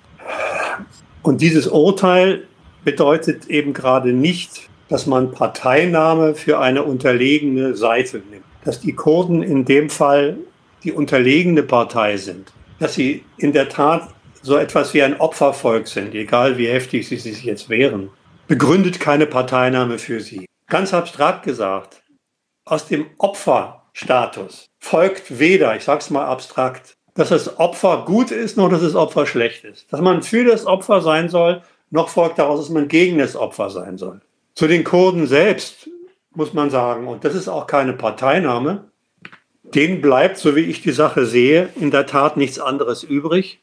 Und 1.28 1.42
dieses 1.42 1.66
Urteil 1.66 2.44
bedeutet 2.84 3.46
eben 3.46 3.74
gerade 3.74 4.12
nicht, 4.12 4.70
dass 4.88 5.06
man 5.06 5.32
Parteinahme 5.32 6.34
für 6.34 6.58
eine 6.58 6.82
unterlegene 6.82 7.74
Seite 7.74 8.22
nimmt. 8.30 8.44
Dass 8.64 8.80
die 8.80 8.94
Kurden 8.94 9.42
in 9.42 9.64
dem 9.64 9.90
Fall 9.90 10.38
die 10.84 10.92
unterlegene 10.92 11.62
Partei 11.62 12.16
sind 12.16 12.52
dass 12.78 12.94
sie 12.94 13.24
in 13.36 13.52
der 13.52 13.68
Tat 13.68 14.08
so 14.42 14.56
etwas 14.56 14.94
wie 14.94 15.02
ein 15.02 15.20
Opfervolk 15.20 15.88
sind, 15.88 16.14
egal 16.14 16.58
wie 16.58 16.68
heftig 16.68 17.08
sie 17.08 17.16
sich 17.16 17.42
jetzt 17.44 17.68
wehren, 17.68 18.10
begründet 18.46 19.00
keine 19.00 19.26
Parteinahme 19.26 19.98
für 19.98 20.20
sie. 20.20 20.46
Ganz 20.68 20.94
abstrakt 20.94 21.44
gesagt, 21.44 22.02
aus 22.64 22.86
dem 22.86 23.06
Opferstatus 23.18 24.66
folgt 24.78 25.38
weder, 25.38 25.76
ich 25.76 25.84
sage 25.84 26.00
es 26.00 26.10
mal 26.10 26.26
abstrakt, 26.26 26.94
dass 27.18 27.30
das 27.30 27.58
Opfer 27.58 28.04
gut 28.06 28.30
ist, 28.30 28.56
noch 28.56 28.70
dass 28.70 28.80
das 28.80 28.94
Opfer 28.94 29.26
schlecht 29.26 29.64
ist. 29.64 29.92
Dass 29.92 30.00
man 30.00 30.22
für 30.22 30.44
das 30.44 30.66
Opfer 30.66 31.00
sein 31.00 31.28
soll, 31.28 31.62
noch 31.90 32.10
folgt 32.10 32.38
daraus, 32.38 32.60
dass 32.60 32.68
man 32.68 32.86
gegen 32.86 33.18
das 33.18 33.34
Opfer 33.34 33.70
sein 33.70 33.98
soll. 33.98 34.20
Zu 34.54 34.68
den 34.68 34.84
Kurden 34.84 35.26
selbst 35.26 35.90
muss 36.36 36.54
man 36.54 36.70
sagen, 36.70 37.08
und 37.08 37.24
das 37.24 37.34
ist 37.34 37.48
auch 37.48 37.66
keine 37.66 37.92
Parteinahme, 37.92 38.84
denen 39.64 40.00
bleibt, 40.00 40.38
so 40.38 40.54
wie 40.54 40.60
ich 40.60 40.80
die 40.80 40.92
Sache 40.92 41.26
sehe, 41.26 41.70
in 41.74 41.90
der 41.90 42.06
Tat 42.06 42.36
nichts 42.36 42.60
anderes 42.60 43.02
übrig. 43.02 43.58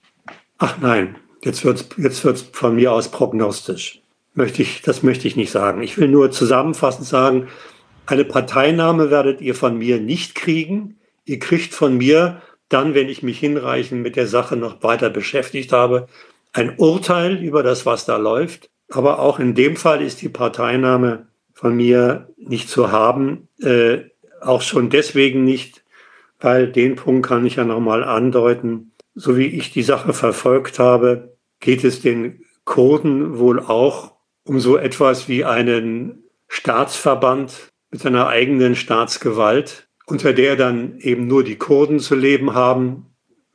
Ach 0.57 0.75
nein, 0.81 1.15
jetzt 1.41 1.63
wird 1.63 1.79
es 1.79 1.87
jetzt 1.97 2.25
wird's 2.25 2.41
von 2.51 2.75
mir 2.75 2.91
aus 2.91 3.07
prognostisch. 3.07 4.01
Möchte 4.33 4.63
ich, 4.63 4.81
das 4.81 5.01
möchte 5.01 5.29
ich 5.29 5.37
nicht 5.37 5.51
sagen. 5.51 5.81
Ich 5.81 5.97
will 5.97 6.09
nur 6.09 6.29
zusammenfassend 6.29 7.07
sagen, 7.07 7.47
eine 8.05 8.25
Parteinahme 8.25 9.11
werdet 9.11 9.39
ihr 9.39 9.55
von 9.55 9.77
mir 9.77 10.01
nicht 10.01 10.35
kriegen. 10.35 10.97
Ihr 11.23 11.39
kriegt 11.39 11.73
von 11.73 11.97
mir 11.97 12.41
dann, 12.69 12.93
wenn 12.93 13.09
ich 13.09 13.23
mich 13.23 13.39
hinreichend 13.39 14.01
mit 14.01 14.15
der 14.15 14.27
Sache 14.27 14.55
noch 14.55 14.81
weiter 14.83 15.09
beschäftigt 15.09 15.71
habe, 15.71 16.07
ein 16.53 16.77
Urteil 16.77 17.43
über 17.43 17.63
das, 17.63 17.85
was 17.85 18.05
da 18.05 18.17
läuft. 18.17 18.69
Aber 18.89 19.19
auch 19.19 19.39
in 19.39 19.55
dem 19.55 19.75
Fall 19.75 20.01
ist 20.01 20.21
die 20.21 20.29
Parteinahme 20.29 21.27
von 21.53 21.75
mir 21.75 22.29
nicht 22.37 22.69
zu 22.69 22.91
haben. 22.91 23.47
Äh, 23.61 24.09
auch 24.41 24.61
schon 24.61 24.89
deswegen 24.89 25.43
nicht, 25.43 25.83
weil 26.39 26.71
den 26.71 26.95
Punkt 26.95 27.27
kann 27.27 27.45
ich 27.45 27.55
ja 27.55 27.65
nochmal 27.65 28.03
andeuten. 28.03 28.91
So 29.15 29.37
wie 29.37 29.47
ich 29.47 29.71
die 29.71 29.83
Sache 29.83 30.13
verfolgt 30.13 30.79
habe, 30.79 31.35
geht 31.59 31.83
es 31.83 32.01
den 32.01 32.45
Kurden 32.63 33.37
wohl 33.39 33.59
auch 33.59 34.13
um 34.43 34.59
so 34.59 34.77
etwas 34.77 35.27
wie 35.27 35.45
einen 35.45 36.23
Staatsverband 36.47 37.69
mit 37.91 38.01
seiner 38.01 38.27
eigenen 38.27 38.75
Staatsgewalt, 38.75 39.84
unter 40.05 40.33
der 40.33 40.55
dann 40.55 40.99
eben 40.99 41.27
nur 41.27 41.43
die 41.43 41.57
Kurden 41.57 41.99
zu 41.99 42.15
leben 42.15 42.53
haben, 42.53 43.07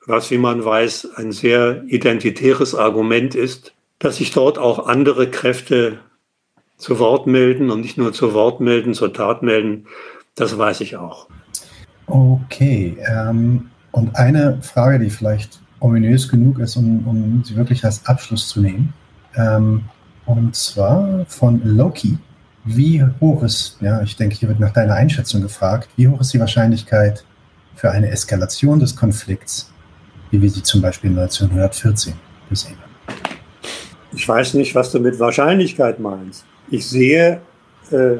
was, 0.06 0.30
wie 0.30 0.38
man 0.38 0.64
weiß, 0.64 1.10
ein 1.16 1.32
sehr 1.32 1.84
identitäres 1.86 2.74
Argument 2.74 3.34
ist, 3.34 3.74
dass 3.98 4.16
sich 4.16 4.32
dort 4.32 4.58
auch 4.58 4.86
andere 4.86 5.30
Kräfte 5.30 5.98
zu 6.76 6.98
Wort 6.98 7.26
melden 7.26 7.70
und 7.70 7.82
nicht 7.82 7.98
nur 7.98 8.12
zu 8.12 8.32
Wort 8.32 8.60
melden, 8.60 8.94
zur 8.94 9.12
Tat 9.12 9.42
melden, 9.42 9.86
das 10.34 10.56
weiß 10.56 10.80
ich 10.80 10.96
auch. 10.96 11.28
Okay, 12.06 12.96
ähm, 13.06 13.70
und 13.92 14.16
eine 14.16 14.60
Frage, 14.62 14.98
die 14.98 15.10
vielleicht 15.10 15.60
ominös 15.80 16.28
genug 16.28 16.58
ist, 16.58 16.76
um, 16.76 17.06
um 17.06 17.44
sie 17.44 17.56
wirklich 17.56 17.84
als 17.84 18.06
Abschluss 18.06 18.48
zu 18.48 18.60
nehmen. 18.60 18.92
Ähm, 19.36 19.82
und 20.26 20.54
zwar 20.54 21.24
von 21.26 21.60
Loki. 21.64 22.18
Wie 22.64 23.02
hoch 23.20 23.42
ist, 23.42 23.78
ja, 23.80 24.02
ich 24.02 24.16
denke, 24.16 24.36
hier 24.36 24.48
wird 24.48 24.60
nach 24.60 24.72
deiner 24.72 24.94
Einschätzung 24.94 25.42
gefragt, 25.42 25.88
wie 25.96 26.08
hoch 26.08 26.20
ist 26.20 26.32
die 26.32 26.40
Wahrscheinlichkeit 26.40 27.24
für 27.74 27.90
eine 27.90 28.10
Eskalation 28.10 28.78
des 28.78 28.94
Konflikts, 28.94 29.72
wie 30.30 30.42
wir 30.42 30.50
sie 30.50 30.62
zum 30.62 30.82
Beispiel 30.82 31.10
1914 31.10 32.14
gesehen 32.48 32.76
haben? 32.76 33.16
Ich 34.12 34.28
weiß 34.28 34.54
nicht, 34.54 34.74
was 34.74 34.92
du 34.92 35.00
mit 35.00 35.18
Wahrscheinlichkeit 35.18 36.00
meinst. 36.00 36.44
Ich 36.70 36.86
sehe 36.86 37.40
äh, 37.90 38.16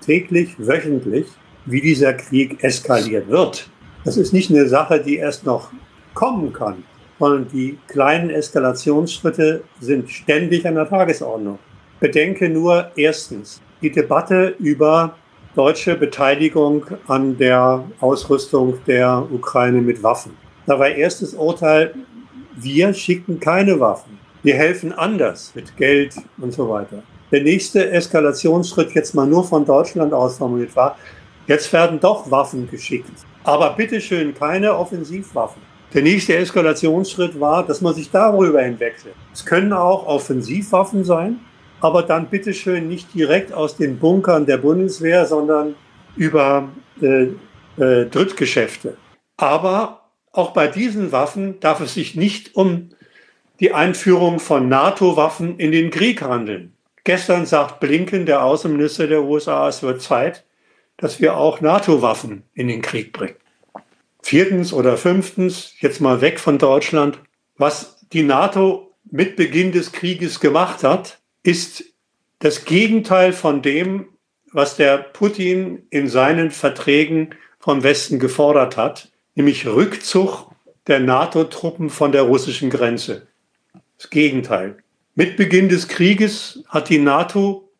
täglich, 0.00 0.54
wöchentlich, 0.58 1.26
wie 1.66 1.80
dieser 1.80 2.14
Krieg 2.14 2.62
eskaliert 2.62 3.28
wird. 3.28 3.68
Das 4.04 4.16
ist 4.16 4.32
nicht 4.32 4.50
eine 4.50 4.68
Sache, 4.68 5.02
die 5.02 5.16
erst 5.16 5.44
noch 5.44 5.70
kommen 6.14 6.52
kann 6.52 6.84
sondern 7.18 7.48
die 7.52 7.78
kleinen 7.88 8.30
Eskalationsschritte 8.30 9.62
sind 9.80 10.10
ständig 10.10 10.66
an 10.66 10.74
der 10.74 10.88
Tagesordnung. 10.88 11.58
Bedenke 12.00 12.48
nur 12.48 12.90
erstens 12.96 13.60
die 13.84 13.92
Debatte 13.92 14.54
über 14.58 15.14
deutsche 15.54 15.94
Beteiligung 15.94 16.86
an 17.06 17.36
der 17.36 17.84
Ausrüstung 18.00 18.78
der 18.86 19.26
Ukraine 19.30 19.82
mit 19.82 20.02
Waffen. 20.02 20.32
Da 20.66 20.78
war 20.78 20.88
erstes 20.88 21.34
Urteil, 21.34 21.94
wir 22.56 22.94
schicken 22.94 23.38
keine 23.38 23.78
Waffen. 23.78 24.18
Wir 24.42 24.54
helfen 24.54 24.92
anders 24.92 25.52
mit 25.54 25.76
Geld 25.76 26.14
und 26.38 26.52
so 26.52 26.68
weiter. 26.68 27.02
Der 27.30 27.42
nächste 27.42 27.90
Eskalationsschritt 27.90 28.92
jetzt 28.92 29.14
mal 29.14 29.26
nur 29.26 29.44
von 29.44 29.66
Deutschland 29.66 30.14
aus 30.14 30.38
formuliert 30.38 30.74
war, 30.74 30.96
jetzt 31.46 31.70
werden 31.72 32.00
doch 32.00 32.30
Waffen 32.30 32.70
geschickt. 32.70 33.10
Aber 33.42 33.70
bitteschön 33.70 34.34
keine 34.34 34.74
Offensivwaffen. 34.74 35.60
Der 35.92 36.02
nächste 36.02 36.36
Eskalationsschritt 36.36 37.38
war, 37.38 37.62
dass 37.66 37.82
man 37.82 37.94
sich 37.94 38.10
darüber 38.10 38.62
hinwechselt. 38.62 39.14
Es 39.32 39.44
können 39.44 39.74
auch 39.74 40.06
Offensivwaffen 40.06 41.04
sein, 41.04 41.40
aber 41.84 42.02
dann 42.02 42.30
bitteschön 42.30 42.88
nicht 42.88 43.12
direkt 43.12 43.52
aus 43.52 43.76
den 43.76 43.98
Bunkern 43.98 44.46
der 44.46 44.56
Bundeswehr, 44.56 45.26
sondern 45.26 45.74
über 46.16 46.70
äh, 47.02 47.24
äh, 47.76 48.06
Drittgeschäfte. 48.06 48.96
Aber 49.36 50.08
auch 50.32 50.54
bei 50.54 50.66
diesen 50.66 51.12
Waffen 51.12 51.60
darf 51.60 51.82
es 51.82 51.92
sich 51.92 52.14
nicht 52.14 52.56
um 52.56 52.88
die 53.60 53.74
Einführung 53.74 54.40
von 54.40 54.70
NATO-Waffen 54.70 55.58
in 55.58 55.72
den 55.72 55.90
Krieg 55.90 56.22
handeln. 56.22 56.72
Gestern 57.04 57.44
sagt 57.44 57.80
Blinken, 57.80 58.24
der 58.24 58.42
Außenminister 58.42 59.06
der 59.06 59.22
USA, 59.22 59.68
es 59.68 59.82
wird 59.82 60.00
Zeit, 60.00 60.46
dass 60.96 61.20
wir 61.20 61.36
auch 61.36 61.60
NATO-Waffen 61.60 62.44
in 62.54 62.68
den 62.68 62.80
Krieg 62.80 63.12
bringen. 63.12 63.36
Viertens 64.22 64.72
oder 64.72 64.96
fünftens, 64.96 65.74
jetzt 65.80 66.00
mal 66.00 66.22
weg 66.22 66.40
von 66.40 66.56
Deutschland, 66.56 67.18
was 67.58 68.06
die 68.14 68.22
NATO 68.22 68.94
mit 69.10 69.36
Beginn 69.36 69.70
des 69.70 69.92
Krieges 69.92 70.40
gemacht 70.40 70.82
hat, 70.82 71.18
ist 71.44 71.84
das 72.40 72.64
Gegenteil 72.64 73.32
von 73.32 73.62
dem, 73.62 74.08
was 74.52 74.76
der 74.76 74.98
Putin 74.98 75.86
in 75.90 76.08
seinen 76.08 76.50
Verträgen 76.50 77.34
vom 77.60 77.82
Westen 77.82 78.18
gefordert 78.18 78.76
hat, 78.76 79.12
nämlich 79.36 79.66
Rückzug 79.66 80.50
der 80.86 81.00
NATO-Truppen 81.00 81.90
von 81.90 82.12
der 82.12 82.22
russischen 82.22 82.70
Grenze. 82.70 83.28
Das 83.96 84.10
Gegenteil. 84.10 84.78
Mit 85.14 85.36
Beginn 85.36 85.68
des 85.68 85.88
Krieges 85.88 86.64
hat 86.68 86.88
die 86.88 86.98
NATO 86.98 87.70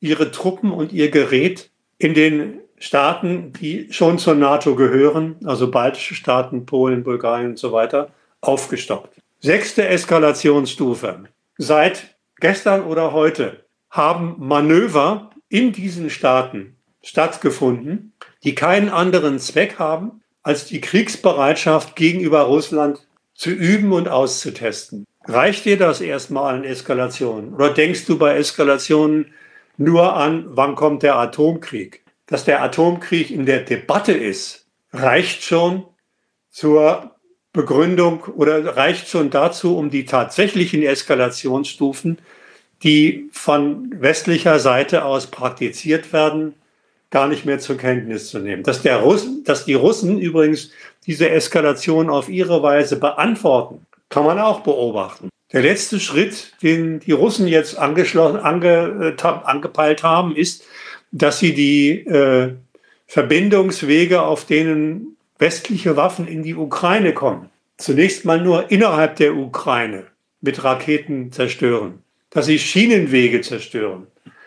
ihre 0.00 0.30
Truppen 0.30 0.72
und 0.72 0.92
ihr 0.92 1.10
Gerät 1.10 1.70
in 1.98 2.14
den 2.14 2.60
Staaten, 2.78 3.52
die 3.52 3.92
schon 3.92 4.18
zur 4.18 4.34
NATO 4.34 4.74
gehören, 4.74 5.36
also 5.44 5.70
baltische 5.70 6.14
Staaten, 6.14 6.64
Polen, 6.66 7.04
Bulgarien 7.04 7.50
und 7.50 7.58
so 7.58 7.72
weiter, 7.72 8.10
aufgestockt. 8.40 9.20
Sechste 9.40 9.86
Eskalationsstufe. 9.86 11.24
Seit 11.58 12.16
gestern 12.40 12.82
oder 12.84 13.12
heute 13.12 13.64
haben 13.90 14.36
Manöver 14.38 15.30
in 15.48 15.72
diesen 15.72 16.10
Staaten 16.10 16.76
stattgefunden, 17.02 18.12
die 18.44 18.54
keinen 18.54 18.88
anderen 18.88 19.38
Zweck 19.38 19.78
haben, 19.78 20.22
als 20.42 20.66
die 20.66 20.80
Kriegsbereitschaft 20.80 21.96
gegenüber 21.96 22.42
Russland 22.42 23.06
zu 23.34 23.50
üben 23.50 23.92
und 23.92 24.08
auszutesten. 24.08 25.06
Reicht 25.24 25.64
dir 25.64 25.78
das 25.78 26.00
erstmal 26.00 26.54
an 26.54 26.64
Eskalationen? 26.64 27.54
Oder 27.54 27.72
denkst 27.72 28.06
du 28.06 28.18
bei 28.18 28.36
Eskalationen 28.36 29.32
nur 29.76 30.16
an, 30.16 30.44
wann 30.48 30.74
kommt 30.74 31.02
der 31.02 31.16
Atomkrieg? 31.16 32.00
dass 32.30 32.44
der 32.44 32.62
Atomkrieg 32.62 33.30
in 33.30 33.44
der 33.44 33.60
Debatte 33.60 34.12
ist, 34.12 34.66
reicht 34.92 35.42
schon 35.42 35.84
zur 36.48 37.16
Begründung 37.52 38.22
oder 38.36 38.76
reicht 38.76 39.08
schon 39.08 39.30
dazu, 39.30 39.76
um 39.76 39.90
die 39.90 40.04
tatsächlichen 40.04 40.82
Eskalationsstufen, 40.82 42.18
die 42.82 43.28
von 43.32 43.92
westlicher 44.00 44.58
Seite 44.58 45.04
aus 45.04 45.26
praktiziert 45.26 46.12
werden, 46.12 46.54
gar 47.10 47.26
nicht 47.26 47.44
mehr 47.44 47.58
zur 47.58 47.76
Kenntnis 47.76 48.30
zu 48.30 48.38
nehmen. 48.38 48.62
Dass, 48.62 48.82
der 48.82 48.98
Russen, 48.98 49.42
dass 49.44 49.64
die 49.64 49.74
Russen 49.74 50.18
übrigens 50.18 50.70
diese 51.06 51.28
Eskalation 51.28 52.08
auf 52.08 52.28
ihre 52.28 52.62
Weise 52.62 52.96
beantworten, 52.96 53.84
kann 54.08 54.24
man 54.24 54.38
auch 54.38 54.60
beobachten. 54.60 55.28
Der 55.52 55.62
letzte 55.62 55.98
Schritt, 55.98 56.52
den 56.62 57.00
die 57.00 57.12
Russen 57.12 57.48
jetzt 57.48 57.76
angeschlossen, 57.76 58.38
ange, 58.38 59.16
äh, 59.18 59.26
angepeilt 59.26 60.04
haben, 60.04 60.36
ist, 60.36 60.64
dass 61.10 61.40
sie 61.40 61.54
die 61.54 62.06
äh, 62.06 62.54
Verbindungswege, 63.08 64.22
auf 64.22 64.44
denen 64.44 65.09
westliche 65.40 65.96
Waffen 65.96 66.28
in 66.28 66.42
die 66.42 66.54
Ukraine 66.54 67.12
kommen, 67.12 67.50
zunächst 67.78 68.24
mal 68.24 68.40
nur 68.40 68.70
innerhalb 68.70 69.16
der 69.16 69.34
Ukraine 69.34 70.04
mit 70.40 70.62
Raketen 70.62 71.32
zerstören, 71.32 72.02
dass 72.30 72.46
sie 72.46 72.58
Schienenwege 72.58 73.40
zerstören, 73.40 74.06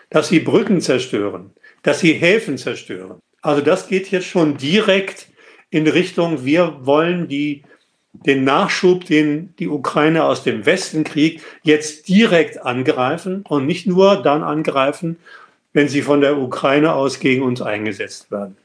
dass 0.10 0.30
sie 0.30 0.40
Brücken 0.40 0.82
zerstören, 0.82 1.52
dass 1.82 2.00
sie 2.00 2.14
Häfen 2.14 2.58
zerstören. 2.58 3.20
Also 3.42 3.62
das 3.62 3.88
geht 3.88 4.10
jetzt 4.12 4.28
schon 4.28 4.58
direkt 4.58 5.28
in 5.70 5.88
Richtung, 5.88 6.46
wir 6.46 6.78
wollen 6.82 7.28
die, 7.28 7.64
den 8.14 8.44
Nachschub, 8.44 9.06
den 9.06 9.56
die 9.58 9.68
Ukraine 9.68 10.24
aus 10.24 10.44
dem 10.44 10.66
Westen 10.68 11.04
kriegt, 11.04 11.44
jetzt 11.64 12.08
direkt 12.08 12.62
angreifen 12.62 13.44
und 13.50 13.66
nicht 13.66 13.88
nur 13.88 14.22
dann 14.22 14.44
angreifen, 14.44 15.18
wenn 15.74 15.88
sie 15.88 16.04
von 16.04 16.22
der 16.22 16.38
Ukraine 16.38 16.94
aus 16.94 17.20
gegen 17.20 17.42
uns 17.42 17.62
eingesetzt 17.62 18.30
werden. 18.32 18.56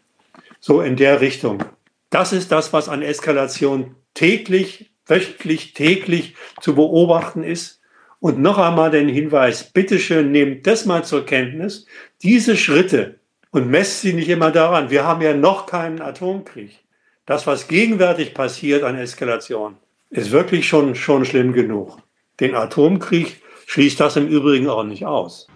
So 0.60 0.82
in 0.82 0.96
der 0.96 1.22
Richtung. 1.22 1.64
Das 2.10 2.32
ist 2.32 2.52
das, 2.52 2.72
was 2.72 2.88
an 2.88 3.02
Eskalation 3.02 3.96
täglich, 4.14 4.90
wöchentlich, 5.06 5.74
täglich 5.74 6.34
zu 6.60 6.74
beobachten 6.74 7.42
ist. 7.42 7.80
Und 8.20 8.40
noch 8.40 8.58
einmal 8.58 8.90
den 8.90 9.08
Hinweis, 9.08 9.70
bitteschön, 9.70 10.32
nehmt 10.32 10.66
das 10.66 10.86
mal 10.86 11.04
zur 11.04 11.24
Kenntnis, 11.24 11.86
diese 12.22 12.56
Schritte 12.56 13.20
und 13.50 13.68
messt 13.68 14.00
sie 14.00 14.12
nicht 14.12 14.28
immer 14.28 14.50
daran. 14.50 14.90
Wir 14.90 15.04
haben 15.04 15.22
ja 15.22 15.34
noch 15.34 15.66
keinen 15.66 16.00
Atomkrieg. 16.00 16.78
Das, 17.26 17.46
was 17.46 17.68
gegenwärtig 17.68 18.34
passiert 18.34 18.82
an 18.82 18.98
Eskalation, 18.98 19.76
ist 20.10 20.30
wirklich 20.30 20.66
schon, 20.66 20.94
schon 20.94 21.24
schlimm 21.24 21.52
genug. 21.52 21.98
Den 22.40 22.54
Atomkrieg 22.54 23.42
schließt 23.66 24.00
das 24.00 24.16
im 24.16 24.26
Übrigen 24.26 24.68
auch 24.68 24.82
nicht 24.82 25.04
aus. 25.04 25.46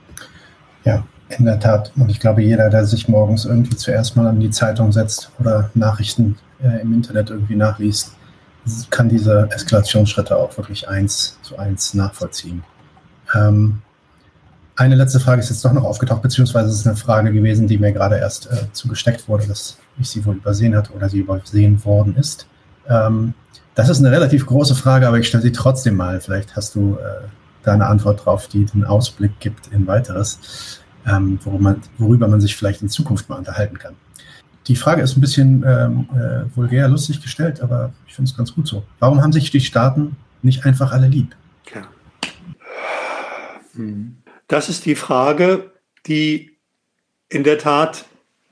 Ja, 0.85 1.05
in 1.39 1.45
der 1.45 1.61
Tat. 1.61 1.93
Und 1.97 2.11
ich 2.11 2.21
glaube, 2.21 2.43
jeder, 2.43 2.71
der 2.71 2.85
sich 2.85 3.09
morgens 3.09 3.45
irgendwie 3.45 3.77
zuerst 3.77 4.17
mal 4.17 4.27
an 4.27 4.41
die 4.41 4.51
Zeitung 4.51 4.93
setzt 4.93 5.31
oder 5.39 5.71
Nachrichten 5.75 6.39
äh, 6.63 6.81
im 6.81 6.93
Internet 6.93 7.31
irgendwie 7.31 7.57
nachliest, 7.57 8.13
kann 8.91 9.09
diese 9.09 9.49
Eskalationsschritte 9.51 10.37
auch 10.37 10.57
wirklich 10.57 10.89
eins 10.89 11.39
zu 11.43 11.59
eins 11.59 11.95
nachvollziehen. 11.95 12.63
Ähm, 13.35 13.83
eine 14.77 14.95
letzte 14.95 15.21
Frage 15.21 15.41
ist 15.41 15.51
jetzt 15.51 15.65
doch 15.65 15.73
noch 15.73 15.85
aufgetaucht, 15.85 16.23
beziehungsweise 16.23 16.71
es 16.71 16.77
ist 16.77 16.87
eine 16.87 16.97
Frage 16.97 17.33
gewesen, 17.33 17.67
die 17.67 17.79
mir 17.79 17.93
gerade 17.93 18.17
erst 18.17 18.47
äh, 18.47 18.73
zugesteckt 18.73 19.29
wurde, 19.29 19.47
dass 19.47 19.79
ich 19.99 20.09
sie 20.09 20.25
wohl 20.25 20.37
übersehen 20.37 20.77
hatte 20.77 20.93
oder 20.93 21.09
sie 21.09 21.19
übersehen 21.19 21.85
worden 21.85 22.17
ist. 22.17 22.47
Ähm, 22.89 23.35
das 23.75 23.89
ist 23.89 23.99
eine 23.99 24.11
relativ 24.11 24.47
große 24.47 24.75
Frage, 24.75 25.09
aber 25.09 25.19
ich 25.19 25.29
stelle 25.29 25.43
sie 25.43 25.53
trotzdem 25.53 25.97
mal. 25.97 26.21
Vielleicht 26.21 26.57
hast 26.57 26.75
du 26.75 26.97
äh, 26.97 27.27
da 27.63 27.73
eine 27.73 27.87
Antwort 27.87 28.25
drauf, 28.25 28.49
die 28.49 28.65
den 28.65 28.85
Ausblick 28.85 29.39
gibt 29.41 29.69
in 29.69 29.87
weiteres 29.87 30.82
ähm, 31.07 31.39
worüber, 31.43 31.63
man, 31.63 31.83
worüber 31.99 32.29
man 32.29 32.41
sich 32.41 32.57
vielleicht 32.57 32.83
in 32.83 32.89
Zukunft 32.89 33.29
mal 33.29 33.37
unterhalten 33.37 33.79
kann. 33.79 33.95
Die 34.69 34.77
Frage 34.77 35.03
ist 35.03 35.17
ein 35.17 35.21
bisschen 35.21 35.65
ähm, 35.67 36.09
äh, 36.15 36.57
vulgär 36.57 36.89
lustig 36.89 37.21
gestellt, 37.21 37.61
aber 37.61 37.93
ich 38.07 38.15
finde 38.15 38.31
es 38.31 38.37
ganz 38.37 38.55
gut 38.55 38.69
so. 38.69 38.85
Warum 39.01 39.21
haben 39.21 39.33
sich 39.33 39.51
die 39.51 39.61
Staaten 39.61 40.17
nicht 40.43 40.65
einfach 40.65 40.93
alle 40.93 41.09
lieb? 41.09 41.35
Ja. 41.75 41.83
Hm. 43.75 44.17
Das 44.47 44.69
ist 44.69 44.87
die 44.87 44.95
Frage, 44.95 45.73
die 46.07 46.57
in 47.29 47.43
der 47.43 47.59
Tat 47.59 48.05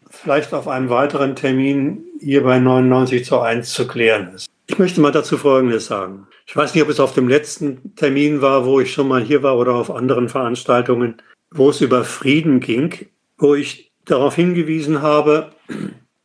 vielleicht 0.08 0.52
auf 0.52 0.66
einem 0.66 0.88
weiteren 0.88 1.36
Termin 1.36 2.04
hier 2.18 2.42
bei 2.42 2.58
99 2.58 3.24
zu 3.24 3.40
1 3.40 3.72
zu 3.72 3.86
klären 3.86 4.34
ist. 4.34 4.48
Ich 4.66 4.78
möchte 4.78 5.00
mal 5.00 5.12
dazu 5.12 5.36
Folgendes 5.36 5.86
sagen. 5.86 6.26
Ich 6.46 6.56
weiß 6.56 6.74
nicht, 6.74 6.82
ob 6.82 6.88
es 6.88 7.00
auf 7.00 7.14
dem 7.14 7.28
letzten 7.28 7.94
Termin 7.96 8.40
war, 8.40 8.66
wo 8.66 8.80
ich 8.80 8.92
schon 8.92 9.08
mal 9.08 9.22
hier 9.22 9.42
war 9.42 9.56
oder 9.56 9.74
auf 9.74 9.90
anderen 9.90 10.28
Veranstaltungen, 10.28 11.16
wo 11.50 11.70
es 11.70 11.80
über 11.80 12.04
Frieden 12.04 12.60
ging, 12.60 12.94
wo 13.38 13.54
ich 13.54 13.92
darauf 14.04 14.34
hingewiesen 14.34 15.02
habe, 15.02 15.52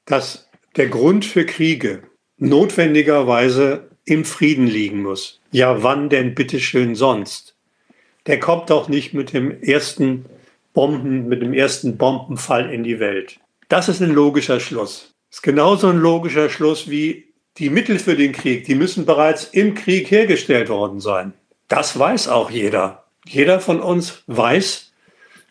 dass 0.06 0.50
der 0.76 0.88
Grund 0.88 1.26
für 1.26 1.46
Kriege 1.46 2.04
notwendigerweise 2.38 3.90
im 4.06 4.26
Frieden 4.26 4.68
liegen 4.68 5.02
muss. 5.02 5.40
Ja, 5.52 5.84
wann 5.84 6.10
denn 6.10 6.36
bitteschön 6.36 6.96
sonst? 6.96 7.56
Der 8.28 8.40
kommt 8.40 8.70
doch 8.70 8.88
nicht 8.88 9.14
mit 9.14 9.34
dem 9.34 9.62
ersten 9.62 10.26
Bomben, 10.74 11.28
mit 11.28 11.42
dem 11.42 11.54
ersten 11.54 11.98
Bombenfall 11.98 12.72
in 12.72 12.84
die 12.84 13.00
Welt. 13.00 13.40
Das 13.70 13.90
ist 13.90 14.02
ein 14.02 14.12
logischer 14.12 14.60
Schluss. 14.60 15.14
Ist 15.32 15.44
genauso 15.44 15.88
ein 15.88 15.98
logischer 15.98 16.50
Schluss 16.50 16.90
wie 16.90 17.34
die 17.58 17.70
Mittel 17.70 18.00
für 18.00 18.16
den 18.16 18.32
Krieg. 18.32 18.66
Die 18.66 18.76
müssen 18.76 19.06
bereits 19.06 19.46
im 19.46 19.74
Krieg 19.74 20.12
hergestellt 20.12 20.70
worden 20.70 21.00
sein. 21.00 21.34
Das 21.68 21.98
weiß 21.98 22.28
auch 22.28 22.52
jeder. 22.52 23.06
Jeder 23.26 23.60
von 23.60 23.80
uns 23.80 24.24
weiß, 24.28 24.85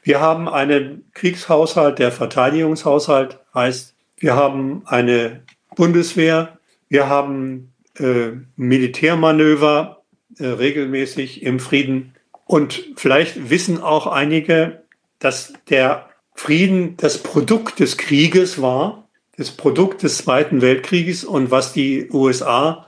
wir 0.05 0.21
haben 0.21 0.51
einen 0.51 1.11
Kriegshaushalt, 1.15 1.99
der 1.99 2.13
Verteidigungshaushalt 2.13 3.39
heißt, 3.55 3.95
wir 4.19 4.37
haben 4.37 4.83
eine 4.85 5.43
Bundeswehr, 5.75 6.59
wir 6.91 7.09
haben 7.09 7.73
äh, 7.99 8.33
Militärmanöver 8.55 10.03
äh, 10.39 10.47
regelmäßig 10.47 11.43
im 11.43 11.59
Frieden. 11.59 12.15
Und 12.45 12.85
vielleicht 12.97 13.49
wissen 13.49 13.83
auch 13.83 14.07
einige, 14.07 14.83
dass 15.21 15.55
der 15.71 16.11
Frieden 16.35 16.99
das 16.99 17.23
Produkt 17.23 17.81
des 17.81 17.97
Krieges 17.97 18.61
war, 18.61 19.09
das 19.39 19.53
Produkt 19.53 20.03
des 20.03 20.19
Zweiten 20.19 20.61
Weltkrieges 20.61 21.25
und 21.25 21.51
was 21.51 21.73
die 21.73 22.11
USA 22.13 22.87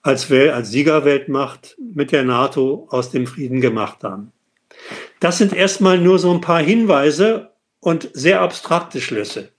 als, 0.00 0.30
als 0.32 0.70
Siegerweltmacht 0.70 1.76
mit 1.78 2.12
der 2.12 2.24
NATO 2.24 2.88
aus 2.90 3.10
dem 3.10 3.26
Frieden 3.26 3.60
gemacht 3.60 4.02
haben. 4.02 4.32
Das 5.20 5.38
sind 5.38 5.52
erstmal 5.52 5.98
nur 5.98 6.18
so 6.18 6.32
ein 6.32 6.40
paar 6.40 6.62
Hinweise 6.62 7.50
und 7.80 8.10
sehr 8.12 8.40
abstrakte 8.40 9.00
Schlüsse. 9.00 9.50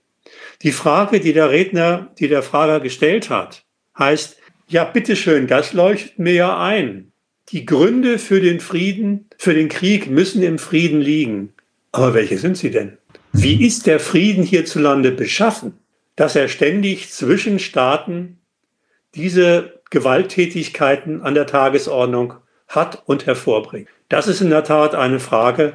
Die 0.62 0.72
Frage, 0.72 1.20
die 1.20 1.32
der 1.32 1.50
Redner, 1.50 2.12
die 2.18 2.28
der 2.28 2.42
Frager 2.42 2.80
gestellt 2.80 3.30
hat, 3.30 3.64
heißt, 3.98 4.36
ja, 4.68 4.84
bitteschön, 4.84 5.46
das 5.46 5.72
leuchtet 5.72 6.18
mir 6.18 6.34
ja 6.34 6.62
ein. 6.62 7.12
Die 7.50 7.64
Gründe 7.64 8.18
für 8.18 8.40
den 8.40 8.60
Frieden, 8.60 9.30
für 9.38 9.54
den 9.54 9.68
Krieg 9.68 10.10
müssen 10.10 10.42
im 10.42 10.58
Frieden 10.58 11.00
liegen. 11.00 11.54
Aber 11.92 12.12
welche 12.12 12.38
sind 12.38 12.58
sie 12.58 12.70
denn? 12.70 12.98
Wie 13.32 13.64
ist 13.64 13.86
der 13.86 14.00
Frieden 14.00 14.44
hierzulande 14.44 15.10
beschaffen, 15.10 15.78
dass 16.16 16.36
er 16.36 16.48
ständig 16.48 17.10
zwischen 17.10 17.58
Staaten 17.58 18.38
diese 19.14 19.80
Gewalttätigkeiten 19.90 21.22
an 21.22 21.34
der 21.34 21.46
Tagesordnung 21.46 22.34
hat 22.66 23.02
und 23.06 23.26
hervorbringt? 23.26 23.88
Das 24.08 24.26
ist 24.26 24.40
in 24.40 24.50
der 24.50 24.64
Tat 24.64 24.94
eine 24.94 25.20
Frage, 25.20 25.74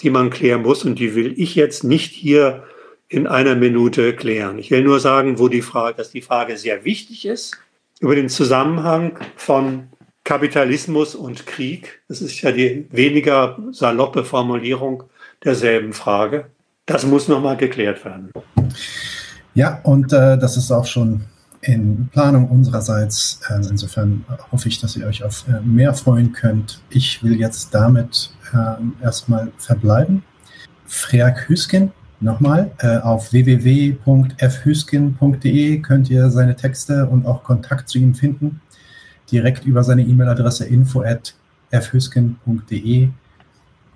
die 0.00 0.10
man 0.10 0.30
klären 0.30 0.62
muss 0.62 0.84
und 0.84 0.98
die 0.98 1.14
will 1.14 1.34
ich 1.36 1.54
jetzt 1.54 1.84
nicht 1.84 2.12
hier 2.12 2.64
in 3.08 3.26
einer 3.26 3.54
Minute 3.54 4.14
klären. 4.14 4.58
Ich 4.58 4.70
will 4.70 4.82
nur 4.82 4.98
sagen, 4.98 5.38
wo 5.38 5.48
die 5.48 5.62
Frage, 5.62 5.96
dass 5.96 6.10
die 6.10 6.22
Frage 6.22 6.56
sehr 6.56 6.84
wichtig 6.84 7.26
ist 7.26 7.56
über 8.00 8.14
den 8.14 8.28
Zusammenhang 8.28 9.18
von 9.36 9.88
Kapitalismus 10.24 11.14
und 11.14 11.46
Krieg. 11.46 12.02
Das 12.08 12.20
ist 12.20 12.40
ja 12.42 12.50
die 12.50 12.86
weniger 12.90 13.58
saloppe 13.70 14.24
Formulierung 14.24 15.04
derselben 15.44 15.92
Frage. 15.92 16.46
Das 16.84 17.04
muss 17.06 17.28
nochmal 17.28 17.56
geklärt 17.56 18.04
werden. 18.04 18.32
Ja, 19.54 19.80
und 19.84 20.12
äh, 20.12 20.36
das 20.38 20.56
ist 20.56 20.70
auch 20.70 20.86
schon 20.86 21.22
in 21.66 22.08
Planung 22.12 22.48
unsererseits. 22.48 23.40
Äh, 23.48 23.66
insofern 23.68 24.24
hoffe 24.50 24.68
ich, 24.68 24.80
dass 24.80 24.96
ihr 24.96 25.06
euch 25.06 25.22
auf 25.22 25.44
äh, 25.48 25.60
mehr 25.60 25.94
freuen 25.94 26.32
könnt. 26.32 26.80
Ich 26.90 27.22
will 27.22 27.38
jetzt 27.38 27.74
damit 27.74 28.30
äh, 28.52 29.04
erstmal 29.04 29.52
verbleiben. 29.58 30.22
Freak 30.86 31.48
Hüsken 31.48 31.92
Nochmal, 32.18 32.70
äh, 32.78 32.96
auf 32.98 33.32
www.fhüskin.de 33.32 35.82
könnt 35.82 36.08
ihr 36.08 36.30
seine 36.30 36.56
Texte 36.56 37.04
und 37.06 37.26
auch 37.26 37.42
Kontakt 37.42 37.90
zu 37.90 37.98
ihm 37.98 38.14
finden. 38.14 38.62
Direkt 39.30 39.66
über 39.66 39.84
seine 39.84 40.00
E-Mail-Adresse 40.02 40.64
info 40.64 41.02
at 41.02 41.34
fhüskin.de. 41.70 43.10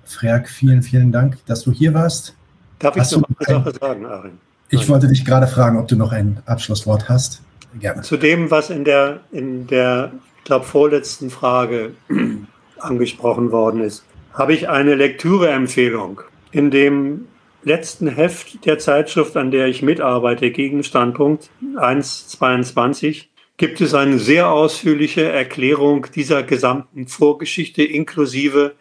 Freak, 0.04 0.50
vielen, 0.50 0.82
vielen 0.82 1.12
Dank, 1.12 1.38
dass 1.46 1.62
du 1.62 1.72
hier 1.72 1.94
warst. 1.94 2.34
Darf 2.78 2.94
hast 2.96 3.12
ich 3.12 3.18
noch 3.18 3.26
eine 3.38 3.64
Sache 3.64 3.72
sagen, 3.80 4.04
Arin? 4.04 4.32
Ich 4.68 4.86
wollte 4.88 5.08
dich 5.08 5.24
gerade 5.24 5.46
fragen, 5.46 5.78
ob 5.78 5.88
du 5.88 5.96
noch 5.96 6.12
ein 6.12 6.42
Abschlusswort 6.44 7.08
hast. 7.08 7.40
Gerne. 7.78 8.02
Zu 8.02 8.16
dem, 8.16 8.50
was 8.50 8.70
in 8.70 8.84
der, 8.84 9.20
in 9.30 9.66
der, 9.66 10.12
ich 10.38 10.44
glaube, 10.44 10.64
vorletzten 10.64 11.30
Frage 11.30 11.94
angesprochen 12.78 13.52
worden 13.52 13.80
ist, 13.80 14.04
habe 14.32 14.54
ich 14.54 14.68
eine 14.68 14.94
Lektüreempfehlung, 14.94 16.22
in 16.52 16.70
dem 16.70 17.26
letzten 17.62 18.08
Heft 18.08 18.64
der 18.64 18.78
Zeitschrift, 18.78 19.36
an 19.36 19.50
der 19.50 19.66
ich 19.66 19.82
mitarbeite, 19.82 20.50
Gegenstandpunkt 20.50 21.50
1.22, 21.76 23.26
gibt 23.56 23.80
es 23.80 23.92
eine 23.92 24.18
sehr 24.18 24.50
ausführliche 24.50 25.24
Erklärung 25.24 26.06
dieser 26.14 26.42
gesamten 26.42 27.06
Vorgeschichte 27.06 27.82
inklusive 27.82 28.74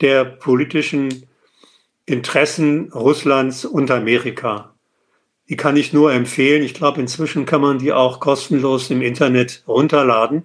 der 0.00 0.24
politischen 0.24 1.26
Interessen 2.04 2.92
Russlands 2.92 3.64
und 3.64 3.90
Amerika. 3.90 4.74
Die 5.50 5.56
kann 5.56 5.76
ich 5.76 5.92
nur 5.92 6.12
empfehlen. 6.12 6.62
Ich 6.62 6.74
glaube, 6.74 7.00
inzwischen 7.00 7.44
kann 7.44 7.60
man 7.60 7.78
die 7.78 7.92
auch 7.92 8.20
kostenlos 8.20 8.88
im 8.88 9.02
Internet 9.02 9.64
runterladen. 9.66 10.44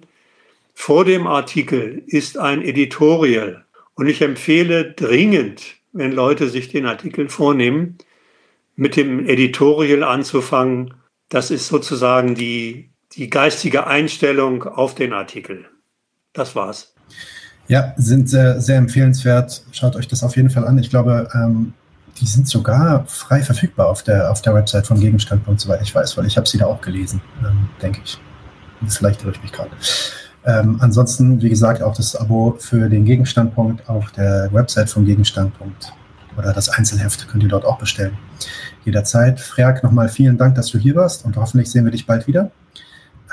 Vor 0.74 1.04
dem 1.04 1.28
Artikel 1.28 2.02
ist 2.06 2.36
ein 2.36 2.60
Editorial 2.60 3.64
und 3.94 4.08
ich 4.08 4.20
empfehle 4.20 4.92
dringend, 4.92 5.62
wenn 5.92 6.10
Leute 6.10 6.50
sich 6.50 6.68
den 6.68 6.86
Artikel 6.86 7.28
vornehmen, 7.28 7.98
mit 8.74 8.96
dem 8.96 9.26
Editorial 9.26 10.02
anzufangen. 10.02 10.94
Das 11.28 11.52
ist 11.52 11.68
sozusagen 11.68 12.34
die, 12.34 12.90
die 13.12 13.30
geistige 13.30 13.86
Einstellung 13.86 14.64
auf 14.64 14.96
den 14.96 15.12
Artikel. 15.12 15.66
Das 16.32 16.56
war's. 16.56 16.94
Ja, 17.68 17.94
sind 17.96 18.28
sehr, 18.28 18.60
sehr 18.60 18.76
empfehlenswert. 18.76 19.64
Schaut 19.70 19.94
euch 19.94 20.08
das 20.08 20.24
auf 20.24 20.36
jeden 20.36 20.50
Fall 20.50 20.66
an. 20.66 20.78
Ich 20.78 20.90
glaube, 20.90 21.28
ähm, 21.32 21.72
die 22.18 22.26
sind 22.26 22.48
sogar 22.48 23.04
frei 23.06 23.42
verfügbar 23.42 23.88
auf 23.88 24.02
der, 24.02 24.30
auf 24.30 24.42
der 24.42 24.54
Website 24.54 24.86
von 24.86 24.98
Gegenstandpunkt, 24.98 25.60
soweit 25.60 25.82
ich 25.82 25.94
weiß, 25.94 26.16
weil 26.16 26.26
ich 26.26 26.36
habe 26.36 26.48
sie 26.48 26.58
da 26.58 26.66
auch 26.66 26.80
gelesen, 26.80 27.20
ähm, 27.44 27.68
denke 27.82 28.00
ich. 28.04 28.18
Vielleicht 28.88 29.22
irre 29.22 29.32
ich 29.32 29.42
mich 29.42 29.52
gerade. 29.52 29.70
Ähm, 30.44 30.76
ansonsten, 30.80 31.40
wie 31.42 31.48
gesagt, 31.48 31.82
auch 31.82 31.94
das 31.94 32.14
Abo 32.14 32.56
für 32.58 32.88
den 32.88 33.04
Gegenstandpunkt 33.04 33.88
auf 33.88 34.12
der 34.12 34.52
Website 34.52 34.88
vom 34.90 35.04
Gegenstandpunkt 35.04 35.92
oder 36.36 36.52
das 36.52 36.68
Einzelheft 36.68 37.26
könnt 37.28 37.42
ihr 37.42 37.48
dort 37.48 37.64
auch 37.64 37.78
bestellen. 37.78 38.16
Jederzeit. 38.84 39.40
Freak, 39.40 39.82
nochmal 39.82 40.08
vielen 40.08 40.38
Dank, 40.38 40.54
dass 40.54 40.68
du 40.68 40.78
hier 40.78 40.94
warst 40.94 41.24
und 41.24 41.36
hoffentlich 41.36 41.70
sehen 41.70 41.84
wir 41.84 41.92
dich 41.92 42.06
bald 42.06 42.26
wieder. 42.26 42.50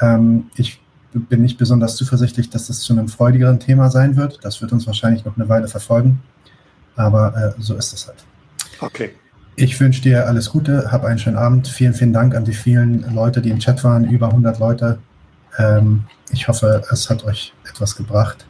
Ähm, 0.01 0.45
ich 0.55 0.81
bin 1.13 1.41
nicht 1.41 1.57
besonders 1.57 1.95
zuversichtlich, 1.95 2.49
dass 2.49 2.67
das 2.67 2.79
zu 2.79 2.93
einem 2.93 3.07
freudigeren 3.07 3.59
Thema 3.59 3.91
sein 3.91 4.15
wird. 4.15 4.39
Das 4.41 4.61
wird 4.61 4.71
uns 4.71 4.87
wahrscheinlich 4.87 5.25
noch 5.25 5.37
eine 5.37 5.47
Weile 5.47 5.67
verfolgen. 5.67 6.21
Aber 6.95 7.55
äh, 7.57 7.61
so 7.61 7.75
ist 7.75 7.93
es 7.93 8.07
halt. 8.07 8.23
Okay. 8.79 9.11
Ich 9.55 9.79
wünsche 9.79 10.01
dir 10.01 10.27
alles 10.27 10.49
Gute, 10.49 10.91
hab 10.91 11.05
einen 11.05 11.19
schönen 11.19 11.37
Abend. 11.37 11.67
Vielen, 11.67 11.93
vielen 11.93 12.13
Dank 12.13 12.35
an 12.35 12.43
die 12.43 12.53
vielen 12.53 13.13
Leute, 13.13 13.41
die 13.41 13.49
im 13.49 13.59
Chat 13.59 13.83
waren, 13.83 14.09
über 14.09 14.29
100 14.29 14.59
Leute. 14.59 14.99
Ähm, 15.59 16.05
ich 16.31 16.47
hoffe, 16.47 16.81
es 16.91 17.09
hat 17.09 17.23
euch 17.23 17.53
etwas 17.69 17.95
gebracht 17.95 18.45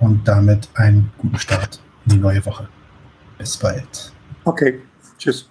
und 0.00 0.26
damit 0.26 0.68
einen 0.74 1.12
guten 1.18 1.38
Start 1.38 1.80
in 2.06 2.12
die 2.12 2.18
neue 2.18 2.44
Woche. 2.46 2.68
Bis 3.38 3.56
bald. 3.56 4.12
Okay, 4.44 4.80
tschüss. 5.18 5.48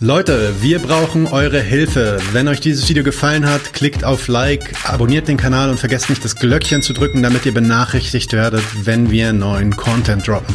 Leute, 0.00 0.54
wir 0.60 0.78
brauchen 0.78 1.26
eure 1.26 1.60
Hilfe. 1.60 2.18
Wenn 2.32 2.46
euch 2.46 2.60
dieses 2.60 2.88
Video 2.88 3.02
gefallen 3.02 3.46
hat, 3.46 3.72
klickt 3.72 4.04
auf 4.04 4.28
Like, 4.28 4.74
abonniert 4.88 5.26
den 5.26 5.36
Kanal 5.36 5.70
und 5.70 5.80
vergesst 5.80 6.08
nicht 6.08 6.24
das 6.24 6.36
Glöckchen 6.36 6.82
zu 6.82 6.92
drücken, 6.92 7.22
damit 7.22 7.46
ihr 7.46 7.54
benachrichtigt 7.54 8.32
werdet, 8.32 8.62
wenn 8.84 9.10
wir 9.10 9.32
neuen 9.32 9.76
Content 9.76 10.26
droppen. 10.26 10.54